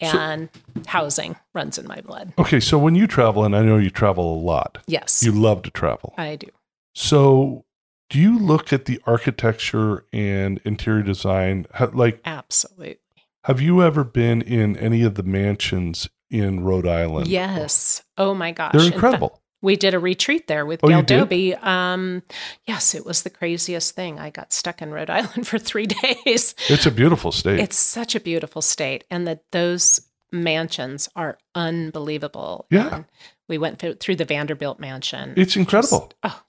So- 0.00 0.16
and 0.16 0.48
housing 0.86 1.34
runs 1.52 1.78
in 1.78 1.88
my 1.88 2.00
blood. 2.00 2.32
Okay. 2.38 2.60
So 2.60 2.78
when 2.78 2.94
you 2.94 3.08
travel, 3.08 3.44
and 3.44 3.56
I 3.56 3.62
know 3.62 3.76
you 3.76 3.90
travel 3.90 4.34
a 4.34 4.40
lot, 4.40 4.78
Yes, 4.86 5.20
you 5.20 5.32
love 5.32 5.62
to 5.62 5.70
travel. 5.70 6.14
I 6.16 6.36
do. 6.36 6.46
So 6.94 7.64
do 8.08 8.20
you 8.20 8.38
look 8.38 8.72
at 8.72 8.84
the 8.84 9.00
architecture 9.04 10.04
and 10.12 10.60
interior 10.64 11.02
design? 11.02 11.66
Like, 11.92 12.20
Absolutely. 12.24 12.98
have 13.44 13.60
you 13.60 13.82
ever 13.82 14.04
been 14.04 14.42
in 14.42 14.76
any 14.76 15.02
of 15.02 15.16
the 15.16 15.22
mansions 15.24 16.08
in 16.30 16.60
Rhode 16.64 16.86
Island? 16.86 17.26
Yes. 17.28 18.02
Oh 18.18 18.34
my 18.34 18.52
gosh. 18.52 18.72
They're 18.72 18.80
In 18.82 18.86
fact, 18.90 18.94
incredible. 18.96 19.40
we 19.62 19.76
did 19.76 19.94
a 19.94 19.98
retreat 19.98 20.46
there 20.46 20.64
with 20.64 20.80
Oh, 20.82 20.88
Gail? 20.88 21.02
Doby. 21.02 21.54
Um, 21.56 22.22
yes, 22.66 22.94
it 22.94 23.04
was 23.04 23.22
the 23.22 23.30
craziest 23.30 23.94
thing. 23.94 24.18
I 24.18 24.30
got 24.30 24.52
stuck 24.52 24.80
in 24.82 24.90
Rhode 24.92 25.10
Island 25.18 25.46
for 25.46 25.58
three 25.58 25.86
days. 25.86 26.54
It's 26.68 26.86
a 26.86 26.90
beautiful 26.90 27.32
state. 27.32 27.60
It's 27.60 27.76
such 27.76 28.14
a 28.14 28.20
beautiful 28.20 28.62
state, 28.62 29.04
and 29.10 29.26
that 29.26 29.44
those 29.52 30.00
mansions 30.32 31.08
are 31.16 31.38
unbelievable. 31.54 32.66
Yeah. 32.70 32.94
And 32.94 33.04
we 33.48 33.58
went 33.58 33.78
through, 33.80 33.94
through 33.94 34.16
the 34.16 34.24
Vanderbilt 34.24 34.78
mansion. 34.78 35.34
it's 35.36 35.56
incredible. 35.56 36.12
Just- 36.22 36.34
oh, 36.36 36.42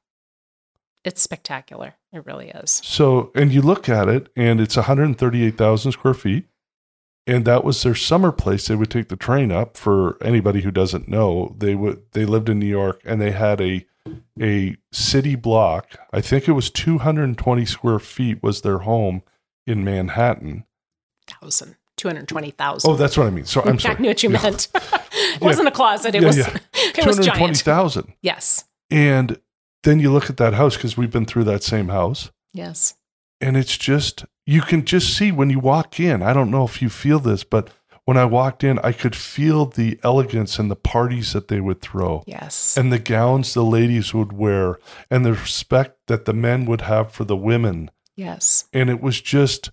it's 1.04 1.22
spectacular. 1.24 1.96
It 2.14 2.26
really 2.28 2.50
is. 2.50 2.80
So, 2.84 3.32
and 3.34 3.52
you 3.52 3.64
look 3.64 3.90
at 3.90 4.08
it, 4.08 4.30
and 4.36 4.62
it's 4.62 4.76
138,000 4.76 5.92
square 5.94 6.14
feet. 6.14 6.46
And 7.28 7.46
that 7.46 7.64
was 7.64 7.82
their 7.84 7.96
summer 7.96 8.32
place. 8.32 8.68
They 8.68 8.76
would 8.76 8.90
take 8.90 9.10
the 9.10 9.16
train 9.16 9.52
up. 9.52 9.78
For 9.78 10.18
anybody 10.24 10.62
who 10.62 10.72
doesn't 10.72 11.08
know, 11.08 11.56
they 11.58 11.76
would 11.76 12.02
they 12.14 12.26
lived 12.26 12.50
in 12.50 12.60
New 12.60 12.66
York, 12.66 13.00
and 13.06 13.22
they 13.22 13.32
had 13.32 13.62
a 13.62 13.86
a 14.42 14.76
city 14.92 15.36
block. 15.36 15.96
I 16.12 16.22
think 16.22 16.48
it 16.48 16.54
was 16.54 16.72
220 16.72 17.66
square 17.66 18.00
feet 18.00 18.42
was 18.42 18.62
their 18.62 18.80
home 18.80 19.22
in 19.68 19.84
Manhattan. 19.84 20.66
Thousand. 21.28 21.76
220,000. 21.98 22.90
Oh, 22.90 22.96
that's 22.96 23.16
what 23.16 23.28
I 23.28 23.30
mean. 23.30 23.46
So 23.46 23.62
I'm 23.62 23.78
I 23.86 23.94
knew 24.00 24.08
what 24.08 24.24
you 24.24 24.32
Yeah. 24.32 24.42
meant. 24.42 24.70
it 25.14 25.42
wasn't 25.42 25.68
a 25.68 25.72
closet. 25.72 26.16
It 26.16 26.22
Yeah, 26.24 26.28
was 26.28 26.38
yeah. 26.38 26.58
it 26.74 27.06
was 27.06 27.18
giant. 27.18 27.38
220,000. 27.38 28.14
Yes. 28.24 28.66
And 28.90 29.40
then 29.84 30.00
you 30.00 30.12
look 30.12 30.28
at 30.32 30.38
that 30.38 30.56
house 30.56 30.76
because 30.76 30.98
we've 30.98 31.12
been 31.12 31.26
through 31.28 31.44
that 31.44 31.62
same 31.62 31.90
house. 31.90 32.32
Yes. 32.54 32.96
And 33.42 33.58
it's 33.58 33.78
just 33.78 34.26
you 34.46 34.62
can 34.62 34.84
just 34.86 35.16
see 35.16 35.32
when 35.32 35.50
you 35.50 35.60
walk 35.60 36.00
in 36.00 36.22
i 36.22 36.34
don't 36.34 36.52
know 36.52 36.64
if 36.66 36.82
you 36.82 36.90
feel 36.90 37.20
this 37.20 37.44
but 37.44 37.70
when 38.06 38.18
i 38.18 38.26
walked 38.26 38.64
in 38.64 38.80
i 38.80 38.92
could 38.92 39.16
feel 39.16 39.66
the 39.66 40.00
elegance 40.04 40.58
and 40.60 40.70
the 40.72 40.76
parties 40.76 41.34
that 41.34 41.48
they 41.48 41.60
would 41.60 41.82
throw 41.82 42.24
Yes. 42.26 42.78
and 42.78 42.92
the 42.92 43.00
gowns 43.00 43.54
the 43.54 43.64
ladies 43.64 44.14
would 44.14 44.34
wear 44.34 44.80
and 45.10 45.26
the 45.26 45.34
respect 45.34 45.98
that 46.08 46.26
the 46.26 46.34
men 46.34 46.66
would 46.66 46.82
have 46.82 47.12
for 47.12 47.24
the 47.24 47.36
women 47.38 47.92
yes. 48.16 48.66
and 48.74 48.90
it 48.90 49.02
was 49.02 49.22
just 49.22 49.72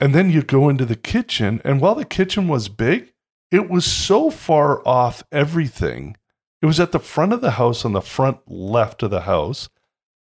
and 0.00 0.14
then 0.14 0.30
you 0.30 0.42
go 0.42 0.68
into 0.68 0.84
the 0.84 0.96
kitchen 0.96 1.60
and 1.64 1.80
while 1.80 1.94
the 1.94 2.04
kitchen 2.04 2.48
was 2.48 2.68
big 2.68 3.12
it 3.50 3.70
was 3.70 3.84
so 3.84 4.30
far 4.30 4.86
off 4.86 5.22
everything 5.30 6.16
it 6.62 6.66
was 6.66 6.80
at 6.80 6.90
the 6.92 6.98
front 6.98 7.32
of 7.32 7.40
the 7.42 7.52
house 7.52 7.84
on 7.84 7.92
the 7.92 8.00
front 8.00 8.38
left 8.46 9.02
of 9.02 9.10
the 9.10 9.22
house 9.22 9.68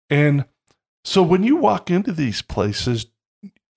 and 0.09 0.45
so 1.03 1.21
when 1.23 1.43
you 1.43 1.55
walk 1.55 1.89
into 1.89 2.11
these 2.11 2.41
places 2.41 3.07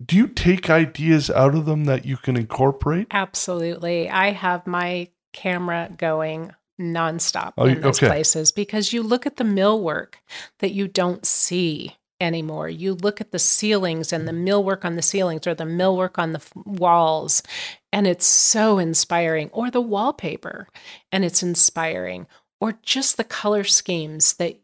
do 0.04 0.16
you 0.16 0.26
take 0.28 0.68
ideas 0.68 1.30
out 1.30 1.54
of 1.54 1.66
them 1.66 1.84
that 1.84 2.04
you 2.04 2.16
can 2.16 2.36
incorporate 2.36 3.06
Absolutely. 3.10 4.10
I 4.10 4.32
have 4.32 4.66
my 4.66 5.08
camera 5.32 5.90
going 5.96 6.52
nonstop 6.80 7.52
Oh, 7.56 7.66
in 7.66 7.80
those 7.80 7.98
okay. 7.98 8.08
places 8.08 8.50
because 8.52 8.92
you 8.92 9.02
look 9.02 9.24
at 9.26 9.36
the 9.36 9.44
millwork 9.44 10.14
that 10.58 10.72
you 10.72 10.88
don't 10.88 11.24
see 11.24 11.96
anymore. 12.20 12.68
You 12.68 12.94
look 12.94 13.20
at 13.20 13.30
the 13.30 13.38
ceilings 13.38 14.12
and 14.12 14.26
the 14.26 14.32
millwork 14.32 14.84
on 14.84 14.96
the 14.96 15.02
ceilings 15.02 15.46
or 15.46 15.54
the 15.54 15.64
millwork 15.64 16.18
on 16.18 16.32
the 16.32 16.38
f- 16.40 16.52
walls, 16.64 17.42
and 17.92 18.06
it's 18.06 18.26
so 18.26 18.78
inspiring. 18.78 19.50
Or 19.52 19.70
the 19.70 19.80
wallpaper, 19.80 20.68
and 21.12 21.24
it's 21.24 21.42
inspiring. 21.42 22.26
Or 22.60 22.78
just 22.82 23.16
the 23.16 23.24
color 23.24 23.62
schemes 23.64 24.34
that, 24.34 24.58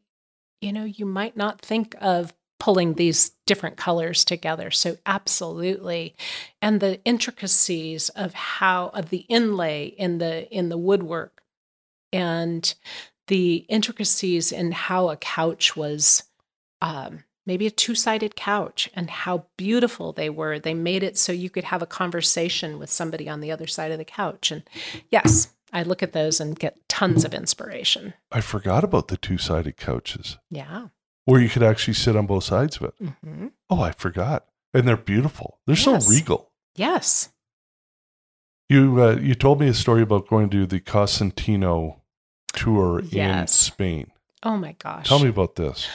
you 0.61 0.73
know, 0.73 0.85
you 0.85 1.07
might 1.07 1.37
not 1.37 1.61
think 1.61 1.95
of 2.01 2.33
pulling 2.61 2.95
these 2.95 3.33
different 3.47 3.77
colors 3.77 4.25
together. 4.25 4.71
So, 4.71 4.97
absolutely 5.05 6.15
and 6.63 6.79
the 6.79 7.03
intricacies 7.05 8.09
of 8.11 8.35
how 8.35 8.89
of 8.95 9.11
the 9.11 9.25
inlay 9.29 9.87
in 9.87 10.19
the 10.19 10.49
in 10.57 10.69
the 10.69 10.79
woodwork 10.79 11.43
and 12.13 12.73
the 13.27 13.57
intricacies 13.69 14.53
in 14.53 14.73
how 14.73 15.09
a 15.09 15.17
couch 15.17 15.77
was 15.77 16.25
um, 16.83 17.25
maybe 17.47 17.67
a 17.67 17.71
two 17.71 17.95
sided 17.95 18.37
couch, 18.37 18.89
and 18.95 19.11
how 19.11 19.45
beautiful 19.57 20.13
they 20.13 20.31
were. 20.31 20.59
They 20.59 20.75
made 20.75 21.03
it 21.03 21.19
so 21.19 21.33
you 21.33 21.51
could 21.51 21.65
have 21.65 21.83
a 21.83 21.87
conversation 21.87 22.79
with 22.79 22.91
somebody 22.91 23.29
on 23.29 23.41
the 23.41 23.51
other 23.51 23.67
side 23.67 23.93
of 23.93 23.99
the 23.99 24.05
couch. 24.05 24.51
And 24.51 24.63
yes, 25.11 25.49
I 25.73 25.83
look 25.83 26.03
at 26.03 26.13
those 26.13 26.41
and 26.41 26.59
get 26.59 26.89
tons 26.89 27.25
of 27.25 27.35
inspiration. 27.35 28.15
I 28.31 28.41
forgot 28.41 28.85
about 28.85 29.09
the 29.09 29.17
two 29.17 29.39
sided 29.39 29.77
couches 29.77 30.39
Yeah. 30.51 30.89
Where 31.25 31.41
you 31.41 31.49
could 31.49 31.63
actually 31.63 31.95
sit 31.95 32.17
on 32.17 32.27
both 32.27 32.45
sides 32.45 32.77
of 32.77 32.83
it. 32.85 32.95
hmm 33.25 33.49
Oh, 33.69 33.81
I 33.83 33.93
forgot. 33.93 34.47
And 34.75 34.87
they're 34.87 34.97
beautiful. 34.97 35.59
They're 35.67 35.77
Yes. 35.77 36.07
so 36.07 36.11
regal. 36.13 36.51
Yes. 36.77 37.31
You 38.69 39.03
uh, 39.03 39.17
you 39.17 39.35
told 39.35 39.61
me 39.61 39.69
a 39.69 39.75
story 39.75 40.03
about 40.03 40.29
going 40.29 40.49
to 40.51 40.67
the 40.67 40.81
Cosentino 40.81 42.01
tour 42.53 43.03
in 43.13 43.47
Spain. 43.49 44.11
Oh 44.43 44.57
my 44.57 44.73
gosh. 44.73 45.09
Tell 45.09 45.19
me 45.19 45.29
about 45.29 45.57
this. 45.57 45.89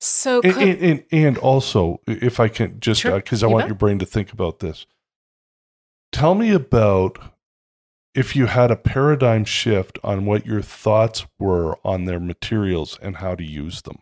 So, 0.00 0.40
And, 0.42 0.56
and, 0.56 0.80
and, 0.80 1.04
and 1.10 1.38
also, 1.38 2.00
if 2.06 2.38
I 2.40 2.48
can 2.48 2.78
just, 2.80 3.00
Sure. 3.00 3.16
because 3.16 3.42
I 3.42 3.46
want 3.48 3.62
bet. 3.64 3.68
your 3.68 3.74
brain 3.76 3.98
to 3.98 4.06
think 4.06 4.32
about 4.32 4.60
this. 4.60 4.86
Tell 6.12 6.34
me 6.34 6.50
about 6.52 7.18
if 8.14 8.34
you 8.36 8.46
had 8.46 8.70
a 8.70 8.76
paradigm 8.76 9.44
shift 9.44 9.98
on 10.04 10.24
what 10.24 10.46
your 10.46 10.62
thoughts 10.62 11.26
were 11.38 11.78
on 11.84 12.04
their 12.04 12.20
materials 12.20 12.98
and 13.02 13.16
how 13.16 13.34
to 13.34 13.44
use 13.44 13.82
them. 13.82 13.98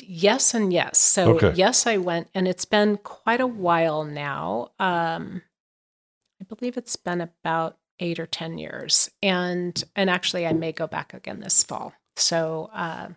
Yes 0.00 0.54
and 0.54 0.72
yes. 0.72 0.98
So, 0.98 1.34
Okay. 1.36 1.52
yes, 1.54 1.86
I 1.86 1.96
went, 1.98 2.28
and 2.34 2.46
it's 2.48 2.64
been 2.64 2.96
quite 2.98 3.40
a 3.40 3.46
while 3.46 4.04
now. 4.04 4.70
Um, 4.78 5.42
I 6.40 6.44
believe 6.44 6.76
it's 6.76 6.96
been 6.96 7.20
about 7.20 7.78
eight 7.98 8.18
or 8.18 8.26
ten 8.26 8.58
years, 8.58 9.10
and 9.22 9.82
and 9.94 10.08
actually, 10.08 10.46
I 10.46 10.52
may 10.52 10.72
go 10.72 10.86
back 10.86 11.12
again 11.14 11.40
this 11.40 11.62
fall. 11.62 11.92
So, 12.16 12.70
uh, 12.72 13.08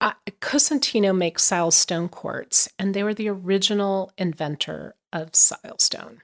uh, 0.00 0.12
Cosentino 0.40 1.16
makes 1.16 1.48
silestone 1.48 2.10
quartz, 2.10 2.68
and 2.78 2.92
they 2.94 3.02
were 3.02 3.14
the 3.14 3.28
original 3.28 4.12
inventor 4.18 4.96
of 5.12 5.32
silestone. 5.32 6.18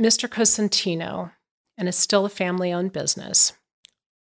Mr. 0.00 0.28
Cosentino, 0.28 1.32
and 1.76 1.88
it's 1.88 1.98
still 1.98 2.24
a 2.24 2.28
family-owned 2.28 2.92
business, 2.92 3.54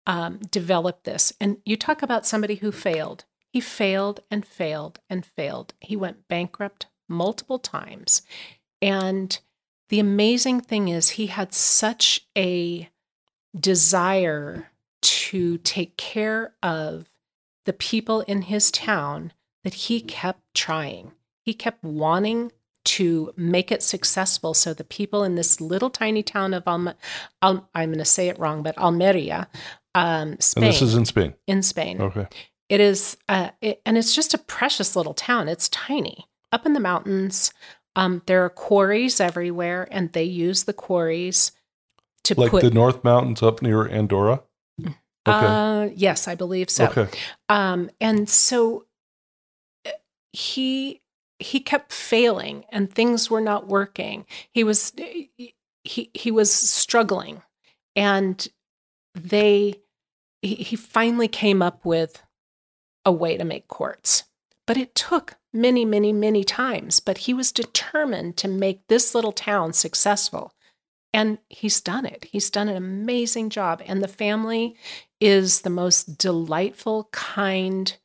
um, 0.07 0.39
developed 0.51 1.05
this. 1.05 1.33
And 1.41 1.57
you 1.65 1.77
talk 1.77 2.03
about 2.03 2.27
somebody 2.27 2.57
who 2.57 2.71
failed. 2.71 3.25
He 3.55 3.61
failed 3.61 4.19
and 4.33 4.45
failed 4.45 4.99
and 5.09 5.25
failed. 5.25 5.75
He 5.81 5.95
went 5.95 6.27
bankrupt 6.27 6.89
multiple 7.09 7.61
times. 7.61 8.23
And 8.83 9.39
the 9.91 10.01
amazing 10.01 10.61
thing 10.61 10.89
is, 10.89 11.11
he 11.11 11.29
had 11.29 11.55
such 11.55 12.27
a 12.37 12.91
desire 13.57 14.73
to 15.03 15.59
take 15.59 15.97
care 15.97 16.55
of 16.65 17.09
the 17.65 17.73
people 17.73 18.23
in 18.23 18.43
his 18.43 18.73
town 18.73 19.33
that 19.63 19.75
he 19.75 20.01
kept 20.01 20.43
trying. 20.53 21.13
He 21.45 21.55
kept 21.55 21.85
wanting 21.85 22.51
to 22.87 23.33
make 23.37 23.71
it 23.71 23.85
successful 23.85 24.53
so 24.53 24.75
the 24.75 24.83
people 24.83 25.23
in 25.23 25.37
this 25.37 25.61
little 25.61 25.91
tiny 25.91 26.25
town 26.25 26.55
of 26.55 26.67
Alma, 26.67 26.97
Al, 27.41 27.71
I'm 27.73 27.91
going 27.91 27.99
to 28.01 28.05
say 28.05 28.27
it 28.27 28.39
wrong, 28.41 28.65
but 28.65 28.77
Almeria, 28.77 29.47
um, 29.95 30.41
Spain, 30.41 30.65
And 30.65 30.73
this 30.73 30.83
is 30.83 30.97
in 30.97 31.05
Spain. 31.05 31.35
in 31.47 31.63
Spain. 31.63 32.01
Okay. 32.01 32.27
It 32.75 32.81
is, 32.81 33.17
uh, 33.29 33.51
it, 33.61 33.81
and 33.87 33.97
it's 33.97 34.17
just 34.17 34.35
a 34.35 34.39
precious 34.39 34.97
little 34.97 35.15
town. 35.15 35.47
It's 35.47 35.69
tiny, 35.69 36.27
up 36.51 36.67
in 36.67 36.73
the 36.73 36.81
mountains. 36.81 37.53
Um, 37.95 38.23
there 38.27 38.45
are 38.45 38.51
quarries 38.51 39.21
everywhere, 39.21 39.87
and 39.93 40.11
they 40.13 40.25
use 40.25 40.65
the 40.65 40.73
quarries 40.73 41.53
to 42.25 42.35
Like 42.37 42.51
put. 42.51 42.63
the 42.63 42.73
North 42.73 43.05
Mountains 43.05 43.45
up 43.45 43.63
near 43.63 43.87
Andorra. 43.87 44.43
Okay. 44.81 44.91
Uh, 45.25 45.89
yes, 45.95 46.27
I 46.27 46.35
believe 46.35 46.69
so. 46.69 46.87
okay. 46.87 47.07
Um, 47.49 47.91
and 48.01 48.29
so 48.29 48.87
uh, 49.87 49.91
he 50.33 51.01
he 51.39 51.61
kept 51.61 51.93
failing, 51.93 52.65
and 52.73 52.93
things 52.93 53.31
were 53.31 53.41
not 53.41 53.69
working. 53.69 54.27
He 54.51 54.65
was 54.65 54.93
he 55.85 56.11
he 56.13 56.31
was 56.33 56.53
struggling, 56.53 57.41
and 57.95 58.49
they 59.15 59.77
he, 60.43 60.57
he 60.57 60.75
finally 60.75 61.29
came 61.29 61.63
up 61.63 61.85
with 61.85 62.21
a 63.05 63.13
way 63.13 63.37
to 63.37 63.45
make 63.45 63.69
quartz. 63.69 64.25
But 64.67 64.77
it 64.77 64.95
took 64.95 65.37
many, 65.53 65.85
many, 65.85 66.13
many 66.13 66.43
times. 66.43 67.01
But 67.01 67.19
he 67.19 67.35
was 67.35 67.53
determined 67.53 68.37
to 68.39 68.49
make 68.49 68.87
this 68.89 69.15
little 69.15 69.33
town 69.33 69.73
successful. 69.73 70.53
And 71.13 71.39
he's 71.49 71.81
done 71.81 72.07
it. 72.07 72.27
He's 72.33 72.51
done 72.51 72.69
an 72.69 72.77
amazing 72.77 73.51
job. 73.51 73.83
And 73.87 74.03
the 74.03 74.09
family 74.09 74.75
is 75.21 75.61
the 75.61 75.71
most 75.71 76.19
delightful, 76.19 77.09
kind, 77.13 77.97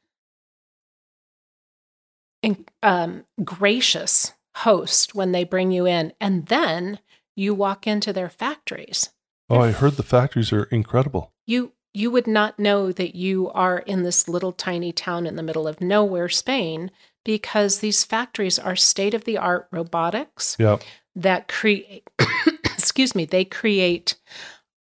and 2.43 2.69
um, 2.83 3.25
gracious 3.43 4.33
host 4.57 5.15
when 5.15 5.31
they 5.31 5.43
bring 5.43 5.71
you 5.71 5.87
in. 5.87 6.13
And 6.21 6.45
then 6.47 6.99
you 7.35 7.53
walk 7.55 7.87
into 7.87 8.13
their 8.13 8.29
factories. 8.29 9.09
Oh, 9.49 9.59
I 9.59 9.71
heard 9.71 9.93
the 9.93 10.03
factories 10.03 10.53
are 10.53 10.65
incredible. 10.65 11.33
You 11.47 11.71
you 11.93 12.11
would 12.11 12.27
not 12.27 12.59
know 12.59 12.91
that 12.91 13.15
you 13.15 13.49
are 13.51 13.79
in 13.79 14.03
this 14.03 14.27
little 14.27 14.51
tiny 14.51 14.91
town 14.91 15.25
in 15.25 15.35
the 15.35 15.43
middle 15.43 15.67
of 15.67 15.81
nowhere, 15.81 16.29
Spain, 16.29 16.91
because 17.25 17.79
these 17.79 18.03
factories 18.03 18.59
are 18.59 18.75
state 18.75 19.13
of 19.13 19.25
the 19.25 19.37
art 19.37 19.67
robotics 19.71 20.55
Yeah. 20.59 20.77
that 21.15 21.47
create 21.47 22.07
excuse 22.65 23.13
me 23.15 23.25
they 23.25 23.43
create 23.45 24.15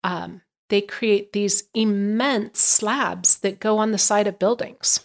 um, 0.04 0.40
they 0.70 0.80
create 0.80 1.32
these 1.32 1.64
immense 1.74 2.58
slabs 2.60 3.38
that 3.40 3.60
go 3.60 3.78
on 3.78 3.92
the 3.92 3.98
side 3.98 4.26
of 4.26 4.38
buildings 4.38 5.00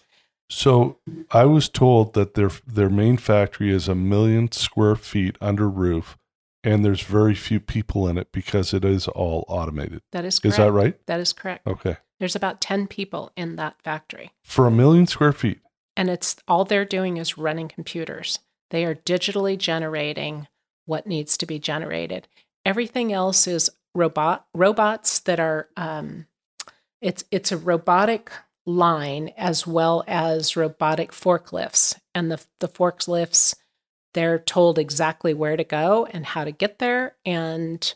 So 0.49 0.97
I 1.31 1.43
was 1.45 1.67
told 1.67 2.13
that 2.13 2.35
their 2.35 2.51
their 2.65 2.89
main 2.89 3.17
factory 3.17 3.69
is 3.69 3.87
a 3.89 3.95
million 3.95 4.49
square 4.51 4.95
feet 4.95 5.35
under 5.41 5.69
roof, 5.69 6.17
and 6.63 6.83
there's 6.83 7.01
very 7.03 7.35
few 7.35 7.59
people 7.59 8.07
in 8.07 8.17
it 8.17 8.31
because 8.31 8.73
it 8.73 8.83
is 8.83 9.07
all 9.07 9.45
automated. 9.47 10.01
that 10.11 10.25
is 10.25 10.39
correct 10.39 10.53
Is 10.53 10.57
that 10.57 10.71
right? 10.71 11.05
that 11.07 11.19
is 11.19 11.33
correct 11.33 11.65
Okay. 11.67 11.97
there's 12.19 12.35
about 12.35 12.61
10 12.61 12.87
people 12.87 13.31
in 13.35 13.55
that 13.57 13.75
factory 13.83 14.31
For 14.43 14.67
a 14.67 14.71
million 14.71 15.07
square 15.07 15.33
feet. 15.33 15.59
and 15.95 16.09
it's 16.09 16.35
all 16.47 16.65
they're 16.65 16.85
doing 16.85 17.17
is 17.17 17.37
running 17.37 17.67
computers 17.67 18.39
they 18.69 18.83
are 18.85 18.95
digitally 18.95 19.57
generating 19.57 20.47
what 20.85 21.07
needs 21.07 21.37
to 21.37 21.45
be 21.45 21.59
generated 21.59 22.27
everything 22.65 23.13
else 23.13 23.47
is 23.47 23.69
robot 23.95 24.45
robots 24.53 25.19
that 25.19 25.39
are 25.39 25.69
um, 25.77 26.25
it's 27.01 27.23
it's 27.31 27.51
a 27.51 27.57
robotic 27.57 28.31
line 28.65 29.31
as 29.37 29.65
well 29.65 30.03
as 30.07 30.57
robotic 30.57 31.11
forklifts 31.11 31.97
and 32.13 32.29
the 32.31 32.43
the 32.59 32.67
forklifts 32.67 33.55
they're 34.17 34.39
told 34.39 34.79
exactly 34.79 35.31
where 35.31 35.55
to 35.55 35.63
go 35.63 36.07
and 36.09 36.25
how 36.25 36.43
to 36.43 36.51
get 36.51 36.79
there 36.79 37.15
and 37.23 37.93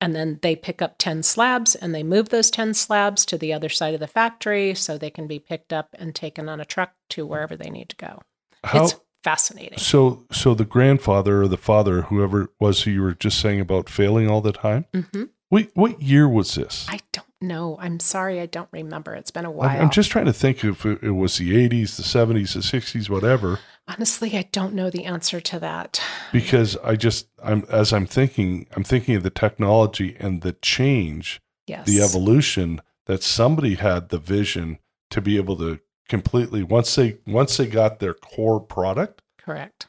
and 0.00 0.16
then 0.16 0.40
they 0.42 0.56
pick 0.56 0.82
up 0.82 0.96
10 0.98 1.22
slabs 1.22 1.76
and 1.76 1.94
they 1.94 2.02
move 2.02 2.30
those 2.30 2.50
10 2.50 2.74
slabs 2.74 3.24
to 3.24 3.38
the 3.38 3.52
other 3.52 3.68
side 3.68 3.94
of 3.94 4.00
the 4.00 4.08
factory 4.08 4.74
so 4.74 4.98
they 4.98 5.10
can 5.10 5.28
be 5.28 5.38
picked 5.38 5.72
up 5.72 5.94
and 5.96 6.12
taken 6.12 6.48
on 6.48 6.60
a 6.60 6.64
truck 6.64 6.92
to 7.10 7.24
wherever 7.24 7.54
they 7.56 7.70
need 7.70 7.88
to 7.88 7.94
go 7.96 8.20
How 8.64 8.82
it's 8.82 8.96
fascinating 9.22 9.78
so 9.78 10.24
so 10.32 10.54
the 10.54 10.64
grandfather 10.64 11.42
or 11.42 11.46
the 11.46 11.56
father, 11.56 12.02
whoever 12.02 12.42
it 12.42 12.50
was 12.58 12.82
who 12.82 12.90
you 12.90 13.02
were 13.02 13.14
just 13.14 13.38
saying 13.38 13.60
about 13.60 13.88
failing 13.88 14.28
all 14.28 14.40
the 14.40 14.52
time. 14.52 14.86
hmm 14.92 15.24
Wait, 15.52 15.70
what 15.74 16.02
year 16.02 16.28
was 16.28 16.56
this? 16.56 16.84
i 16.88 16.98
don't 17.12 17.26
know 17.40 17.76
i'm 17.80 18.00
sorry 18.00 18.40
i 18.40 18.46
don't 18.46 18.68
remember 18.72 19.14
it's 19.14 19.30
been 19.30 19.44
a 19.44 19.50
while 19.50 19.80
I'm 19.80 19.90
just 19.90 20.10
trying 20.10 20.26
to 20.26 20.32
think 20.32 20.64
if 20.64 20.84
it, 20.86 21.00
it 21.02 21.10
was 21.10 21.36
the 21.38 21.52
80s, 21.68 21.96
the 21.96 22.02
70s, 22.02 22.54
the 22.54 22.60
60s, 22.60 23.08
whatever. 23.10 23.58
Honestly 23.88 24.36
i 24.36 24.48
don't 24.52 24.74
know 24.74 24.90
the 24.90 25.04
answer 25.04 25.40
to 25.40 25.58
that. 25.58 26.00
Because 26.32 26.76
I 26.78 26.96
just, 26.96 27.28
I'm 27.42 27.64
as 27.68 27.92
I'm 27.92 28.06
thinking, 28.06 28.66
I'm 28.74 28.84
thinking 28.84 29.16
of 29.16 29.22
the 29.22 29.30
technology 29.30 30.16
and 30.18 30.42
the 30.42 30.54
change 30.54 31.40
yes. 31.66 31.86
the 31.86 32.00
evolution 32.00 32.80
that 33.06 33.22
somebody 33.22 33.74
had 33.74 34.08
the 34.08 34.18
vision 34.18 34.78
to 35.10 35.20
be 35.20 35.36
able 35.36 35.56
to 35.56 35.80
completely 36.08 36.62
once 36.62 36.94
they 36.94 37.18
once 37.26 37.56
they 37.56 37.66
got 37.66 37.98
their 37.98 38.14
core 38.14 38.60
product 38.60 39.22
correct. 39.38 39.88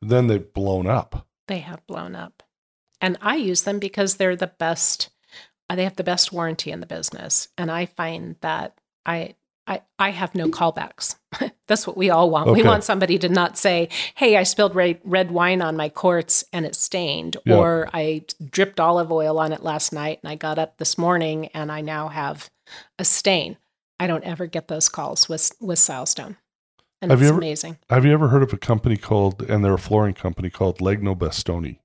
then 0.00 0.26
they've 0.26 0.52
blown 0.52 0.86
up. 0.86 1.26
They 1.46 1.58
have 1.58 1.86
blown 1.86 2.14
up. 2.14 2.42
And 3.00 3.18
i 3.20 3.36
use 3.36 3.62
them 3.62 3.78
because 3.78 4.16
they're 4.16 4.36
the 4.36 4.46
best 4.58 5.10
they 5.68 5.84
have 5.84 5.96
the 5.96 6.04
best 6.04 6.32
warranty 6.32 6.72
in 6.72 6.80
the 6.80 6.86
business. 6.86 7.48
And 7.56 7.70
i 7.70 7.86
find 7.86 8.36
that 8.40 8.78
i 9.06 9.34
i, 9.70 9.80
I 9.98 10.10
have 10.10 10.34
no 10.34 10.48
callbacks. 10.48 11.16
That's 11.68 11.86
what 11.86 11.96
we 11.96 12.10
all 12.10 12.28
want. 12.28 12.50
We 12.50 12.62
want 12.64 12.82
somebody 12.84 13.16
to 13.20 13.28
not 13.28 13.56
say 13.56 13.88
hey 14.16 14.36
i 14.36 14.42
spilled 14.42 14.74
red, 14.74 14.98
red 15.04 15.30
wine 15.30 15.62
on 15.62 15.76
my 15.76 15.88
quartz 15.88 16.44
and 16.52 16.66
it 16.66 16.74
stained 16.74 17.36
Yeah. 17.46 17.56
or 17.56 17.88
i 17.94 18.24
dripped 18.50 18.78
olive 18.80 19.10
oil 19.12 19.38
on 19.38 19.52
it 19.52 19.62
last 19.62 19.92
night 19.92 20.18
and 20.22 20.30
i 20.30 20.34
got 20.34 20.58
up 20.58 20.76
this 20.78 20.98
morning 20.98 21.46
and 21.54 21.70
i 21.72 21.80
now 21.80 22.08
have 22.08 22.50
a 22.98 23.04
stain. 23.04 23.56
I 24.02 24.06
don't 24.06 24.24
ever 24.24 24.46
get 24.46 24.68
those 24.68 24.88
calls 24.88 25.28
with 25.28 25.52
with 25.60 25.78
silestone. 25.78 26.36
And 27.02 27.10
Have 27.10 27.20
it's 27.20 27.28
you 27.28 27.28
ever- 27.34 27.38
amazing. 27.38 27.78
have 27.88 28.04
you 28.04 28.12
ever 28.12 28.28
heard 28.28 28.42
of 28.42 28.52
a 28.52 28.58
company 28.58 28.96
called 28.96 29.42
and 29.50 29.64
they're 29.64 29.74
a 29.74 29.78
flooring 29.78 30.14
company 30.14 30.50
called 30.50 30.78
Legno 30.80 31.14
Bastone? 31.16 31.78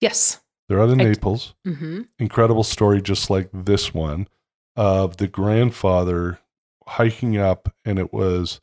Yes. 0.00 0.40
They're 0.68 0.80
out 0.80 0.88
of 0.90 0.98
I- 1.00 1.04
naples. 1.04 1.54
Hmm 1.64 2.02
incredible 2.18 2.64
story 2.64 3.00
just 3.02 3.30
like 3.30 3.48
this 3.52 3.92
one 3.94 4.26
of 4.76 5.16
the 5.16 5.26
grandfather 5.28 6.38
hiking 6.86 7.36
up, 7.36 7.74
and 7.84 7.98
it 7.98 8.12
was 8.12 8.60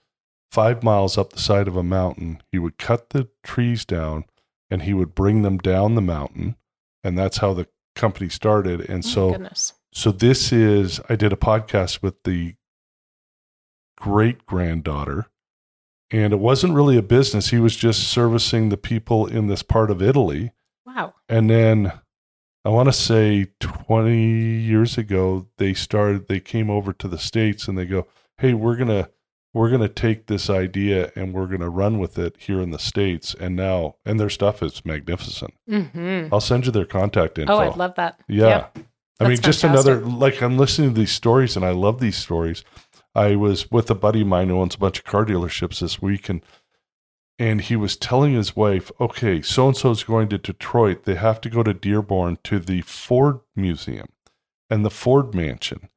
five 0.52 0.84
miles 0.84 1.18
up 1.18 1.34
the 1.34 1.40
side 1.40 1.68
of 1.68 1.76
a 1.76 1.84
mountain. 1.84 2.42
He 2.52 2.60
would 2.60 2.78
cut 2.78 3.10
the 3.10 3.28
trees 3.44 3.86
down 3.86 4.26
and 4.70 4.84
he 4.84 4.94
would 4.94 5.16
bring 5.16 5.42
them 5.42 5.58
down 5.58 5.96
the 5.96 6.02
mountain. 6.02 6.56
And 7.04 7.18
that's 7.18 7.38
how 7.38 7.54
the 7.54 7.68
company 7.96 8.30
started. 8.30 8.82
And 8.82 9.04
Oh, 9.04 9.08
so, 9.08 9.32
goodness. 9.32 9.74
so 9.92 10.12
this 10.12 10.52
is, 10.52 11.00
I 11.10 11.16
did 11.16 11.34
a 11.34 11.38
podcast 11.38 12.02
with 12.02 12.22
the 12.24 12.56
great 13.98 14.46
granddaughter, 14.46 15.28
and 16.12 16.34
it 16.34 16.40
wasn't 16.40 16.74
really 16.74 16.98
a 16.98 17.02
business. 17.02 17.50
He 17.50 17.60
was 17.60 17.76
just 17.76 18.08
servicing 18.08 18.70
the 18.70 18.78
people 18.78 19.26
in 19.26 19.48
this 19.48 19.64
part 19.64 19.90
of 19.92 20.02
Italy. 20.02 20.52
Wow. 20.86 21.16
And 21.28 21.50
then 21.50 21.92
I 22.66 22.70
want 22.70 22.88
to 22.88 22.94
say 22.94 23.48
20 23.60 24.16
years 24.16 24.98
ago, 24.98 25.48
they 25.58 25.74
started, 25.74 26.28
they 26.28 26.40
came 26.40 26.70
over 26.70 26.94
to 26.94 27.08
the 27.08 27.18
States 27.18 27.68
and 27.68 27.78
they 27.78 27.86
go, 27.86 28.08
Hey, 28.38 28.54
we're 28.54 28.76
going 28.78 28.88
to, 28.88 29.10
we're 29.54 29.70
going 29.70 29.82
to 29.82 29.90
take 29.90 30.28
this 30.28 30.50
idea 30.50 31.12
and 31.16 31.34
we're 31.34 31.48
going 31.48 31.60
to 31.62 31.70
run 31.70 32.00
with 32.00 32.18
it 32.18 32.36
here 32.40 32.60
in 32.62 32.72
the 32.72 32.80
States. 32.80 33.36
And 33.40 33.56
now, 33.56 33.96
and 34.06 34.20
their 34.20 34.30
stuff 34.30 34.64
is 34.64 34.84
magnificent. 34.86 35.54
hmm 35.68 36.28
I'll 36.32 36.40
send 36.42 36.66
you 36.66 36.72
their 36.72 36.86
contact 36.86 37.38
info. 37.38 37.54
Oh, 37.54 37.60
I'd 37.60 37.76
love 37.78 37.96
that. 37.96 38.20
Yeah. 38.28 38.68
I 39.20 39.26
mean, 39.26 39.32
That's 39.36 39.42
just 39.42 39.64
another, 39.64 40.00
like, 40.00 40.42
I'm 40.42 40.58
listening 40.58 40.94
to 40.94 41.00
these 41.00 41.12
stories 41.12 41.56
and 41.56 41.64
I 41.66 41.70
love 41.72 42.00
these 42.00 42.18
stories. 42.18 42.64
I 43.14 43.36
was 43.36 43.70
with 43.70 43.92
a 43.92 43.96
buddy 43.96 44.22
of 44.22 44.28
mine 44.28 44.50
who 44.50 44.60
owns 44.60 44.74
a 44.76 44.80
bunch 44.80 44.98
of 45.00 45.06
car 45.06 45.26
dealerships 45.26 45.80
this 45.82 46.02
week 46.02 46.30
and, 46.30 46.42
and 47.40 47.62
he 47.62 47.76
was 47.76 47.96
telling 47.98 48.34
his 48.34 48.56
wife, 48.56 48.92
okay, 49.00 49.42
so 49.42 49.68
and 49.68 49.78
so's 49.78 50.04
going 50.04 50.30
to 50.30 50.38
Detroit. 50.38 51.04
They 51.04 51.16
have 51.16 51.42
to 51.42 51.50
go 51.50 51.64
to 51.64 51.74
Dearborn 51.74 52.38
to 52.46 52.60
the 52.60 52.82
Ford 52.82 53.40
Museum 53.56 54.08
and 54.70 54.86
the 54.86 54.90
Ford 54.92 55.34
Mansion. 55.34 55.90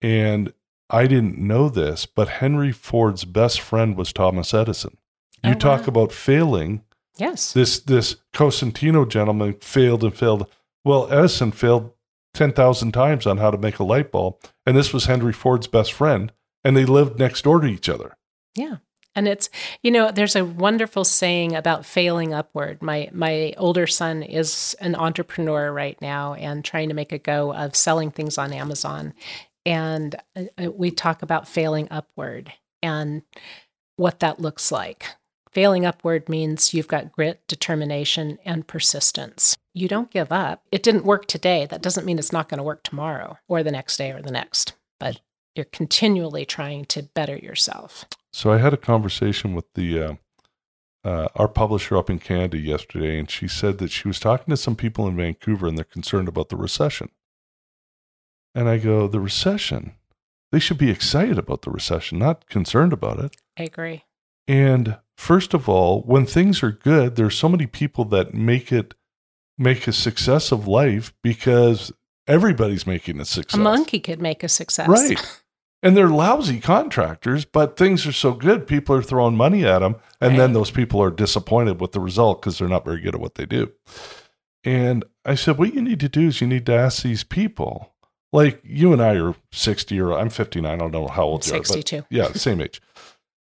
And 0.00 0.52
I 0.90 1.06
didn't 1.06 1.38
know 1.38 1.68
this, 1.68 2.06
but 2.06 2.28
Henry 2.28 2.72
Ford's 2.72 3.24
best 3.24 3.60
friend 3.60 3.96
was 3.96 4.12
Thomas 4.12 4.52
Edison. 4.52 4.98
You 5.44 5.52
Oh, 5.52 5.54
talk 5.54 5.82
wow. 5.82 5.86
about 5.88 6.12
failing 6.12 6.82
Yes. 7.18 7.52
this 7.52 7.78
this 7.80 8.16
Cosentino 8.32 9.08
gentleman 9.08 9.54
failed 9.60 10.02
and 10.04 10.14
failed. 10.14 10.48
Well, 10.84 11.10
Edison 11.12 11.52
failed 11.52 11.92
ten 12.34 12.52
thousand 12.52 12.92
times 12.92 13.26
on 13.26 13.38
how 13.38 13.50
to 13.50 13.58
make 13.58 13.78
a 13.78 13.84
light 13.84 14.10
bulb, 14.10 14.36
and 14.66 14.76
this 14.76 14.92
was 14.92 15.06
Henry 15.06 15.32
Ford's 15.32 15.66
best 15.66 15.92
friend, 15.92 16.32
and 16.64 16.76
they 16.76 16.84
lived 16.84 17.18
next 17.18 17.42
door 17.42 17.60
to 17.60 17.66
each 17.66 17.88
other. 17.88 18.16
Yeah. 18.54 18.76
And 19.14 19.28
it's 19.28 19.50
you 19.82 19.90
know 19.90 20.10
there's 20.10 20.36
a 20.36 20.44
wonderful 20.44 21.04
saying 21.04 21.54
about 21.54 21.84
failing 21.84 22.32
upward. 22.32 22.82
My 22.82 23.08
my 23.12 23.54
older 23.56 23.86
son 23.86 24.22
is 24.22 24.74
an 24.80 24.94
entrepreneur 24.94 25.72
right 25.72 26.00
now 26.00 26.34
and 26.34 26.64
trying 26.64 26.88
to 26.88 26.94
make 26.94 27.12
a 27.12 27.18
go 27.18 27.52
of 27.52 27.76
selling 27.76 28.10
things 28.10 28.38
on 28.38 28.52
Amazon. 28.52 29.14
And 29.64 30.16
uh, 30.36 30.72
we 30.72 30.90
talk 30.90 31.22
about 31.22 31.46
failing 31.46 31.88
upward 31.90 32.52
and 32.82 33.22
what 33.96 34.20
that 34.20 34.40
looks 34.40 34.72
like. 34.72 35.06
Failing 35.52 35.84
upward 35.84 36.28
means 36.30 36.72
you've 36.72 36.88
got 36.88 37.12
grit, 37.12 37.46
determination, 37.46 38.38
and 38.44 38.66
persistence. 38.66 39.56
You 39.74 39.86
don't 39.86 40.10
give 40.10 40.32
up. 40.32 40.62
It 40.72 40.82
didn't 40.82 41.04
work 41.04 41.26
today. 41.26 41.66
That 41.66 41.82
doesn't 41.82 42.06
mean 42.06 42.18
it's 42.18 42.32
not 42.32 42.48
going 42.48 42.58
to 42.58 42.64
work 42.64 42.82
tomorrow 42.82 43.38
or 43.48 43.62
the 43.62 43.70
next 43.70 43.98
day 43.98 44.12
or 44.12 44.22
the 44.22 44.30
next, 44.30 44.72
but 44.98 45.20
you're 45.54 45.66
continually 45.66 46.46
trying 46.46 46.86
to 46.86 47.02
better 47.02 47.36
yourself. 47.36 48.06
So 48.32 48.52
I 48.52 48.58
had 48.58 48.72
a 48.72 48.78
conversation 48.78 49.54
with 49.54 49.72
the 49.74 50.02
uh, 50.02 50.14
uh, 51.04 51.28
our 51.34 51.48
publisher 51.48 51.96
up 51.96 52.08
in 52.08 52.18
Canada 52.18 52.58
yesterday, 52.58 53.18
and 53.18 53.30
she 53.30 53.48
said 53.48 53.78
that 53.78 53.90
she 53.90 54.08
was 54.08 54.20
talking 54.20 54.50
to 54.50 54.56
some 54.56 54.76
people 54.76 55.06
in 55.06 55.16
Vancouver, 55.16 55.66
and 55.66 55.76
they're 55.76 55.84
concerned 55.84 56.28
about 56.28 56.48
the 56.48 56.56
recession. 56.56 57.10
And 58.54 58.68
I 58.68 58.78
go, 58.78 59.08
the 59.08 59.20
recession. 59.20 59.94
They 60.52 60.58
should 60.58 60.78
be 60.78 60.90
excited 60.90 61.38
about 61.38 61.62
the 61.62 61.70
recession, 61.70 62.18
not 62.18 62.46
concerned 62.46 62.92
about 62.92 63.18
it. 63.18 63.36
I 63.58 63.64
agree. 63.64 64.04
And 64.46 64.98
first 65.16 65.54
of 65.54 65.68
all, 65.68 66.02
when 66.02 66.26
things 66.26 66.62
are 66.62 66.72
good, 66.72 67.16
there's 67.16 67.38
so 67.38 67.48
many 67.48 67.66
people 67.66 68.04
that 68.06 68.34
make 68.34 68.70
it 68.70 68.94
make 69.56 69.86
a 69.86 69.92
success 69.92 70.52
of 70.52 70.68
life 70.68 71.14
because 71.22 71.92
everybody's 72.26 72.86
making 72.86 73.20
a 73.20 73.24
success. 73.24 73.58
A 73.58 73.62
monkey 73.62 74.00
could 74.00 74.20
make 74.20 74.42
a 74.42 74.48
success. 74.48 74.88
Right. 74.88 75.40
And 75.84 75.96
they're 75.96 76.08
lousy 76.08 76.60
contractors, 76.60 77.44
but 77.44 77.76
things 77.76 78.06
are 78.06 78.12
so 78.12 78.34
good, 78.34 78.68
people 78.68 78.94
are 78.94 79.02
throwing 79.02 79.36
money 79.36 79.64
at 79.64 79.80
them. 79.80 79.96
And 80.20 80.38
then 80.38 80.52
those 80.52 80.70
people 80.70 81.02
are 81.02 81.10
disappointed 81.10 81.80
with 81.80 81.90
the 81.90 81.98
result 81.98 82.40
because 82.40 82.58
they're 82.58 82.68
not 82.68 82.84
very 82.84 83.00
good 83.00 83.16
at 83.16 83.20
what 83.20 83.34
they 83.34 83.46
do. 83.46 83.72
And 84.62 85.04
I 85.24 85.34
said, 85.34 85.58
what 85.58 85.74
you 85.74 85.82
need 85.82 85.98
to 86.00 86.08
do 86.08 86.28
is 86.28 86.40
you 86.40 86.46
need 86.46 86.66
to 86.66 86.72
ask 86.74 87.02
these 87.02 87.24
people, 87.24 87.94
like 88.32 88.60
you 88.62 88.92
and 88.92 89.02
I 89.02 89.16
are 89.16 89.34
60 89.50 90.00
or 90.00 90.12
I'm 90.12 90.30
59, 90.30 90.72
I 90.72 90.76
don't 90.76 90.92
know 90.92 91.08
how 91.08 91.24
old 91.24 91.44
you 91.46 91.54
are. 91.54 91.58
but 91.58 91.66
62. 91.66 92.06
yeah, 92.10 92.32
same 92.32 92.60
age. 92.60 92.80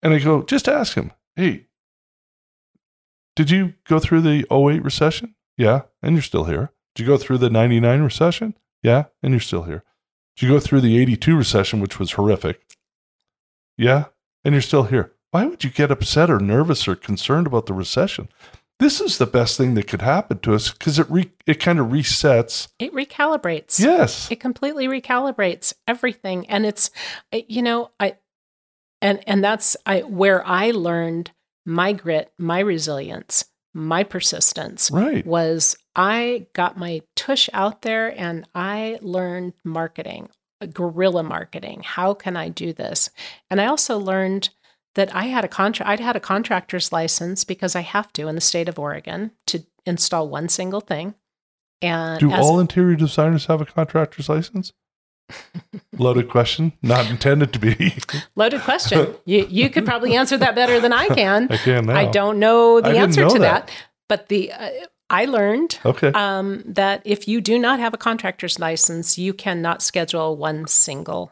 And 0.03 0.13
I 0.13 0.19
go, 0.19 0.43
just 0.43 0.69
ask 0.69 0.97
him, 0.97 1.13
hey, 1.37 1.67
did 3.37 3.51
you 3.51 3.75
go 3.85 3.99
through 4.01 4.23
the 4.23 4.45
08 4.53 4.83
recession? 4.83 5.35
Yeah, 5.57 5.83
and 6.03 6.17
you're 6.17 6.23
still 6.23 6.45
here. 6.45 6.73
Did 6.97 7.05
you 7.05 7.09
go 7.09 7.17
through 7.17 7.39
the 7.39 7.51
99 7.51 8.03
recession? 8.03 8.55
Yeah, 8.83 9.05
and 9.23 9.33
you're 9.33 9.41
still 9.41 9.63
here. 9.63 9.85
Did 10.37 10.47
you 10.47 10.53
go 10.53 10.61
through 10.61 10.81
the 10.81 10.99
82 10.99 11.37
recession, 11.37 11.81
which 11.81 11.99
was 11.99 12.13
horrific? 12.13 12.61
Yeah, 13.77 14.07
and 14.45 14.55
you're 14.55 14.63
still 14.63 14.85
here. 14.85 15.13
Why 15.31 15.47
would 15.47 15.65
you 15.65 15.71
get 15.71 15.91
upset 15.91 16.31
or 16.31 16.39
nervous 16.39 16.87
or 16.87 16.95
concerned 16.95 17.47
about 17.47 17.67
the 17.67 17.73
recession? 17.73 18.29
This 18.81 19.01
is 19.01 19.19
the 19.19 19.27
best 19.27 19.57
thing 19.57 19.75
that 19.75 19.87
could 19.87 20.03
happen 20.03 20.41
to 20.41 20.55
us 20.55 20.71
because 20.71 20.99
it 20.99 21.09
re- 21.09 21.33
it 21.47 21.61
kind 21.61 21.79
of 21.79 21.87
resets. 21.89 22.69
It 22.79 22.93
recalibrates. 22.93 23.79
Yes. 23.79 24.31
It 24.31 24.41
completely 24.41 24.89
recalibrates 24.89 25.75
everything. 25.87 26.49
And 26.49 26.67
it's, 26.67 26.91
eh, 27.33 27.43
you 27.49 27.63
know, 27.63 27.91
I, 28.01 28.17
and, 29.01 29.23
and 29.29 29.45
that's 29.45 29.77
I, 29.87 30.01
where 30.01 30.45
I 30.47 30.73
learned 30.73 31.31
my 31.65 31.93
grit, 31.93 32.33
my 32.37 32.59
resilience, 32.59 33.45
my 33.75 34.05
persistence 34.05 34.91
Right. 34.91 35.27
was 35.27 35.77
I 35.97 36.47
got 36.55 36.79
my 36.79 37.03
tush 37.17 37.51
out 37.53 37.83
there 37.83 38.19
and 38.19 38.49
I 38.55 38.99
learned 39.03 39.55
marketing, 39.65 40.29
uh, 40.61 40.67
guerrilla 40.67 41.23
marketing. 41.25 41.83
How 41.85 42.15
can 42.15 42.37
I 42.37 42.49
do 42.49 42.73
this? 42.73 43.11
And 43.51 43.61
I 43.61 43.67
also 43.67 43.99
learned 43.99 44.51
that 44.95 45.15
I 45.15 45.25
had 45.25 45.45
a 45.45 45.49
contract 45.49 45.89
I'd 45.91 46.01
had 46.01 46.17
a 46.17 46.21
contractor's 46.21 46.93
license 46.93 47.45
because 47.45 47.75
I 47.75 47.81
have 47.81 48.13
to 48.15 48.29
in 48.29 48.37
the 48.37 48.41
state 48.41 48.69
of 48.69 48.79
Oregon 48.79 49.33
to 49.49 49.65
install 49.85 50.29
one 50.29 50.49
single 50.49 50.81
thing. 50.81 51.15
And 51.83 52.21
Do 52.21 52.33
all 52.33 52.61
interior 52.61 52.97
designers 52.97 53.47
have 53.47 53.61
a 53.61 53.67
contractor's 53.67 54.29
license? 54.29 54.73
Loaded 55.99 56.29
question, 56.29 56.73
not 56.83 57.09
intended 57.11 57.53
to 57.55 57.59
be. 57.59 57.95
loaded 58.37 58.61
question. 58.63 59.15
you 59.25 59.47
you 59.49 59.71
could 59.71 59.85
probably 59.85 60.17
answer 60.17 60.37
that 60.37 60.55
better 60.55 60.81
than 60.81 60.93
I 60.93 61.07
can. 61.09 61.49
I 61.51 61.57
can 61.57 61.87
now. 61.87 61.97
I 61.97 62.07
don't 62.07 62.39
know 62.39 62.81
the 62.81 62.97
answer 62.99 63.23
know 63.23 63.31
to 63.31 63.39
that. 63.41 63.67
that, 63.67 63.75
but 64.09 64.29
the 64.29 64.53
uh, 64.53 64.71
I 65.11 65.25
learned 65.27 65.79
Okay. 65.85 66.09
um, 66.09 66.63
that 66.67 67.03
if 67.05 67.29
you 67.29 67.41
do 67.41 67.59
not 67.59 67.79
have 67.81 67.95
a 67.95 67.99
contractor's 67.99 68.59
license, 68.59 69.17
you 69.19 69.33
cannot 69.33 69.83
schedule 69.83 70.37
one 70.37 70.67
single 70.67 71.31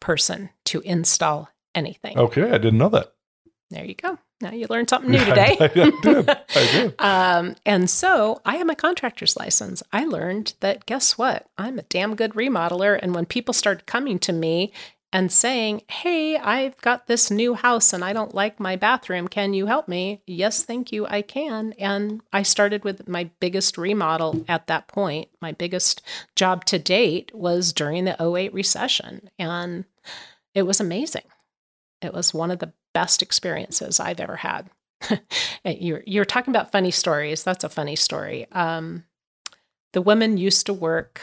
person 0.00 0.50
to 0.66 0.80
install 0.80 1.48
anything. 1.74 2.18
okay. 2.18 2.44
I 2.50 2.58
didn't 2.58 2.78
know 2.78 2.88
that. 2.90 3.12
There 3.70 3.84
you 3.84 3.94
go. 3.94 4.18
Now 4.40 4.52
you 4.52 4.66
learned 4.70 4.88
something 4.88 5.10
new 5.10 5.24
today. 5.24 5.56
I 5.60 5.66
did. 5.68 5.94
I 6.04 6.38
did. 6.54 6.94
um, 6.98 7.56
and 7.66 7.90
so 7.90 8.40
I 8.44 8.56
have 8.56 8.66
my 8.66 8.74
contractor's 8.74 9.36
license. 9.36 9.82
I 9.92 10.04
learned 10.04 10.54
that 10.60 10.86
guess 10.86 11.18
what? 11.18 11.46
I'm 11.58 11.78
a 11.78 11.82
damn 11.82 12.14
good 12.14 12.32
remodeler. 12.32 12.98
And 13.00 13.14
when 13.14 13.26
people 13.26 13.52
started 13.52 13.86
coming 13.86 14.18
to 14.20 14.32
me 14.32 14.72
and 15.12 15.30
saying, 15.30 15.82
Hey, 15.88 16.36
I've 16.38 16.80
got 16.80 17.06
this 17.06 17.30
new 17.30 17.54
house 17.54 17.92
and 17.92 18.02
I 18.02 18.12
don't 18.12 18.34
like 18.34 18.60
my 18.60 18.76
bathroom. 18.76 19.28
Can 19.28 19.52
you 19.52 19.66
help 19.66 19.88
me? 19.88 20.22
Yes, 20.26 20.64
thank 20.64 20.92
you. 20.92 21.06
I 21.06 21.22
can. 21.22 21.74
And 21.78 22.22
I 22.32 22.42
started 22.42 22.84
with 22.84 23.08
my 23.08 23.30
biggest 23.40 23.76
remodel 23.76 24.44
at 24.48 24.68
that 24.68 24.88
point. 24.88 25.28
My 25.42 25.52
biggest 25.52 26.00
job 26.34 26.64
to 26.66 26.78
date 26.78 27.30
was 27.34 27.72
during 27.72 28.04
the 28.04 28.16
08 28.22 28.54
recession. 28.54 29.28
And 29.38 29.84
it 30.54 30.62
was 30.62 30.80
amazing. 30.80 31.24
It 32.00 32.14
was 32.14 32.32
one 32.32 32.50
of 32.50 32.60
the 32.60 32.72
best 32.94 33.22
experiences 33.22 34.00
I've 34.00 34.20
ever 34.20 34.36
had. 34.36 34.70
you're 35.64 36.02
you're 36.06 36.24
talking 36.24 36.52
about 36.52 36.72
funny 36.72 36.90
stories. 36.90 37.42
That's 37.44 37.64
a 37.64 37.68
funny 37.68 37.96
story. 37.96 38.46
Um, 38.52 39.04
the 39.92 40.02
woman 40.02 40.36
used 40.36 40.66
to 40.66 40.74
work. 40.74 41.20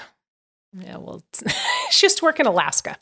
Yeah, 0.73 0.97
well, 0.97 1.23
she 1.91 2.05
used 2.05 2.17
to 2.19 2.25
work 2.25 2.39
in 2.39 2.45
Alaska 2.45 2.97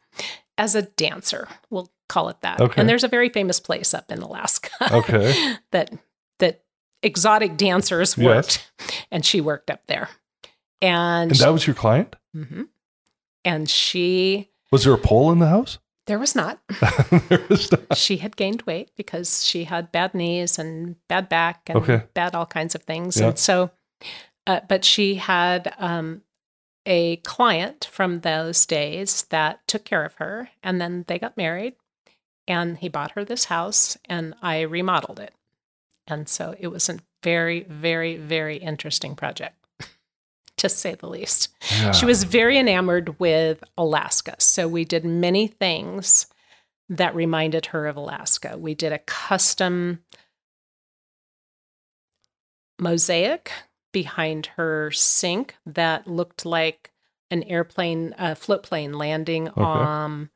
as 0.57 0.75
a 0.75 0.83
dancer. 0.83 1.47
We'll 1.69 1.91
call 2.09 2.29
it 2.29 2.41
that. 2.41 2.59
Okay. 2.61 2.79
And 2.79 2.87
there's 2.89 3.03
a 3.03 3.07
very 3.09 3.29
famous 3.29 3.59
place 3.59 3.93
up 3.93 4.11
in 4.11 4.19
Alaska. 4.21 4.69
Okay. 4.91 5.55
that 5.71 5.91
that 6.39 6.63
exotic 7.01 7.55
dancers 7.57 8.17
Yes. 8.17 8.25
worked, 8.27 8.71
and 9.11 9.25
she 9.25 9.41
worked 9.41 9.69
up 9.71 9.81
there. 9.87 10.09
And 10.81 11.31
And 11.31 11.39
that 11.39 11.49
was 11.53 11.65
your 11.65 11.75
client? 11.75 12.15
Mhm. 12.35 12.67
and 13.45 13.69
she 13.69 14.49
Was 14.71 14.83
there 14.83 14.93
a 14.93 14.97
pole 14.97 15.31
in 15.31 15.39
the 15.39 15.47
house? 15.47 15.77
There 16.07 16.19
was 16.19 16.35
not. 16.35 16.59
there 17.29 17.45
was 17.49 17.71
not. 17.71 17.97
she 17.97 18.17
had 18.17 18.35
gained 18.35 18.61
weight 18.63 18.91
because 18.95 19.43
she 19.45 19.63
had 19.65 19.91
bad 19.91 20.13
knees 20.13 20.57
and 20.59 20.95
bad 21.07 21.29
back 21.29 21.63
and 21.69 21.77
Okay. 21.79 22.03
bad 22.13 22.35
all 22.35 22.45
kinds 22.45 22.75
of 22.75 22.83
things. 22.83 23.19
Yeah. 23.19 23.27
And 23.29 23.39
so, 23.39 23.71
uh, 24.47 24.61
but 24.67 24.85
she 24.85 25.15
had 25.15 25.73
um, 25.77 26.21
a 26.85 27.15
client 27.17 27.89
from 27.91 28.19
those 28.19 28.65
days 28.65 29.23
that 29.29 29.67
took 29.67 29.83
care 29.85 30.05
of 30.05 30.15
her, 30.15 30.49
and 30.61 30.79
then 30.79 31.05
they 31.07 31.17
got 31.19 31.37
married. 31.37 31.75
and 32.47 32.77
he 32.77 32.87
bought 32.89 33.11
her 33.13 33.25
this 33.25 33.45
house, 33.45 33.97
and 34.05 34.35
I 34.43 34.61
remodeled 34.61 35.19
it. 35.19 35.33
And 36.07 36.29
so 36.29 36.53
it 36.59 36.67
was 36.67 36.87
a 36.89 36.99
very, 37.23 37.63
very, 37.63 38.17
very 38.17 38.57
interesting 38.57 39.15
project, 39.15 39.55
to 40.57 40.69
say 40.69 40.95
the 40.95 41.09
least. 41.09 41.49
Yeah. 41.71 41.91
She 41.91 42.05
was 42.05 42.23
very 42.23 42.57
enamored 42.57 43.19
with 43.19 43.63
Alaska. 43.77 44.35
So 44.39 44.67
we 44.67 44.85
did 44.85 45.03
many 45.03 45.47
things 45.47 46.27
that 46.89 47.15
reminded 47.15 47.67
her 47.67 47.87
of 47.87 47.97
Alaska. 47.97 48.57
We 48.57 48.75
did 48.75 48.93
a 48.93 48.99
custom 48.99 49.99
mosaic 52.79 53.51
behind 53.91 54.47
her 54.57 54.91
sink 54.91 55.55
that 55.65 56.07
looked 56.07 56.45
like 56.45 56.91
an 57.31 57.43
airplane, 57.43 58.13
a 58.17 58.35
float 58.35 58.63
plane 58.63 58.93
landing 58.93 59.49
um, 59.57 60.29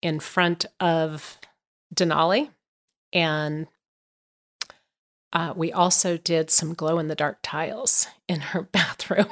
in 0.00 0.20
front 0.20 0.64
of 0.80 1.38
Denali. 1.94 2.50
And 3.12 3.66
uh, 5.34 5.52
we 5.56 5.72
also 5.72 6.16
did 6.16 6.50
some 6.50 6.72
glow 6.74 6.98
in 6.98 7.08
the 7.08 7.14
dark 7.14 7.38
tiles 7.42 8.06
in 8.28 8.40
her 8.40 8.62
bathroom. 8.72 9.26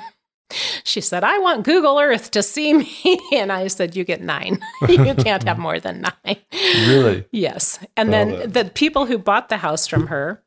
She 0.84 1.00
said, 1.00 1.24
I 1.24 1.38
want 1.38 1.64
Google 1.64 1.98
Earth 1.98 2.30
to 2.32 2.42
see 2.42 2.74
me. 2.74 3.18
And 3.32 3.50
I 3.50 3.68
said, 3.68 3.96
You 3.96 4.05
get 4.05 4.20
nine. 4.20 4.61
you 4.88 5.14
can't 5.14 5.42
have 5.44 5.59
more 5.59 5.80
than 5.80 6.03
nine. 6.03 6.36
Really? 6.53 7.24
Yes. 7.32 7.78
And 7.96 8.12
then 8.12 8.50
the 8.50 8.66
people 8.74 9.07
who 9.07 9.16
bought 9.16 9.48
the 9.48 9.57
house 9.57 9.86
from 9.86 10.09
her, 10.09 10.42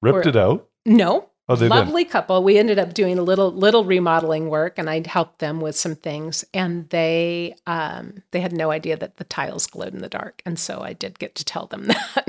Ripped 0.00 0.26
Or- 0.26 0.28
it 0.30 0.36
out? 0.36 0.68
no, 0.86 1.28
Oh, 1.48 1.56
did. 1.56 1.68
lovely 1.68 2.04
couple. 2.06 2.42
We 2.42 2.56
ended 2.56 2.78
up 2.78 2.94
doing 2.94 3.18
a 3.18 3.22
little 3.22 3.52
little 3.52 3.84
remodeling 3.84 4.48
work, 4.48 4.78
and 4.78 4.88
I 4.88 5.02
helped 5.06 5.40
them 5.40 5.60
with 5.60 5.76
some 5.76 5.96
things. 5.96 6.44
And 6.54 6.88
they 6.88 7.54
um, 7.66 8.22
they 8.30 8.40
had 8.40 8.52
no 8.52 8.70
idea 8.70 8.96
that 8.96 9.16
the 9.18 9.24
tiles 9.24 9.66
glowed 9.66 9.92
in 9.92 10.00
the 10.00 10.08
dark, 10.08 10.40
and 10.46 10.58
so 10.58 10.80
I 10.80 10.92
did 10.94 11.18
get 11.18 11.34
to 11.34 11.44
tell 11.44 11.66
them 11.66 11.88
that. 11.88 12.26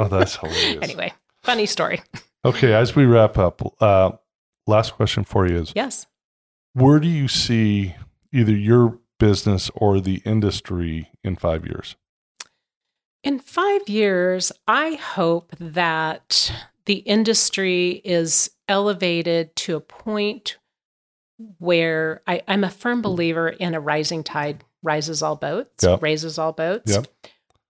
Oh, 0.00 0.08
that's 0.08 0.36
hilarious. 0.36 0.78
anyway, 0.82 1.12
funny 1.46 1.66
story. 1.66 2.02
Okay, 2.44 2.72
as 2.74 2.94
we 2.94 3.06
wrap 3.06 3.38
up, 3.38 3.60
uh, 3.82 4.12
last 4.66 4.94
question 4.94 5.24
for 5.24 5.46
you 5.48 5.58
is 5.62 5.72
Yes. 5.74 6.06
where 6.74 7.00
do 7.00 7.08
you 7.08 7.26
see 7.28 7.94
either 8.32 8.52
your 8.52 8.98
business 9.18 9.70
or 9.74 10.00
the 10.00 10.22
industry 10.24 11.10
in 11.24 11.36
five 11.36 11.64
years? 11.64 11.96
In 13.24 13.38
five 13.40 13.88
years, 13.88 14.52
I 14.68 14.94
hope 14.94 15.52
that 15.58 16.52
the 16.84 16.98
industry 16.98 18.00
is 18.04 18.50
elevated 18.68 19.56
to 19.56 19.74
a 19.76 19.80
point 19.80 20.58
where 21.58 22.22
I, 22.26 22.42
I'm 22.46 22.62
a 22.64 22.70
firm 22.70 23.02
believer 23.02 23.48
in 23.48 23.74
a 23.74 23.80
rising 23.80 24.22
tide 24.22 24.62
rises 24.82 25.22
all 25.22 25.36
boats, 25.36 25.82
Yep. 25.84 26.02
raises 26.02 26.38
all 26.38 26.52
boats. 26.52 26.92
Yep. 26.92 27.06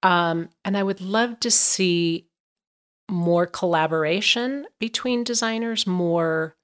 Um, 0.03 0.51
and 0.65 0.77
I 0.77 0.83
would 0.83 1.01
love 1.01 1.41
to 1.41 1.51
see 1.51 2.26
more 3.09 3.47
collaboration 3.47 4.67
between 4.79 5.25
designers, 5.25 5.87
more 5.87 6.57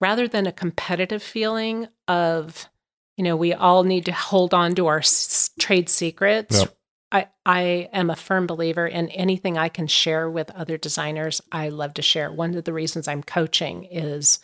rather 0.00 0.28
than 0.28 0.46
a 0.46 0.52
competitive 0.52 1.22
feeling 1.22 1.88
of, 2.06 2.68
you 3.16 3.24
know, 3.24 3.36
we 3.36 3.54
all 3.54 3.82
need 3.82 4.04
to 4.04 4.12
hold 4.12 4.52
on 4.52 4.74
to 4.74 4.86
our 4.86 4.98
s- 4.98 5.50
trade 5.58 5.88
secrets. 5.88 6.60
Yep. 6.60 6.76
I, 7.12 7.28
I 7.46 7.60
am 7.92 8.10
a 8.10 8.16
firm 8.16 8.46
believer 8.46 8.86
in 8.86 9.08
anything 9.10 9.56
I 9.56 9.68
can 9.68 9.86
share 9.86 10.28
with 10.28 10.50
other 10.50 10.76
designers. 10.76 11.40
I 11.52 11.68
love 11.68 11.94
to 11.94 12.02
share. 12.02 12.32
One 12.32 12.54
of 12.54 12.64
the 12.64 12.72
reasons 12.72 13.08
I'm 13.08 13.22
coaching 13.22 13.84
is 13.84 14.40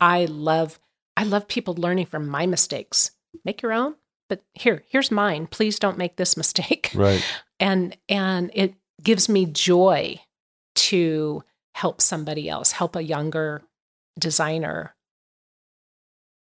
I 0.00 0.26
love 0.26 0.78
I 1.16 1.24
love 1.24 1.48
people 1.48 1.74
learning 1.74 2.06
from 2.06 2.28
my 2.28 2.46
mistakes. 2.46 3.10
Make 3.44 3.60
your 3.60 3.72
own, 3.72 3.96
but 4.28 4.42
here, 4.54 4.82
here's 4.88 5.10
mine. 5.10 5.46
Please 5.46 5.78
don't 5.78 5.98
make 5.98 6.16
this 6.16 6.36
mistake. 6.36 6.90
Right. 6.94 7.24
And 7.58 7.96
and 8.08 8.50
it 8.54 8.74
gives 9.02 9.28
me 9.28 9.46
joy 9.46 10.20
to 10.82 11.44
help 11.74 12.00
somebody 12.00 12.48
else, 12.48 12.72
help 12.72 12.96
a 12.96 13.02
younger 13.02 13.62
designer 14.18 14.94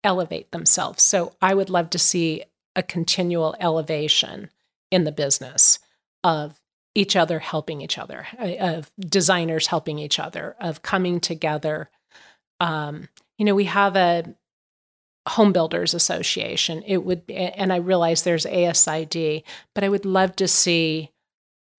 elevate 0.03 0.51
themselves. 0.51 1.03
So 1.03 1.35
I 1.41 1.55
would 1.55 1.71
love 1.71 1.91
to 1.91 1.99
see 1.99 2.45
a 2.77 2.83
continual 2.83 3.55
elevation 3.61 4.51
in 4.91 5.05
the 5.05 5.13
business 5.13 5.79
of 6.23 6.61
each 6.95 7.17
other 7.17 7.39
helping 7.39 7.81
each 7.81 7.99
other, 7.99 8.27
uh, 8.39 8.57
of 8.59 8.91
designers 8.99 9.69
helping 9.69 9.99
each 9.99 10.19
other, 10.19 10.57
of 10.61 10.83
coming 10.83 11.21
together. 11.21 11.91
Um, 12.61 13.09
you 13.39 13.45
know, 13.45 13.55
we 13.55 13.65
have 13.65 13.97
a 13.97 14.35
home 15.27 15.53
builders 15.53 15.95
association. 15.95 16.83
It 16.87 16.99
would, 16.99 17.23
and 17.31 17.73
I 17.73 17.77
realize 17.77 18.23
there's 18.23 18.47
ASID, 18.47 19.43
but 19.75 19.85
I 19.85 19.89
would 19.89 20.05
love 20.05 20.37
to 20.37 20.47
see 20.47 21.11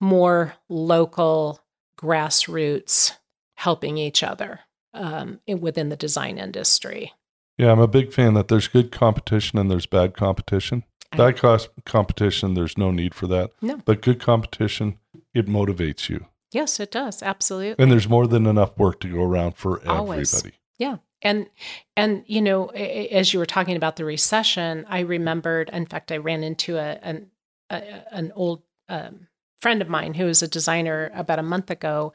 more 0.02 0.54
local 0.68 1.62
grassroots 1.98 3.14
helping 3.58 3.98
each 3.98 4.24
other 4.24 4.62
um, 4.94 5.40
in- 5.48 5.62
within 5.62 5.90
the 5.90 5.96
design 5.96 6.38
industry. 6.38 7.14
Yeah, 7.58 7.72
I'm 7.72 7.80
a 7.80 7.88
big 7.88 8.12
fan 8.12 8.34
that 8.34 8.50
there's 8.50 8.68
good 8.68 8.92
competition 8.92 9.58
and 9.58 9.72
there's 9.72 9.86
bad 9.86 10.16
competition. 10.16 10.84
Bad 11.16 11.38
cost 11.38 11.70
competition, 11.86 12.56
there's 12.56 12.78
no 12.78 12.92
need 12.92 13.14
for 13.16 13.26
that. 13.28 13.52
No. 13.62 13.78
But 13.86 14.02
good 14.02 14.20
competition, 14.20 15.00
it 15.34 15.48
motivates 15.48 16.10
you. 16.10 16.26
Yes, 16.52 16.80
it 16.80 16.92
does. 16.92 17.24
Absolutely. 17.24 17.82
And 17.82 17.92
there's 17.92 18.10
more 18.10 18.28
than 18.28 18.46
enough 18.46 18.78
work 18.78 19.00
to 19.02 19.08
go 19.08 19.24
around 19.24 19.56
for 19.56 19.86
Always. 19.88 20.34
everybody. 20.34 20.58
Yeah. 20.78 20.98
And 21.22 21.48
and 21.96 22.24
you 22.28 22.42
know, 22.42 22.68
as 22.68 23.34
you 23.34 23.40
were 23.40 23.46
talking 23.46 23.76
about 23.76 23.96
the 23.96 24.06
recession, 24.06 24.86
I 24.90 25.00
remembered. 25.00 25.70
In 25.72 25.86
fact, 25.86 26.12
I 26.12 26.18
ran 26.18 26.44
into 26.44 26.78
a 26.78 27.00
an 27.02 27.32
a, 27.70 28.14
an 28.14 28.32
old 28.36 28.62
um, 28.90 29.28
friend 29.62 29.82
of 29.82 29.90
mine 29.90 30.14
who 30.16 30.26
was 30.26 30.42
a 30.44 30.48
designer 30.48 31.12
about 31.16 31.40
a 31.40 31.44
month 31.44 31.70
ago, 31.72 32.14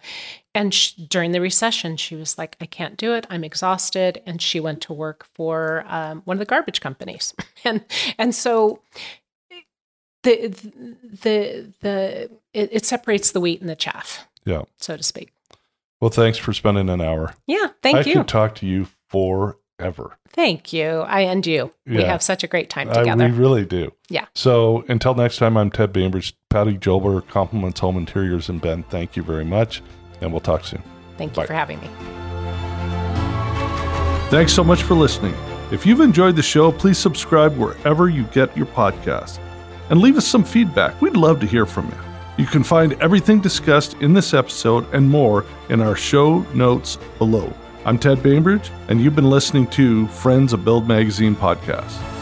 and 0.55 0.72
sh- 0.74 0.93
during 0.93 1.32
the 1.32 1.41
recession, 1.41 1.97
she 1.97 2.14
was 2.16 2.36
like, 2.38 2.57
"I 2.61 2.66
can't 2.66 2.97
do 2.97 3.14
it. 3.14 3.26
I'm 3.30 3.45
exhausted," 3.45 4.22
and 4.26 4.41
she 4.43 4.61
went 4.61 4.80
to 4.82 4.93
work 4.93 5.26
for 5.34 5.84
um, 5.88 6.22
one 6.24 6.36
of 6.36 6.38
the 6.38 6.45
garbage 6.47 6.80
companies, 6.80 7.34
and 7.64 7.84
and 8.18 8.34
so. 8.34 8.80
The 10.22 10.49
the 11.22 11.72
the 11.80 12.30
it, 12.53 12.68
it 12.72 12.84
separates 12.84 13.32
the 13.32 13.41
wheat 13.41 13.62
and 13.62 13.70
the 13.70 13.74
chaff, 13.76 14.28
Yeah. 14.45 14.64
so 14.76 14.95
to 14.99 15.03
speak. 15.03 15.32
Well, 15.99 16.11
thanks 16.11 16.36
for 16.36 16.53
spending 16.53 16.91
an 16.91 17.01
hour. 17.01 17.32
Yeah, 17.47 17.68
thank 17.82 17.97
I 17.97 18.01
you. 18.03 18.12
could 18.16 18.28
talk 18.28 18.55
to 18.57 18.66
you 18.66 18.86
forever. 19.81 20.16
Thank 20.33 20.72
you. 20.72 21.01
I 21.01 21.22
and 21.22 21.45
you. 21.47 21.72
We 21.87 22.03
have 22.03 22.22
such 22.22 22.45
a 22.45 22.47
great 22.47 22.70
time 22.70 22.89
I, 22.91 22.95
together. 22.95 23.24
we 23.26 23.33
really 23.33 23.64
do. 23.64 23.93
Yeah. 24.09 24.26
So 24.35 24.85
until 24.89 25.14
next 25.14 25.39
time, 25.39 25.57
I'm 25.57 25.70
Ted 25.70 25.93
Bainbridge. 25.93 26.35
Patty 26.51 26.76
Jolber, 26.78 27.26
Compliments 27.28 27.81
Home 27.81 27.97
Interiors, 27.97 28.49
and 28.49 28.61
Ben. 28.61 28.83
Thank 28.85 29.16
you 29.16 29.22
very 29.22 29.45
much, 29.45 29.83
and 30.20 30.33
we'll 30.33 30.41
talk 30.41 30.64
soon. 30.64 30.83
Thank 31.16 31.37
you 31.37 31.47
for 31.47 31.53
having 31.53 31.81
me. 31.81 31.89
Thanks 34.31 34.53
so 34.53 34.62
much 34.64 34.83
for 34.83 34.95
listening. 34.95 35.35
If 35.72 35.87
you've 35.87 36.01
enjoyed 36.01 36.37
the 36.37 36.43
show, 36.43 36.72
please 36.72 36.99
subscribe 36.99 37.57
wherever 37.57 38.09
you 38.09 38.24
get 38.24 38.57
your 38.57 38.66
podcast 38.66 39.39
and 39.91 40.01
leave 40.01 40.16
us 40.16 40.26
some 40.26 40.45
feedback. 40.45 41.01
We'd 41.01 41.16
love 41.16 41.41
to 41.41 41.47
hear 41.47 41.66
from 41.66 41.89
you. 41.89 41.99
You 42.37 42.47
can 42.47 42.64
find 42.64 42.95
everything 43.03 43.41
discussed 43.41 43.95
in 44.01 44.12
this 44.12 44.35
episode 44.35 44.93
and 44.95 45.09
more 45.09 45.45
in 45.68 45.81
our 45.81 45.95
show 45.95 46.41
notes 46.55 46.97
below. 47.18 47.53
I'm 47.87 47.99
Ted 47.99 48.22
Bainbridge, 48.22 48.70
and 48.89 49.01
you've 49.01 49.16
been 49.16 49.31
listening 49.31 49.66
to 49.68 50.07
Friends 50.09 50.53
of 50.53 50.64
Build 50.66 50.87
Magazine 50.87 51.35
podcast. 51.35 52.19